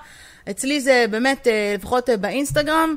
אצלי 0.51 0.81
זה 0.81 1.05
באמת, 1.11 1.47
אה, 1.47 1.75
לפחות 1.79 2.11
אה, 2.11 2.17
באינסטגרם, 2.17 2.97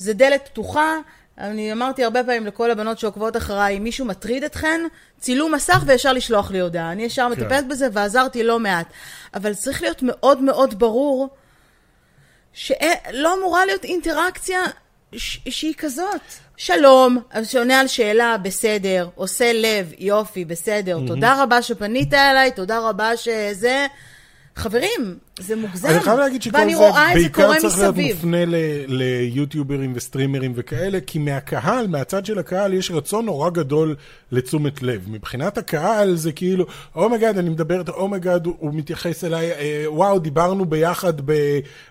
זה 0.00 0.12
דלת 0.12 0.48
פתוחה. 0.48 0.96
אני 1.38 1.72
אמרתי 1.72 2.04
הרבה 2.04 2.24
פעמים 2.24 2.46
לכל 2.46 2.70
הבנות 2.70 2.98
שעוקבות 2.98 3.36
אחריי, 3.36 3.76
אם 3.76 3.84
מישהו 3.84 4.06
מטריד 4.06 4.44
אתכן, 4.44 4.80
צילום 5.18 5.54
מסך 5.54 5.82
וישר 5.86 6.12
לשלוח 6.12 6.50
לי 6.50 6.60
הודעה. 6.60 6.92
אני 6.92 7.02
ישר 7.02 7.28
מטפלת 7.28 7.68
בזה 7.68 7.88
ועזרתי 7.92 8.42
לא 8.42 8.58
מעט. 8.58 8.86
אבל 9.34 9.54
צריך 9.54 9.82
להיות 9.82 10.02
מאוד 10.02 10.42
מאוד 10.42 10.78
ברור 10.78 11.28
שלא 12.52 13.34
אמורה 13.38 13.66
להיות 13.66 13.84
אינטראקציה 13.84 14.60
ש- 15.12 15.38
שהיא 15.48 15.74
כזאת. 15.78 16.20
שלום, 16.56 17.18
אז 17.30 17.48
שעונה 17.48 17.80
על 17.80 17.86
שאלה, 17.86 18.36
בסדר, 18.42 19.08
עושה 19.14 19.52
לב, 19.52 19.92
יופי, 19.98 20.44
בסדר, 20.44 20.98
תודה 21.06 21.42
רבה 21.42 21.62
שפנית 21.62 22.14
אליי, 22.14 22.50
תודה 22.50 22.78
רבה 22.78 23.16
שזה... 23.16 23.86
חברים, 24.56 25.18
זה 25.40 25.56
מוגזם. 25.56 25.88
אני 25.88 26.00
חייב 26.00 26.18
להגיד 26.18 26.42
שכל 26.42 26.58
זה 26.58 26.76
זה 26.76 26.90
בעיקר 27.14 27.42
צריך 27.60 27.78
להיות 27.78 27.94
מסביב. 27.94 28.16
מופנה 28.16 28.44
ל- 28.44 28.54
ליוטיוברים 28.86 29.92
וסטרימרים 29.96 30.52
וכאלה, 30.56 30.98
כי 31.06 31.18
מהקהל, 31.18 31.86
מהצד 31.86 32.26
של 32.26 32.38
הקהל, 32.38 32.74
יש 32.74 32.90
רצון 32.90 33.24
נורא 33.26 33.50
גדול 33.50 33.96
לתשומת 34.32 34.82
לב. 34.82 35.04
מבחינת 35.10 35.58
הקהל 35.58 36.16
זה 36.16 36.32
כאילו, 36.32 36.66
אומייגאד, 36.96 37.38
אני 37.38 37.50
מדברת, 37.50 37.88
אומייגאד, 37.88 38.46
הוא, 38.46 38.54
הוא 38.58 38.74
מתייחס 38.74 39.24
אליי, 39.24 39.50
אה, 39.52 39.84
וואו, 39.86 40.18
דיברנו 40.18 40.64
ביחד 40.64 41.12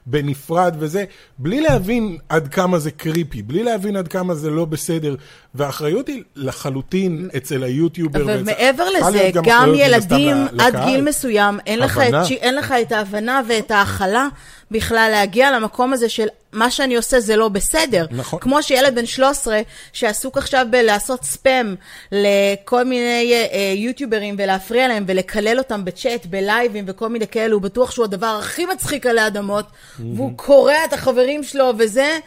בנפרד 0.06 0.76
וזה, 0.80 1.04
בלי 1.38 1.62
להבין 1.62 2.18
עד 2.30 2.48
כמה 2.48 2.80
זה 2.80 2.92
קריפי, 2.92 3.42
בלי 3.42 3.64
להבין 3.64 3.96
עד 3.96 4.08
כמה 4.08 4.36
זה 4.36 4.50
לא 4.50 4.66
בסדר. 4.66 5.16
והאחריות 5.56 6.08
היא 6.08 6.24
לחלוטין 6.36 7.30
אצל 7.38 7.64
היוטיובר. 7.64 8.24
אבל 8.24 8.44
מעבר 8.44 8.90
לזה, 8.90 9.10
להיות 9.12 9.34
גם 9.34 9.44
הסתם 9.46 9.72
ילדים 9.76 10.36
עד. 10.60 10.76
גיל 10.86 11.02
מסוים, 11.02 11.60
אין 11.66 11.80
לך. 11.80 11.98
את, 12.10 12.32
אין 12.32 12.56
לך 12.56 12.74
את 12.82 12.92
ההבנה 12.92 13.39
ואת 13.48 13.72
ההכלה 13.72 14.28
בכלל 14.72 15.10
להגיע 15.12 15.52
למקום 15.52 15.94
הזה 15.94 16.10
של 16.10 16.28
מה 16.54 16.72
שאני 16.72 16.96
עושה 16.96 17.20
זה 17.20 17.36
לא 17.36 17.50
בסדר. 17.50 18.06
נכון. 18.12 18.40
כמו 18.40 18.64
שילד 18.64 18.96
בן 18.96 19.06
13 19.06 19.62
שעסוק 19.94 20.38
עכשיו 20.38 20.66
בלעשות 20.70 21.24
ספאם 21.24 21.76
לכל 22.12 22.84
מיני 22.84 23.34
אה, 23.34 23.46
אה, 23.52 23.74
יוטיוברים 23.76 24.36
ולהפריע 24.38 24.88
להם 24.88 25.04
ולקלל 25.08 25.58
אותם 25.58 25.86
בצ'אט, 25.86 26.26
בלייבים 26.26 26.86
וכל 26.88 27.10
מיני 27.10 27.28
כאלה, 27.28 27.54
הוא 27.54 27.62
בטוח 27.62 27.92
שהוא 27.92 28.06
הדבר 28.06 28.38
הכי 28.40 28.66
מצחיק 28.66 29.06
עלי 29.06 29.28
אדמות, 29.28 29.66
והוא 30.00 30.32
קורע 30.36 30.86
את 30.86 30.94
החברים 30.94 31.44
שלו 31.44 31.72
וזה, 31.78 32.20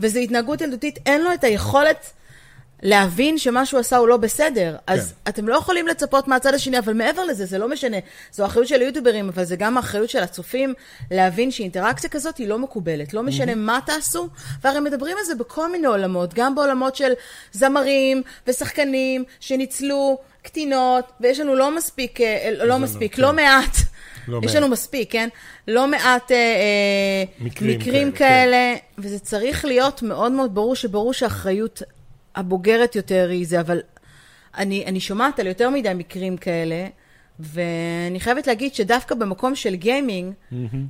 וזו 0.00 0.18
התנהגות 0.18 0.60
ילדותית, 0.60 0.98
אין 1.06 1.22
לו 1.22 1.32
את 1.32 1.44
היכולת 1.44 2.10
להבין 2.82 3.38
שמה 3.38 3.66
שהוא 3.66 3.80
עשה 3.80 3.96
הוא 3.96 4.08
לא 4.08 4.16
בסדר. 4.16 4.76
אז 4.86 5.12
כן. 5.12 5.30
אתם 5.30 5.48
לא 5.48 5.54
יכולים 5.54 5.86
לצפות 5.86 6.28
מהצד 6.28 6.54
השני, 6.54 6.78
אבל 6.78 6.92
מעבר 6.92 7.24
לזה, 7.24 7.46
זה 7.46 7.58
לא 7.58 7.68
משנה. 7.68 7.96
זו 8.32 8.46
אחריות 8.46 8.68
של 8.68 8.80
היוטיוברים, 8.80 9.28
אבל 9.28 9.44
זה 9.44 9.56
גם 9.56 9.76
האחריות 9.76 10.10
של 10.10 10.22
הצופים 10.22 10.74
להבין 11.10 11.50
שאינטראקציה 11.50 12.10
כזאת 12.10 12.36
היא 12.36 12.48
לא 12.48 12.58
מקובלת. 12.58 13.14
לא 13.14 13.22
משנה 13.22 13.54
מה 13.54 13.78
תעשו, 13.86 14.28
והרי 14.64 14.80
מדברים 14.80 15.16
על 15.18 15.24
זה 15.24 15.34
בכל 15.34 15.72
מיני 15.72 15.86
עולמות, 15.86 16.34
גם 16.34 16.54
בעולמות 16.54 16.96
של 16.96 17.12
זמרים 17.52 18.22
ושחקנים 18.46 19.24
שניצלו 19.40 20.18
קטינות, 20.42 21.12
ויש 21.20 21.40
לנו 21.40 21.54
לא 21.54 21.76
מספיק, 21.76 22.20
אה, 22.20 22.50
לא 22.64 22.78
מספיק, 22.78 23.14
כן. 23.14 23.22
לא 23.22 23.32
מעט. 23.32 23.76
לא 24.28 24.40
יש 24.42 24.44
מעט. 24.44 24.54
לנו 24.54 24.68
מספיק, 24.68 25.12
כן? 25.12 25.28
לא 25.68 25.88
מעט 25.88 26.32
אה, 26.32 26.36
אה, 26.36 27.24
מקרים 27.40 27.78
מקרים 27.78 28.12
כאלה, 28.12 28.50
כאלה, 28.50 28.76
וזה 28.98 29.18
צריך 29.18 29.64
להיות 29.64 30.02
מאוד 30.02 30.32
מאוד 30.32 30.54
ברור 30.54 30.76
שברור 30.76 31.12
שהאחריות 31.12 31.82
הבוגרת 32.36 32.96
יותר 32.96 33.28
היא 33.30 33.46
זה, 33.46 33.60
אבל 33.60 33.80
אני, 34.56 34.86
אני 34.86 35.00
שומעת 35.00 35.38
על 35.38 35.46
יותר 35.46 35.70
מדי 35.70 35.92
מקרים 35.94 36.36
כאלה, 36.36 36.86
ואני 37.40 38.20
חייבת 38.20 38.46
להגיד 38.46 38.74
שדווקא 38.74 39.14
במקום 39.14 39.54
של 39.54 39.74
גיימינג, 39.74 40.32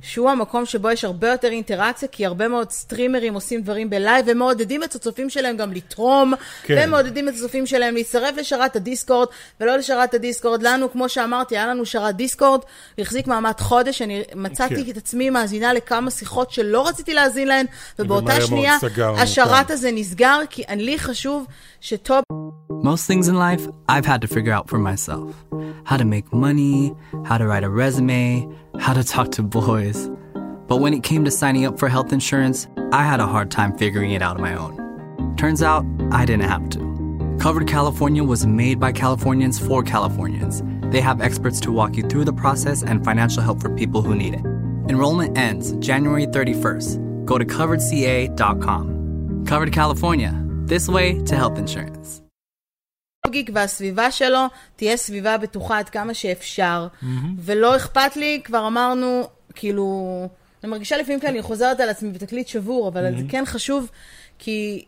שהוא 0.01 0.29
המקום 0.29 0.65
שבו 0.65 0.91
יש 0.91 1.05
הרבה 1.05 1.27
יותר 1.27 1.47
אינטראקציה, 1.47 2.07
כי 2.07 2.25
הרבה 2.25 2.47
מאוד 2.47 2.71
סטרימרים 2.71 3.33
עושים 3.33 3.61
דברים 3.61 3.89
בלייב, 3.89 4.25
ומעודדים 4.29 4.83
את 4.83 4.95
הצופים 4.95 5.29
שלהם 5.29 5.57
גם 5.57 5.73
לתרום, 5.73 6.33
כן. 6.63 6.73
והם 6.73 6.89
מעודדים 6.89 7.29
את 7.29 7.33
הצופים 7.33 7.65
שלהם 7.65 7.95
להצטרף 7.95 8.37
לשרת 8.37 8.75
הדיסקורד, 8.75 9.27
ולא 9.61 9.77
לשרת 9.77 10.13
הדיסקורד. 10.13 10.63
לנו, 10.63 10.91
כמו 10.91 11.09
שאמרתי, 11.09 11.57
היה 11.57 11.67
לנו 11.67 11.85
שרת 11.85 12.15
דיסקורד, 12.15 12.61
החזיק 12.99 13.27
מעמד 13.27 13.59
חודש, 13.59 14.01
אני 14.01 14.23
מצאתי 14.35 14.85
כן. 14.85 14.91
את 14.91 14.97
עצמי 14.97 15.29
מאזינה 15.29 15.73
לכמה 15.73 16.11
שיחות 16.11 16.51
שלא 16.51 16.87
רציתי 16.87 17.13
להאזין 17.13 17.47
להן, 17.47 17.65
ובאותה 17.99 18.41
שנייה 18.41 18.77
השרת 18.97 19.61
אותן. 19.61 19.73
הזה 19.73 19.91
נסגר, 19.91 20.39
כי 20.49 20.63
לי 20.77 20.99
חשוב 20.99 21.45
שטופ 21.81 22.23
Most 22.87 23.05
things 23.05 23.27
in 23.27 23.35
life 23.35 23.67
I've 23.89 24.05
had 24.05 24.21
to 24.21 24.29
figure 24.29 24.53
out 24.53 24.69
for 24.69 24.79
myself 24.79 25.35
how 25.83 25.97
to 25.97 26.05
make 26.05 26.31
money, 26.31 26.95
how 27.25 27.37
to 27.37 27.45
write 27.45 27.65
a 27.65 27.69
resume, 27.69 28.47
how 28.79 28.93
to 28.93 29.03
talk 29.03 29.31
to 29.31 29.43
boys. 29.43 30.09
But 30.67 30.77
when 30.77 30.93
it 30.93 31.03
came 31.03 31.25
to 31.25 31.31
signing 31.31 31.65
up 31.65 31.77
for 31.77 31.89
health 31.89 32.13
insurance, 32.13 32.65
I 32.93 33.03
had 33.03 33.19
a 33.19 33.27
hard 33.27 33.51
time 33.51 33.77
figuring 33.77 34.11
it 34.11 34.21
out 34.21 34.37
on 34.37 34.41
my 34.41 34.55
own. 34.55 35.35
Turns 35.35 35.61
out 35.61 35.85
I 36.13 36.23
didn't 36.23 36.47
have 36.47 36.69
to. 36.69 37.37
Covered 37.41 37.67
California 37.67 38.23
was 38.23 38.47
made 38.47 38.79
by 38.79 38.93
Californians 38.93 39.59
for 39.59 39.83
Californians. 39.83 40.63
They 40.89 41.01
have 41.01 41.19
experts 41.19 41.59
to 41.61 41.73
walk 41.73 41.97
you 41.97 42.03
through 42.03 42.23
the 42.23 42.31
process 42.31 42.83
and 42.83 43.03
financial 43.03 43.43
help 43.43 43.59
for 43.59 43.69
people 43.75 44.01
who 44.01 44.15
need 44.15 44.33
it. 44.33 44.45
Enrollment 44.87 45.37
ends 45.37 45.73
January 45.85 46.25
31st. 46.25 47.25
Go 47.25 47.37
to 47.37 47.43
coveredca.com. 47.43 49.43
Covered 49.45 49.73
California, 49.73 50.41
this 50.67 50.87
way 50.87 51.21
to 51.23 51.35
health 51.35 51.57
insurance. 51.57 52.21
גיק 53.29 53.49
והסביבה 53.53 54.11
שלו 54.11 54.39
תהיה 54.75 54.97
סביבה 54.97 55.37
בטוחה 55.37 55.79
עד 55.79 55.89
כמה 55.89 56.13
שאפשר. 56.13 56.87
ולא 57.39 57.75
אכפת 57.75 58.15
לי, 58.15 58.41
כבר 58.43 58.67
אמרנו, 58.67 59.27
כאילו, 59.55 60.27
אני 60.63 60.71
מרגישה 60.71 60.97
לפעמים 60.97 61.19
כאן, 61.19 61.29
אני 61.29 61.41
חוזרת 61.41 61.79
על 61.79 61.89
עצמי 61.89 62.11
בתקליט 62.11 62.47
שבור, 62.47 62.87
אבל 62.87 63.17
זה 63.17 63.23
כן 63.29 63.43
חשוב, 63.45 63.89
כי 64.39 64.85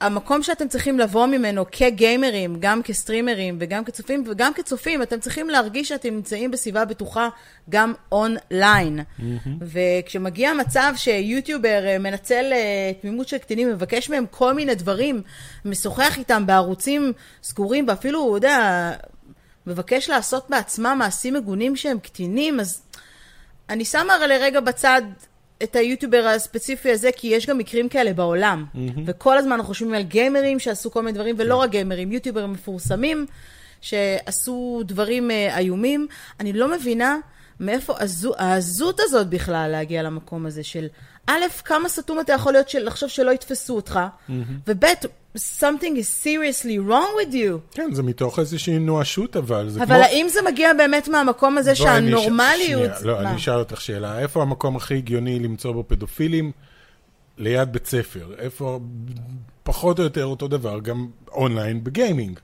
המקום 0.00 0.42
שאתם 0.42 0.68
צריכים 0.68 0.98
לבוא 0.98 1.26
ממנו 1.26 1.64
כגיימרים, 1.72 2.56
גם 2.60 2.82
כסטרימרים 2.82 3.56
וגם 3.60 3.84
כצופים, 3.84 4.24
וגם 4.26 4.54
כצופים, 4.54 5.02
אתם 5.02 5.20
צריכים 5.20 5.50
להרגיש 5.50 5.88
שאתם 5.88 6.14
נמצאים 6.14 6.50
בסביבה 6.50 6.84
בטוחה 6.84 7.28
גם 7.70 7.92
אונליין. 8.12 9.00
וכשמגיע 9.60 10.52
מצב 10.52 10.92
שיוטיובר 10.96 11.86
אה, 11.86 11.98
מנצל 11.98 12.44
אה, 12.52 12.92
תמימות 13.00 13.28
של 13.28 13.38
קטינים, 13.38 13.68
מבקש 13.68 14.10
מהם 14.10 14.24
כל 14.30 14.54
מיני 14.54 14.74
דברים, 14.74 15.22
משוחח 15.64 16.18
איתם 16.18 16.46
בערוצים 16.46 17.12
סגורים, 17.42 17.84
ואפילו, 17.88 18.20
הוא 18.20 18.36
יודע, 18.36 18.92
מבקש 19.66 20.10
לעשות 20.10 20.50
בעצמם 20.50 20.96
מעשים 20.98 21.34
מגונים 21.34 21.76
שהם 21.76 21.98
קטינים, 21.98 22.60
אז 22.60 22.82
אני 23.68 23.84
שמה 23.84 24.26
לרגע 24.26 24.60
בצד 24.60 25.02
את 25.62 25.76
היוטיובר 25.76 26.26
הספציפי 26.26 26.90
הזה, 26.90 27.10
כי 27.16 27.26
יש 27.28 27.46
גם 27.46 27.58
מקרים 27.58 27.88
כאלה 27.88 28.12
בעולם. 28.12 28.64
וכל 29.06 29.38
הזמן 29.38 29.52
אנחנו 29.52 29.66
חושבים 29.66 29.94
על 29.94 30.02
גיימרים 30.02 30.58
שעשו 30.58 30.90
כל 30.90 31.02
מיני 31.02 31.12
דברים, 31.14 31.34
ולא 31.38 31.56
רק 31.56 31.70
גיימרים, 31.70 32.12
יוטיוברים 32.12 32.52
מפורסמים 32.52 33.26
שעשו 33.80 34.82
דברים 34.84 35.30
אה, 35.30 35.58
איומים. 35.58 36.06
אני 36.40 36.52
לא 36.52 36.70
מבינה 36.72 37.16
מאיפה 37.60 37.94
הזו- 38.00 38.34
העזות 38.38 39.00
הזאת 39.00 39.26
בכלל 39.28 39.68
להגיע 39.70 40.02
למקום 40.02 40.46
הזה 40.46 40.62
של, 40.64 40.86
א', 41.26 41.40
כמה 41.64 41.88
סתום 41.88 42.20
אתה 42.20 42.32
יכול 42.32 42.52
להיות 42.52 42.68
של 42.68 42.86
לחשוב 42.86 43.08
שלא 43.08 43.30
יתפסו 43.30 43.76
אותך, 43.76 44.00
וב', 44.66 44.84
something 45.36 45.96
is 45.96 46.08
seriously 46.08 46.78
wrong 46.88 47.14
with 47.16 47.34
you. 47.34 47.58
כן, 47.70 47.90
זה 47.92 48.02
מתוך 48.02 48.38
איזושהי 48.38 48.78
נואשות 48.78 49.36
אבל. 49.36 49.68
זה 49.68 49.82
אבל 49.82 49.94
כמו... 49.94 50.04
האם 50.04 50.28
זה 50.28 50.40
מגיע 50.46 50.72
באמת 50.72 51.08
מהמקום 51.08 51.58
הזה 51.58 51.74
שהנורמליות... 51.74 52.92
שנייה, 52.98 53.14
לא, 53.16 53.22
מה? 53.22 53.28
אני 53.30 53.36
אשאל 53.36 53.58
אותך 53.58 53.80
שאלה. 53.80 54.18
איפה 54.18 54.42
המקום 54.42 54.76
הכי 54.76 54.94
הגיוני 54.94 55.38
למצוא 55.38 55.72
בו 55.72 55.84
פדופילים? 55.88 56.52
ליד 57.38 57.72
בית 57.72 57.86
ספר. 57.86 58.34
איפה, 58.38 58.80
פחות 59.62 59.98
או 59.98 60.04
יותר 60.04 60.24
אותו 60.24 60.48
דבר, 60.48 60.80
גם 60.80 61.06
אונליין 61.32 61.84
בגיימינג. 61.84 62.40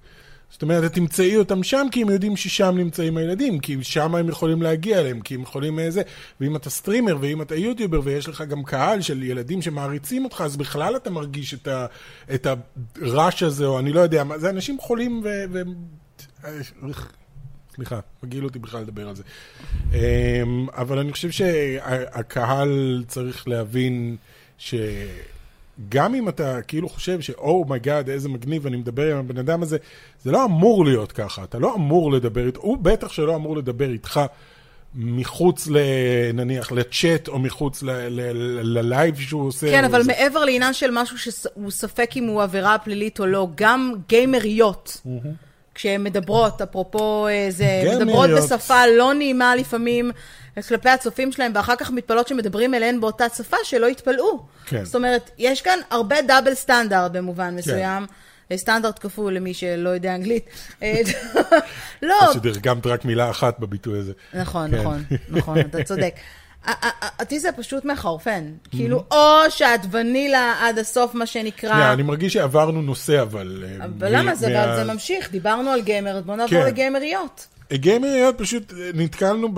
זאת 0.50 0.62
אומרת, 0.62 0.84
את 0.84 0.92
תמצאי 0.92 1.36
אותם 1.36 1.62
שם, 1.62 1.86
כי 1.92 2.02
הם 2.02 2.10
יודעים 2.10 2.36
ששם 2.36 2.74
נמצאים 2.76 3.16
הילדים, 3.16 3.60
כי 3.60 3.76
שם 3.82 4.14
הם 4.14 4.28
יכולים 4.28 4.62
להגיע 4.62 5.00
אליהם, 5.00 5.20
כי 5.20 5.34
הם 5.34 5.42
יכולים 5.42 5.78
איזה... 5.78 6.02
ואם 6.40 6.56
אתה 6.56 6.70
סטרימר, 6.70 7.16
ואם 7.20 7.42
אתה 7.42 7.54
יוטיובר, 7.54 8.00
ויש 8.04 8.28
לך 8.28 8.42
גם 8.42 8.64
קהל 8.64 9.00
של 9.00 9.22
ילדים 9.22 9.62
שמעריצים 9.62 10.24
אותך, 10.24 10.40
אז 10.40 10.56
בכלל 10.56 10.96
אתה 10.96 11.10
מרגיש 11.10 11.54
את, 11.54 11.68
ה, 11.68 11.86
את 12.34 12.46
הרעש 12.46 13.42
הזה, 13.42 13.66
או 13.66 13.78
אני 13.78 13.92
לא 13.92 14.00
יודע 14.00 14.24
מה, 14.24 14.38
זה 14.38 14.50
אנשים 14.50 14.78
חולים 14.80 15.20
ו... 15.24 15.44
ו... 15.52 15.62
סליחה, 17.74 18.00
מגעיל 18.22 18.44
אותי 18.44 18.58
בכלל 18.58 18.80
לדבר 18.80 19.08
על 19.08 19.14
זה. 19.16 19.22
אמ, 19.92 20.66
אבל 20.70 20.98
אני 20.98 21.12
חושב 21.12 21.30
שהקהל 21.30 23.04
צריך 23.08 23.48
להבין 23.48 24.16
שגם 25.78 26.14
אם 26.14 26.28
אתה 26.28 26.62
כאילו 26.62 26.88
חושב 26.88 27.18
my 27.68 27.86
God, 27.86 28.10
איזה 28.10 28.28
מגניב, 28.28 28.66
אני 28.66 28.76
מדבר 28.76 29.12
עם 29.12 29.18
הבן 29.18 29.38
אדם 29.38 29.62
הזה, 29.62 29.76
זה 30.24 30.30
לא 30.30 30.44
אמור 30.44 30.84
להיות 30.84 31.12
ככה, 31.12 31.44
אתה 31.44 31.58
לא 31.58 31.74
אמור 31.74 32.12
לדבר 32.12 32.46
איתו, 32.46 32.60
הוא 32.60 32.78
בטח 32.78 33.12
שלא 33.12 33.34
אמור 33.34 33.56
לדבר 33.56 33.90
איתך 33.90 34.20
מחוץ 34.94 35.68
ל... 35.68 35.78
נניח 36.34 36.72
לצ'אט, 36.72 37.28
או 37.28 37.38
מחוץ 37.38 37.82
ללייב 38.62 39.18
שהוא 39.18 39.46
עושה. 39.48 39.70
כן, 39.70 39.84
אבל 39.84 40.02
זה. 40.02 40.08
מעבר 40.12 40.44
לעניין 40.44 40.72
של 40.72 40.90
משהו 40.92 41.18
שהוא 41.18 41.70
ספק 41.70 42.10
אם 42.16 42.26
הוא 42.26 42.42
עבירה 42.42 42.78
פלילית 42.78 43.20
או 43.20 43.26
לא, 43.26 43.48
גם 43.54 43.92
גיימריות, 44.08 45.00
כשהן 45.74 46.02
מדברות, 46.02 46.62
אפרופו 46.62 47.28
אה, 47.28 47.46
זה, 47.50 47.96
מדברות. 47.96 48.30
בשפה 48.30 48.86
לא 48.86 49.14
נעימה 49.14 49.56
לפעמים 49.56 50.10
כלפי 50.62 50.88
הצופים 50.88 51.32
שלהם, 51.32 51.52
ואחר 51.54 51.76
כך 51.76 51.90
מתפלאות 51.90 52.28
שמדברים 52.28 52.74
אליהן 52.74 53.00
באותה 53.00 53.28
שפה, 53.28 53.56
שלא 53.64 53.86
יתפלאו. 53.86 54.42
כן. 54.66 54.84
זאת 54.84 54.94
אומרת, 54.94 55.30
יש 55.38 55.62
כאן 55.62 55.78
הרבה 55.90 56.22
דאבל 56.22 56.54
סטנדרט 56.54 57.12
במובן 57.12 57.54
מסוים. 57.56 58.06
סטנדרט 58.56 58.98
כפול 59.02 59.32
למי 59.32 59.54
שלא 59.54 59.88
יודע 59.90 60.14
אנגלית. 60.14 60.44
אה, 60.82 61.00
לא, 62.02 62.16
שדרגמת 62.34 62.86
רק 62.86 63.04
מילה 63.04 63.30
אחת 63.30 63.58
בביטוי 63.58 63.98
הזה. 63.98 64.12
נכון, 64.34 64.70
כן. 64.70 64.80
נכון, 64.80 65.04
נכון, 65.38 65.60
אתה 65.60 65.84
צודק. 65.84 66.14
אותי 67.20 67.40
זה 67.40 67.52
פשוט 67.52 67.84
מחרפן. 67.84 68.52
כאילו, 68.70 69.04
או 69.10 69.50
שאת 69.50 69.80
ונילה 69.90 70.54
עד 70.60 70.78
הסוף, 70.78 71.14
מה 71.14 71.26
שנקרא. 71.26 71.92
אני 71.92 72.02
מרגיש 72.02 72.32
שעברנו 72.32 72.82
נושא, 72.82 73.22
אבל... 73.22 73.64
אה, 73.66 73.84
אבל 73.84 74.16
למה? 74.16 74.34
זה 74.34 74.84
ממשיך. 74.86 75.30
דיברנו 75.30 75.70
על 75.70 75.82
גיימר, 75.82 76.20
בואו 76.20 76.36
נעבור 76.36 76.60
כן. 76.60 76.66
לגיימריות. 76.66 77.46
גיימריות 77.72 78.38
פשוט 78.38 78.72
נתקלנו 78.94 79.48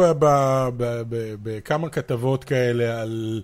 בכמה 1.43 1.89
כתבות 1.89 2.45
כאלה 2.45 3.03
על, 3.03 3.43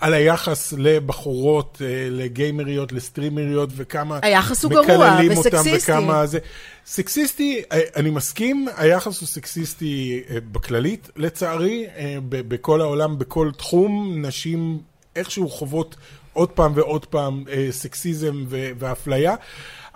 על 0.00 0.14
היחס 0.14 0.72
לבחורות, 0.72 1.82
אה, 1.84 2.08
לגיימריות, 2.10 2.92
לסטרימריות, 2.92 3.70
וכמה 3.76 4.18
היחס 4.22 4.64
הוא 4.64 4.72
גרוע 4.72 4.84
מקללים 4.84 5.36
אותם 5.38 5.56
וסקסיסטי. 5.56 5.92
וכמה 5.92 6.26
זה... 6.26 6.38
סקסיסטי, 6.86 7.62
אה, 7.72 7.80
אני 7.96 8.10
מסכים, 8.10 8.68
היחס 8.76 9.20
הוא 9.20 9.28
סקסיסטי 9.28 10.22
אה, 10.30 10.36
בכללית, 10.52 11.08
לצערי, 11.16 11.86
בכל 12.28 12.80
העולם, 12.80 13.18
בכל 13.18 13.50
תחום, 13.56 14.22
נשים 14.26 14.78
איכשהו 15.16 15.48
חוות 15.48 15.96
עוד 16.32 16.50
פעם 16.50 16.72
ועוד 16.74 17.06
פעם 17.06 17.44
סקסיזם 17.70 18.44
ואפליה. 18.48 19.34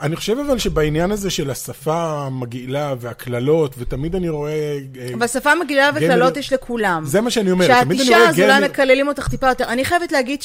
אני 0.02 0.16
חושב 0.16 0.36
אבל 0.38 0.58
שבעניין 0.58 1.10
הזה 1.10 1.30
של 1.30 1.50
השפה 1.50 2.26
המגעילה 2.26 2.94
והקללות, 3.00 3.74
ותמיד 3.78 4.14
אני 4.14 4.28
רואה... 4.28 4.78
אה, 5.00 5.16
בשפה 5.18 5.54
מגעילה 5.54 5.90
גמר- 5.90 5.96
וקללות 6.04 6.36
יש 6.36 6.52
לכולם. 6.52 7.04
זה 7.04 7.20
מה 7.20 7.30
שאני 7.30 7.50
אומר, 7.50 7.64
כשאת 7.64 7.84
תמיד 7.84 8.00
אני 8.00 8.08
אישה, 8.08 8.18
רואה 8.18 8.28
אז 8.28 8.40
אולי 8.40 8.48
גמר- 8.58 8.68
מקללים 8.68 9.08
אותך 9.08 9.28
טיפה 9.28 9.48
יותר. 9.48 9.64
אני 9.64 9.84
חייבת 9.84 10.12
להגיד 10.12 10.42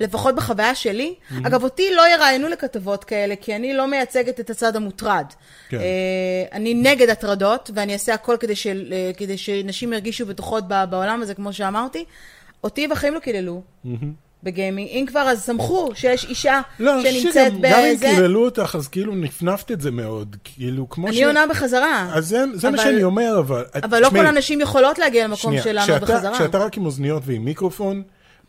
שלפחות 0.00 0.34
בחוויה 0.34 0.74
שלי, 0.74 1.14
אגב, 1.44 1.62
אותי 1.64 1.94
לא 1.94 2.02
יראיינו 2.14 2.48
לכתבות 2.48 3.04
כאלה, 3.04 3.36
כי 3.36 3.56
אני 3.56 3.74
לא 3.74 3.86
מייצגת 3.88 4.40
את 4.40 4.50
הצד 4.50 4.76
המוטרד. 4.76 5.24
כן. 5.68 5.76
אה, 5.78 5.82
אני 6.52 6.74
נגד 6.74 7.08
הטרדות, 7.08 7.70
ואני 7.74 7.92
אעשה 7.92 8.14
הכל 8.14 8.36
כדי, 8.40 8.52
אה, 8.92 9.10
כדי 9.16 9.38
שנשים 9.38 9.92
ירגישו 9.92 10.26
בטוחות 10.26 10.68
בעולם 10.68 11.22
הזה, 11.22 11.34
כמו 11.34 11.52
שאמרתי. 11.52 12.04
אותי 12.64 12.88
בחיים 12.88 13.14
לא 13.14 13.18
קיללו. 13.18 13.62
בגיימינג, 14.42 14.88
אם 14.90 15.04
כבר 15.08 15.20
אז 15.20 15.46
שמחו 15.46 15.88
שיש 15.94 16.24
אישה 16.24 16.60
לא, 16.80 17.00
אני 17.00 17.20
שנמצאת 17.20 17.52
שגם 17.52 17.60
גם 17.62 17.80
אם. 17.80 18.14
קיללו 18.14 18.44
אותך, 18.44 18.74
אז 18.78 18.88
כאילו 18.88 19.14
נפנפת 19.14 19.72
את 19.72 19.80
זה 19.80 19.90
מאוד. 19.90 20.36
כאילו, 20.44 20.88
כמו 20.88 21.08
אני 21.08 21.24
עונה 21.24 21.46
בחזרה. 21.50 22.08
אז 22.12 22.28
זה, 22.28 22.44
זה 22.54 22.70
מה 22.70 22.76
אבל- 22.76 22.84
שאני 22.84 23.02
אומר, 23.02 23.38
אבל... 23.38 23.64
אבל 23.82 24.00
לא 24.02 24.06
תשמעי, 24.06 24.20
כל 24.22 24.26
הנשים 24.26 24.60
יכולות 24.60 24.98
להגיע 24.98 25.24
למקום 25.24 25.38
שנייה, 25.50 25.62
של 25.62 25.72
לענות 25.72 25.90
כשאתה- 26.02 26.14
בחזרה. 26.14 26.34
כשאתה 26.34 26.58
רק 26.58 26.76
עם 26.76 26.86
אוזניות 26.86 27.22
ועם 27.26 27.44
מיקרופון, 27.44 28.02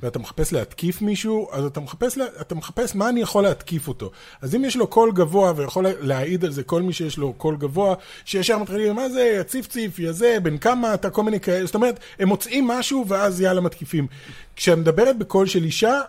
ואתה 0.03 0.19
מחפש 0.19 0.53
להתקיף 0.53 1.01
מישהו, 1.01 1.47
אז 1.51 1.65
אתה 1.65 1.79
מחפש, 1.79 2.17
לה- 2.17 2.25
אתה 2.41 2.55
מחפש 2.55 2.95
מה 2.95 3.09
אני 3.09 3.21
יכול 3.21 3.43
להתקיף 3.43 3.87
אותו. 3.87 4.11
אז 4.41 4.55
אם 4.55 4.65
יש 4.65 4.75
לו 4.77 4.87
קול 4.87 5.11
גבוה, 5.11 5.53
ויכול 5.55 5.85
להעיד 5.99 6.45
על 6.45 6.51
זה 6.51 6.63
כל 6.63 6.81
מי 6.81 6.93
שיש 6.93 7.17
לו 7.17 7.33
קול 7.33 7.55
גבוה, 7.57 7.95
שישר 8.25 8.57
מתחילים, 8.57 8.95
מה 8.95 9.09
זה, 9.09 9.37
הציפציף, 9.41 9.99
יא 9.99 10.11
זה, 10.11 10.37
בן 10.43 10.57
כמה 10.57 10.93
אתה, 10.93 11.09
כל 11.09 11.23
מיני 11.23 11.39
כאלה. 11.39 11.65
זאת 11.65 11.75
אומרת, 11.75 11.99
הם 12.19 12.27
מוצאים 12.27 12.67
משהו, 12.67 13.05
ואז 13.07 13.41
יאללה 13.41 13.61
מתקיפים. 13.61 14.07
כשאת 14.55 14.77
מדברת 14.77 15.17
בקול 15.17 15.47
של 15.47 15.63
אישה, 15.63 16.01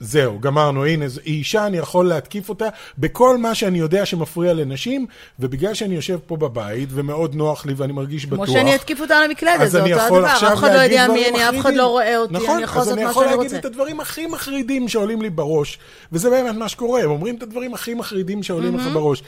זהו, 0.00 0.40
גמרנו, 0.40 0.84
הנה, 0.84 1.04
היא 1.24 1.38
אישה, 1.38 1.66
אני 1.66 1.76
יכול 1.76 2.08
להתקיף 2.08 2.48
אותה 2.48 2.68
בכל 2.98 3.38
מה 3.38 3.54
שאני 3.54 3.78
יודע 3.78 4.06
שמפריע 4.06 4.54
לנשים, 4.54 5.06
ובגלל 5.40 5.74
שאני 5.74 5.94
יושב 5.94 6.18
פה 6.26 6.36
בבית, 6.36 6.88
ומאוד 6.92 7.34
נוח 7.34 7.66
לי 7.66 7.74
ואני 7.76 7.92
מרגיש 7.92 8.26
בטוח. 8.26 8.44
כמו 8.46 8.54
שאני 8.54 8.74
אתקיף 8.74 9.00
אותה 9.00 9.16
על 9.16 9.24
המקלדת, 9.24 9.60
אז 9.60 9.72
זה 9.72 9.82
אני 9.82 9.92
אותו 9.92 10.04
יכול 10.06 10.24
הדבר. 10.24 10.48
אף 10.52 10.54
אחד 10.58 10.68
לא 10.68 10.74
להגיד 10.74 10.92
יודע 10.92 11.12
מי 11.12 11.28
אני, 11.28 11.48
אף 11.48 11.60
אחד. 11.60 11.74
לא 11.74 11.86
רואה 11.86 12.16
אותי, 12.16 12.34
נכון, 12.34 12.54
אני 12.54 12.62
יכול 12.62 12.80
אז 12.80 12.86
לעשות 12.86 12.98
אני 12.98 13.04
מה 13.04 13.10
יכול 13.10 13.24
שאני 13.24 13.36
להגיד 13.36 13.52
רוצה. 13.52 13.58
את 13.58 13.64
הדברים 13.64 14.00
הכי 14.00 14.26
מחרידים 14.26 14.88
שעולים 14.88 15.22
לי 15.22 15.30
בראש, 15.30 15.78
וזה 16.12 16.30
באמת 16.30 16.54
מה 16.54 16.68
שקורה, 16.68 17.02
הם 17.02 17.10
אומרים 17.10 17.36
את 17.36 17.42
הדברים 17.42 17.74
הכי 17.74 17.94
מחרידים 17.94 18.42
שעולים 18.42 18.76
לך 18.76 18.86
בראש. 18.92 19.22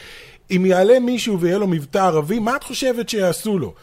אם 0.50 0.66
יעלה 0.66 0.98
מישהו 0.98 1.40
ויהיה 1.40 1.58
לו 1.58 1.66
מבטא 1.66 1.98
ערבי, 1.98 2.38
מה 2.38 2.56
את 2.56 2.64
חושבת 2.64 3.08
שיעשו 3.08 3.58
לו? 3.58 3.74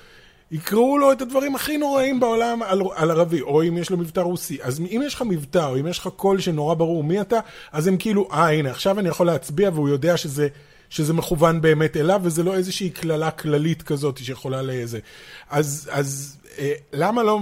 יקראו 0.52 0.98
לו 0.98 1.12
את 1.12 1.22
הדברים 1.22 1.56
הכי 1.56 1.78
נוראים 1.78 2.20
בעולם 2.20 2.64
על, 2.64 2.82
על 2.96 3.12
ערבי, 3.12 3.42
או 3.42 3.64
אם 3.64 3.78
יש 3.78 3.90
לו 3.90 3.98
מבטא 3.98 4.20
רוסי. 4.20 4.58
אז 4.64 4.80
אם 4.80 5.02
יש 5.06 5.14
לך 5.16 5.22
מבטא, 5.22 5.66
או 5.66 5.80
אם 5.80 5.88
יש 5.88 6.00
לך 6.00 6.08
קול 6.08 6.40
שנורא 6.40 6.74
ברור 6.76 7.04
מי 7.04 7.22
אתה, 7.22 7.40
אז 7.72 7.88
הם 7.88 7.98
כאילו, 7.98 8.28
אה, 8.32 8.52
הנה, 8.52 8.70
עכשיו 8.72 9.00
אני 9.00 9.10
יכול 9.10 9.28
להצביע, 9.28 9.70
והוא 9.74 9.90
יודע 9.90 10.18
שזה, 10.18 10.48
שזה 10.90 11.14
מכוון 11.14 11.62
באמת 11.62 11.98
אליו, 11.98 12.20
וזה 12.24 12.44
לא 12.44 12.56
איזושהי 12.56 12.90
קללה 12.90 13.32
כללית 13.32 13.82
כזאת 13.82 14.18
שיכולה 14.18 14.62
לאיזה. 14.62 15.00
אז, 15.50 15.90
אז 15.92 16.38
אה, 16.60 16.72
למה 16.94 17.24
לא, 17.24 17.40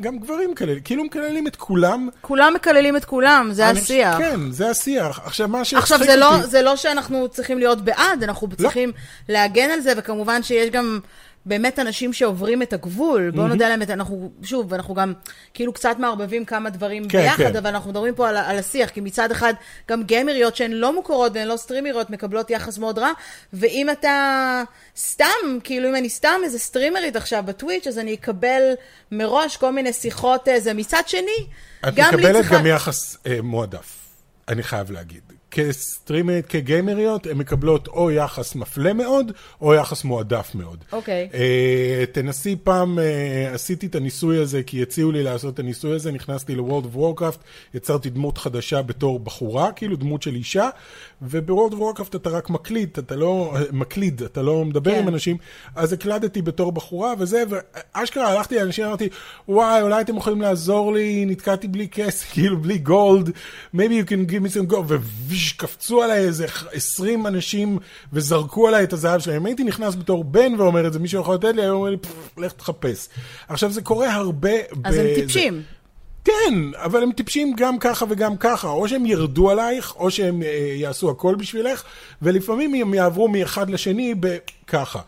גם 0.00 0.18
גברים 0.18 0.50
מקללים, 0.50 0.80
כאילו 0.80 1.04
מקללים 1.04 1.46
את 1.46 1.56
כולם. 1.56 2.08
כולם 2.20 2.52
מקללים 2.54 2.96
את 2.96 3.04
כולם, 3.04 3.48
זה 3.52 3.70
אני 3.70 3.78
השיח. 3.78 4.18
כן, 4.18 4.50
זה 4.50 4.70
השיח. 4.70 5.20
עכשיו, 5.24 5.48
מה 5.48 5.60
עכשיו, 5.60 5.80
שהצחיק 5.86 6.06
זה 6.10 6.16
לא, 6.16 6.36
אותי- 6.36 6.46
זה 6.46 6.62
לא 6.62 6.76
שאנחנו 6.76 7.28
צריכים 7.28 7.58
להיות 7.58 7.80
בעד, 7.80 8.22
אנחנו 8.22 8.48
צריכים 8.56 8.92
להגן 9.28 9.70
על 9.70 9.80
זה, 9.80 9.92
וכמובן 9.96 10.42
שיש 10.42 10.70
גם 10.70 11.00
באמת 11.46 11.78
אנשים 11.78 12.12
שעוברים 12.12 12.62
את 12.62 12.72
הגבול. 12.72 13.30
בואו 13.30 13.48
נודה 13.48 13.68
להם, 13.68 13.82
אנחנו, 13.82 14.32
שוב, 14.42 14.74
אנחנו 14.74 14.94
גם 14.94 15.12
כאילו 15.54 15.72
קצת 15.72 15.96
מערבבים 15.98 16.44
כמה 16.44 16.70
דברים 16.70 17.08
כן, 17.08 17.22
ביחד, 17.22 17.42
כן. 17.42 17.56
אבל 17.56 17.66
אנחנו 17.66 17.90
מדברים 17.90 18.14
פה 18.14 18.28
על, 18.28 18.36
על 18.36 18.58
השיח, 18.58 18.90
כי 18.90 19.00
מצד 19.00 19.30
אחד, 19.30 19.54
גם 19.88 20.02
גיימריות 20.02 20.56
שהן 20.56 20.72
לא 20.72 20.94
מוכרות 20.94 21.32
והן 21.34 21.48
לא 21.48 21.56
סטרימריות 21.56 22.10
מקבלות 22.10 22.50
יחס 22.50 22.78
מאוד 22.78 22.98
רע, 22.98 23.10
ואם 23.52 23.90
אתה 23.90 24.62
סתם, 24.96 25.58
כאילו 25.64 25.88
אם 25.88 25.96
אני 25.96 26.08
סתם 26.08 26.40
איזה 26.44 26.58
סטרימרית 26.58 27.16
עכשיו 27.16 27.42
בטוויץ', 27.46 27.86
אז 27.86 27.98
אני 27.98 28.14
אקבל 28.14 28.62
מראש 29.12 29.56
כל 29.56 29.72
מיני 29.72 29.92
שיחות, 29.92 30.48
איזה 30.48 30.74
מצד 30.74 31.02
שני, 31.06 31.46
את 31.88 31.94
גם 31.94 32.10
לי 32.10 32.16
מקבלת 32.16 32.36
צריכה... 32.36 32.58
גם 32.58 32.66
יחס 32.66 33.16
אה, 33.26 33.42
מועדף, 33.42 33.96
אני 34.48 34.62
חייב 34.62 34.90
להגיד. 34.90 35.33
כסטרימרית, 35.54 36.46
כגיימריות, 36.46 37.26
הן 37.26 37.38
מקבלות 37.38 37.88
או 37.88 38.10
יחס 38.10 38.54
מפלה 38.54 38.92
מאוד, 38.92 39.32
או 39.60 39.74
יחס 39.74 40.04
מועדף 40.04 40.50
מאוד. 40.54 40.84
אוקיי. 40.92 41.28
אה, 41.34 42.04
תנסי 42.12 42.56
פעם, 42.62 42.98
אה, 42.98 43.50
עשיתי 43.54 43.86
את 43.86 43.94
הניסוי 43.94 44.38
הזה, 44.38 44.62
כי 44.62 44.82
הציעו 44.82 45.12
לי 45.12 45.22
לעשות 45.22 45.54
את 45.54 45.58
הניסוי 45.58 45.94
הזה, 45.94 46.12
נכנסתי 46.12 46.54
ל-World 46.54 46.94
of 46.94 46.98
Warcraft, 46.98 47.38
יצרתי 47.74 48.10
דמות 48.10 48.38
חדשה 48.38 48.82
בתור 48.82 49.20
בחורה, 49.20 49.72
כאילו 49.72 49.96
דמות 49.96 50.22
של 50.22 50.34
אישה, 50.34 50.68
וב-World 51.22 51.72
of 51.72 51.76
Warcraft 51.76 52.16
אתה 52.16 52.30
רק 52.30 52.50
מקליד, 52.50 52.88
אתה 52.98 53.16
לא, 53.16 53.54
מקליד, 53.72 54.22
אתה 54.22 54.42
לא 54.42 54.64
מדבר 54.64 54.90
כן. 54.90 54.98
עם 54.98 55.08
אנשים, 55.08 55.36
אז 55.74 55.92
הקלדתי 55.92 56.42
בתור 56.42 56.72
בחורה 56.72 57.14
וזה, 57.18 57.42
ואשכרה 57.48 58.28
הלכתי 58.28 58.56
לאנשים, 58.56 58.84
אמרתי, 58.84 59.08
וואי, 59.48 59.82
אולי 59.82 60.00
אתם 60.00 60.16
יכולים 60.16 60.40
לעזור 60.40 60.92
לי, 60.92 61.24
נתקעתי 61.26 61.68
בלי 61.68 61.88
כסף, 61.88 62.30
כאילו 62.32 62.56
בלי 62.56 62.78
גולד, 62.78 63.30
maybe 63.76 63.78
you 63.78 64.08
can 64.08 64.30
give 64.30 64.44
me 64.46 64.56
some 64.56 64.72
gold, 64.72 64.92
וויש, 64.92 65.43
קפצו 65.52 66.02
עליי 66.02 66.18
איזה 66.18 66.46
20 66.72 67.26
אנשים 67.26 67.78
וזרקו 68.12 68.68
עליי 68.68 68.84
את 68.84 68.92
הזהב 68.92 69.20
שלהם. 69.20 69.36
אם 69.36 69.46
הייתי 69.46 69.64
נכנס 69.64 69.94
בתור 69.94 70.24
בן 70.24 70.54
ואומר 70.58 70.86
את 70.86 70.92
זה, 70.92 70.98
מישהו 70.98 71.20
יכול 71.20 71.34
לתת 71.34 71.54
לי, 71.54 71.62
היה 71.62 71.70
אומר 71.70 71.90
לי, 71.90 71.96
"פפ, 71.96 72.38
לך 72.38 72.52
תחפש. 72.52 73.08
עכשיו, 73.48 73.70
זה 73.70 73.82
קורה 73.82 74.14
הרבה... 74.14 74.50
אז 74.84 74.94
הם. 74.94 75.06
טיפשים. 75.14 75.62
כן, 76.24 76.54
אבל 76.74 77.02
הם 77.02 77.12
טיפשים 77.12 77.54
גם 77.56 77.78
ככה 77.78 78.04
וגם 78.08 78.36
ככה. 78.36 78.68
או 78.68 78.88
שהם 78.88 79.06
ירדו 79.06 79.50
עלייך, 79.50 79.96
או 79.96 80.10
שהם 80.10 80.42
אה, 80.42 80.74
יעשו 80.76 81.10
הכל 81.10 81.34
בשבילך, 81.34 81.82
ולפעמים 82.22 82.74
הם 82.74 82.94
יעברו 82.94 83.28
מאחד 83.28 83.70
לשני 83.70 84.14
בככה. 84.20 85.00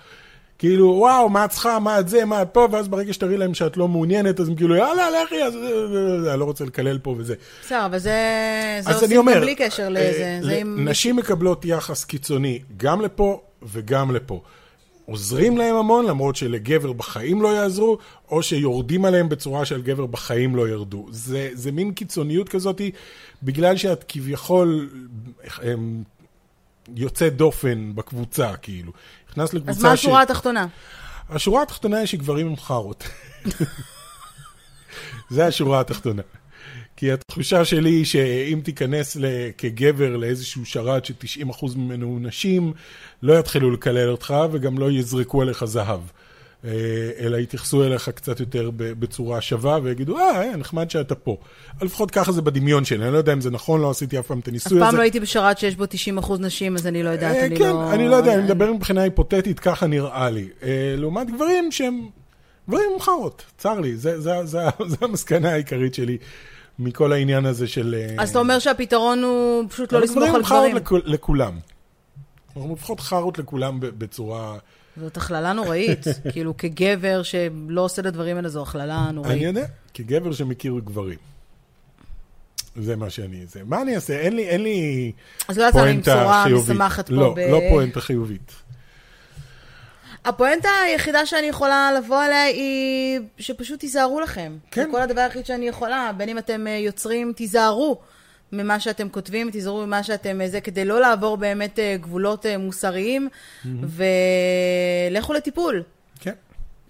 כאילו, 0.59 0.87
וואו, 0.87 1.29
מה 1.29 1.45
את 1.45 1.51
צריכה, 1.51 1.79
מה 1.79 2.01
את 2.01 2.09
זה, 2.09 2.25
מה 2.25 2.43
את 2.43 2.49
פה, 2.53 2.69
ואז 2.71 2.89
ברגע 2.89 3.13
שתראי 3.13 3.37
להם 3.37 3.55
שאת 3.55 3.77
לא 3.77 3.89
מעוניינת, 3.89 4.41
אז 4.41 4.49
הם 4.49 4.55
כאילו, 4.55 4.77
יאללה, 4.77 5.09
לכי, 5.11 5.43
אז 5.43 5.55
אה, 5.57 6.33
אני 6.33 6.41
לא 6.41 6.45
רוצה 6.45 6.65
לקלל 6.65 6.99
פה 6.99 7.15
וזה. 7.19 7.35
בסדר, 7.63 7.87
אבל 7.87 7.99
זה, 7.99 8.19
זה 8.81 8.95
עושים 8.95 9.17
אומר, 9.19 9.41
בלי 9.41 9.55
קשר 9.55 9.89
לזה. 9.89 10.01
אה, 10.03 10.39
זה 10.43 10.57
עם... 10.57 10.89
נשים 10.89 11.17
מקבלות 11.17 11.65
יחס 11.65 12.05
קיצוני 12.05 12.63
גם 12.77 13.01
לפה 13.01 13.41
וגם 13.63 14.15
לפה. 14.15 14.41
עוזרים 15.07 15.59
להם 15.59 15.77
המון, 15.77 16.07
למרות 16.07 16.37
שלגבר 16.37 16.93
בחיים 16.93 17.43
לא 17.43 17.49
יעזרו, 17.49 17.99
או 18.31 18.43
שיורדים 18.43 19.05
עליהם 19.05 19.29
בצורה 19.29 19.65
של 19.65 19.83
גבר 19.83 20.07
בחיים 20.07 20.57
לא 20.57 20.69
ירדו. 20.69 21.07
זה, 21.11 21.51
זה 21.53 21.73
מין 21.73 21.93
קיצוניות 21.93 22.49
כזאת, 22.49 22.81
בגלל 23.43 23.77
שאת 23.77 24.05
כביכול 24.09 24.89
הם, 25.63 26.03
יוצאת 26.95 27.37
דופן 27.37 27.93
בקבוצה, 27.95 28.57
כאילו. 28.57 28.93
נכנס 29.37 29.55
לקבוצה 29.55 29.79
אז 29.79 29.83
מה 29.83 29.93
השורה 29.93 30.23
התחתונה? 30.23 30.67
השורה 31.31 31.63
התחתונה 31.63 31.99
היא 31.99 32.07
שגברים 32.07 32.47
הם 32.47 32.57
חארות. 32.57 33.09
זה 35.31 35.47
השורה 35.47 35.81
התחתונה. 35.81 36.23
כי 36.97 37.13
התחושה 37.13 37.65
שלי 37.65 37.91
היא 37.91 38.05
שאם 38.05 38.61
תיכנס 38.65 39.17
כגבר 39.59 40.17
לאיזשהו 40.17 40.67
שרת 40.67 41.05
ש-90% 41.05 41.67
ממנו 41.77 42.07
הוא 42.07 42.21
נשים, 42.21 42.73
לא 43.23 43.39
יתחילו 43.39 43.71
לקלל 43.71 44.09
אותך 44.09 44.35
וגם 44.53 44.79
לא 44.79 44.91
יזרקו 44.91 45.43
עליך 45.43 45.65
זהב. 45.65 46.01
אה, 46.67 46.73
אלא 47.19 47.37
יתייחסו 47.37 47.85
אליך 47.85 48.09
קצת 48.09 48.41
יותר 48.41 48.71
בצורה 48.77 49.41
שווה 49.41 49.79
ויגידו, 49.83 50.19
אה, 50.19 50.43
אה, 50.43 50.57
נחמד 50.57 50.91
שאתה 50.91 51.15
פה. 51.15 51.37
לפחות 51.83 52.11
ככה 52.11 52.33
זה 52.33 52.43
בדמיון 52.43 52.85
שלי, 52.85 53.05
אני 53.05 53.13
לא 53.13 53.19
יודע 53.19 53.33
אם 53.33 53.41
זה 53.41 53.51
נכון, 53.51 53.81
לא 53.81 53.91
עשיתי 53.91 54.19
אף 54.19 54.27
פעם 54.27 54.39
את 54.39 54.49
אף 54.49 54.49
הניסוי 54.49 54.79
הזה. 54.79 54.87
פעם 54.87 54.97
לא 54.97 55.03
הייתי 55.03 55.21
בשרת 55.21 55.59
שיש 55.59 55.77
בו 55.77 55.85
90% 55.85 56.33
נשים, 56.41 56.75
אז 56.75 56.87
אני 56.87 57.03
לא 57.03 57.09
יודעת, 57.09 57.37
אה, 57.37 57.47
אני 57.47 57.57
כן, 57.57 57.69
לא... 57.69 57.93
אני 57.93 58.09
לא 58.09 58.17
יודע, 58.17 58.35
אני 58.35 58.43
מדבר 58.43 58.73
מבחינה 58.73 59.03
היפותטית, 59.03 59.61
ככה 59.61 59.87
נראה 59.87 60.31
לי. 60.31 60.49
לעומת 60.97 61.31
גברים 61.31 61.73
שהם, 61.73 62.09
גברים 62.69 62.91
חארות, 63.01 63.45
צר 63.59 63.81
לי, 63.81 63.97
זה 63.97 64.41
המסקנה 65.01 65.53
העיקרית 65.53 65.95
שלי 65.95 66.19
מכל 66.79 67.13
העניין 67.13 67.47
הזה 67.47 67.67
של... 67.67 67.95
אז 68.19 68.31
אתה 68.31 68.39
אומר 68.39 68.59
שהפתרון 68.59 69.23
הוא 69.23 69.65
פשוט 69.69 69.93
לא 69.93 70.01
לסמוך 70.01 70.35
על 70.35 70.43
גברים 70.43 70.77
הם 70.77 70.85
חארות 70.85 71.05
לכולם. 71.07 71.59
אנחנו 72.57 72.75
לפחות 72.75 73.01
חארות 73.01 73.39
לכולם 73.39 73.79
בצורה... 73.81 74.57
זאת 75.01 75.17
הכללה 75.17 75.53
נוראית. 75.53 76.05
כאילו, 76.33 76.57
כגבר 76.57 77.23
שלא 77.23 77.81
עושה 77.81 78.03
את 78.03 78.07
הדברים 78.07 78.37
האלה, 78.37 78.49
זו 78.49 78.63
הכללה 78.63 79.05
אני 79.05 79.13
נוראית. 79.13 79.43
יודע, 79.43 79.67
כגבר 79.95 80.33
שמכיר 80.33 80.75
גברים. 80.85 81.19
זה 82.77 82.97
מה 82.97 83.11
שאני... 83.11 83.47
זה. 83.47 83.61
מה 83.65 83.83
אני 83.83 83.95
אעשה? 83.95 84.21
אין 84.21 84.37
לי, 84.37 84.49
אין 84.49 84.63
לי 84.63 85.13
אז 85.49 85.59
לא 85.59 85.69
יצא 85.69 85.85
לי 85.85 85.91
עם 85.91 86.01
בשורה. 86.01 86.45
משמחת 86.49 87.09
פה. 87.09 87.15
לא, 87.15 87.35
ב- 87.37 87.39
לא 87.39 87.61
פואנטה 87.71 88.01
חיובית. 88.01 88.53
הפואנטה 90.25 90.69
היחידה 90.87 91.27
שאני 91.27 91.47
יכולה 91.47 91.91
לבוא 91.99 92.23
עליה 92.23 92.43
היא 92.45 93.21
שפשוט 93.39 93.81
תיזהרו 93.81 94.21
לכם. 94.21 94.57
כן. 94.71 94.83
זה 94.85 94.89
כל 94.91 95.03
הדבר 95.03 95.21
היחיד 95.21 95.47
שאני 95.47 95.69
יכולה, 95.69 96.11
בין 96.17 96.29
אם 96.29 96.39
אתם 96.39 96.67
אה, 96.67 96.73
יוצרים, 96.73 97.33
תיזהרו 97.37 98.01
ממה 98.53 98.81
שאתם 98.81 99.09
כותבים, 99.09 99.51
תיזהרו 99.51 99.87
ממה 99.87 100.03
שאתם 100.03 100.41
אה, 100.41 100.49
זה, 100.49 100.61
כדי 100.61 100.85
לא 100.85 101.01
לעבור 101.01 101.37
באמת 101.37 101.79
אה, 101.79 101.97
גבולות 102.01 102.47
אה, 102.47 102.59
מוסריים, 102.59 103.29
ולכו 103.65 105.33
לטיפול. 105.33 105.83
כן. 106.21 106.33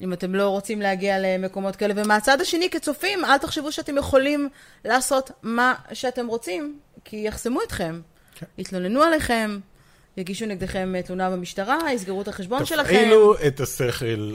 אם 0.00 0.12
אתם 0.12 0.34
לא 0.34 0.48
רוצים 0.48 0.80
להגיע 0.80 1.18
למקומות 1.18 1.76
כאלה. 1.76 1.94
ומהצד 1.96 2.40
השני, 2.40 2.70
כצופים, 2.70 3.24
אל 3.24 3.38
תחשבו 3.38 3.72
שאתם 3.72 3.96
יכולים 3.96 4.48
לעשות 4.84 5.30
מה 5.42 5.74
שאתם 5.92 6.26
רוצים, 6.26 6.78
כי 7.04 7.16
יחסמו 7.26 7.60
אתכם. 7.62 8.00
כן. 8.34 8.46
יתלוננו 8.58 9.02
עליכם, 9.02 9.58
יגישו 10.16 10.46
נגדכם 10.46 10.94
תלונה 11.04 11.30
במשטרה, 11.30 11.92
יסגרו 11.92 12.22
את 12.22 12.28
החשבון 12.28 12.64
שלכם. 12.64 12.94
תפעילו 12.94 13.34
את 13.46 13.60
השכל 13.60 14.34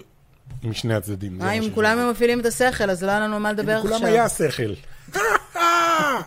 משני 0.63 0.93
הצדדים. 0.93 1.37
מה 1.37 1.51
אם. 1.51 1.69
כולם 1.73 2.11
מפעילים 2.11 2.39
את 2.39 2.45
השכל, 2.45 2.89
אז 2.89 3.03
לא 3.03 3.09
היה 3.09 3.19
לנו 3.19 3.39
מה 3.39 3.51
לדבר 3.51 3.77
עכשיו. 3.77 3.91
לכולם 3.91 4.05
היה 4.05 4.29
שכל. 4.29 4.73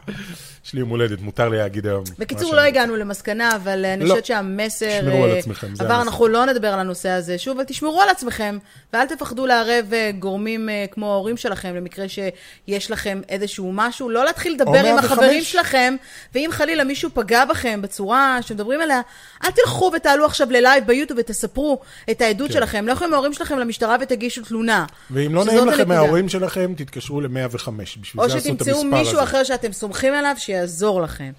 יש 0.64 0.72
לי 0.72 0.80
יום 0.80 0.88
הולדת, 0.88 1.20
מותר 1.20 1.48
לי 1.48 1.56
להגיד 1.56 1.86
היום. 1.86 2.04
בקיצור. 2.18 2.54
לא 2.54 2.60
הגענו 2.60 2.96
למסקנה, 2.96 3.56
אבל 3.56 3.84
אה, 3.84 3.94
אני 3.94 4.04
לא. 4.04 4.08
חושבת 4.10 4.26
שהמסר 4.26 5.00
תשמרו 5.00 5.24
על 5.24 5.30
אה, 5.30 5.38
עצמכם, 5.38 5.74
זה 5.74 5.84
המסר. 5.84 6.02
אנחנו 6.02 6.28
לא 6.28 6.46
נדבר 6.46 6.68
על 6.68 6.80
הנושא 6.80 7.08
הזה 7.08 7.38
שוב, 7.38 7.56
אבל 7.56 7.64
תשמרו 7.64 8.00
על 8.00 8.08
עצמכם, 8.08 8.58
ואל 8.92 9.06
תפחדו 9.06 9.46
לערב 9.46 9.92
אה, 9.92 10.10
גורמים 10.18 10.68
כמו 10.90 11.12
ההורים 11.12 11.36
שלכם, 11.36 11.74
למקרה 11.74 12.06
שיש 12.08 12.90
לכם 12.90 13.20
איזשהו 13.28 13.70
משהו, 13.74 14.10
לא 14.10 14.24
להתחיל 14.24 14.52
לדבר 14.52 14.78
עם 14.78 14.84
105. 14.84 15.04
החברים 15.04 15.42
שלכם, 15.42 15.96
ואם 16.34 16.48
חלילה 16.52 16.84
מישהו 16.84 17.10
פגע 17.14 17.44
בכם 17.44 17.82
בצורה 17.82 18.38
שמדברים 18.42 18.80
עליה, 18.80 19.00
אל 19.44 19.50
תלכו 19.50 19.90
ותעלו 19.96 20.26
עכשיו 20.26 20.50
ללייב 20.50 20.86
ביוטיוב 20.86 21.18
ותספרו 21.20 21.80
את 22.10 22.20
העדות 22.20 22.48
כן. 22.48 22.54
שלכם. 22.54 22.88
לכו 22.88 23.04
עם 23.04 23.14
ההורים 23.14 23.32
שלכם 23.32 23.58
למשטרה 23.58 23.96
ותגישו 24.00 24.42
תלונה. 24.42 24.86
ואם 25.10 25.34
לא 25.34 25.44
נעים 25.44 25.66
לכם. 25.66 25.88
מההורים 25.88 26.28
שלכם, 26.28 26.72
תתקשרו 26.76 27.20
ל-105. 27.20 27.70
בשביל 27.70 28.22
או 28.22 28.28
זה 28.28 28.36
עשו 28.36 28.38
את 28.38 28.42
שתמצאו 28.42 28.80
המספר 28.80 28.98
מישהו 28.98 29.12
הזה. 29.12 29.22
אחר 29.22 29.44
שאתם 29.44 29.72
סומכים 29.72 30.14
עליו, 30.14 30.34
שיעזור 30.54 31.02
לכם. 31.02 31.32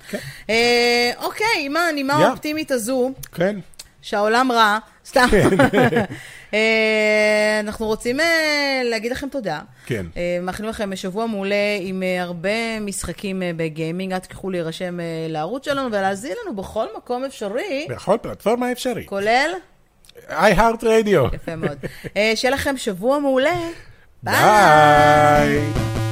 אה, 0.50 1.12
אוקיי, 1.24 1.46
עם 1.60 1.76
הנימה 1.78 2.14
יא. 2.14 2.26
האופטימית 2.26 2.72
הזו, 2.72 3.12
כן. 3.32 3.56
שהעולם 4.02 4.52
רע, 4.52 4.78
סתם. 5.06 5.28
אה, 6.54 7.60
אנחנו 7.60 7.86
רוצים 7.86 8.20
אה, 8.20 8.82
להגיד 8.84 9.12
לכם 9.12 9.30
תודה. 9.30 9.60
כן. 9.86 10.06
אה, 10.18 10.38
מאחלים 10.42 10.70
לכם 10.70 10.96
שבוע 10.96 11.26
מעולה 11.26 11.56
עם 11.80 12.04
הרבה 12.20 12.80
משחקים 12.82 13.44
בגיימינג. 13.58 14.14
אל 14.14 14.20
תשכחו 14.20 14.50
להירשם 14.50 15.00
לערוץ 15.30 15.66
שלנו 15.66 15.92
ולהזין 15.92 16.34
לנו 16.44 16.56
בכל 16.56 16.86
מקום 16.98 17.24
אפשרי, 17.24 17.88
בכל 17.90 18.18
פלטפורמה 18.22 18.72
אפשרית. 18.72 19.08
כולל... 19.08 19.52
iHeart 20.30 20.82
Radio. 20.82 21.36
יפה 21.36 21.56
מאוד. 21.56 21.78
שיהיה 22.36 22.54
לכם 22.54 22.78
שבוע 22.78 23.20
מעולה. 23.20 23.56
ביי. 24.24 26.05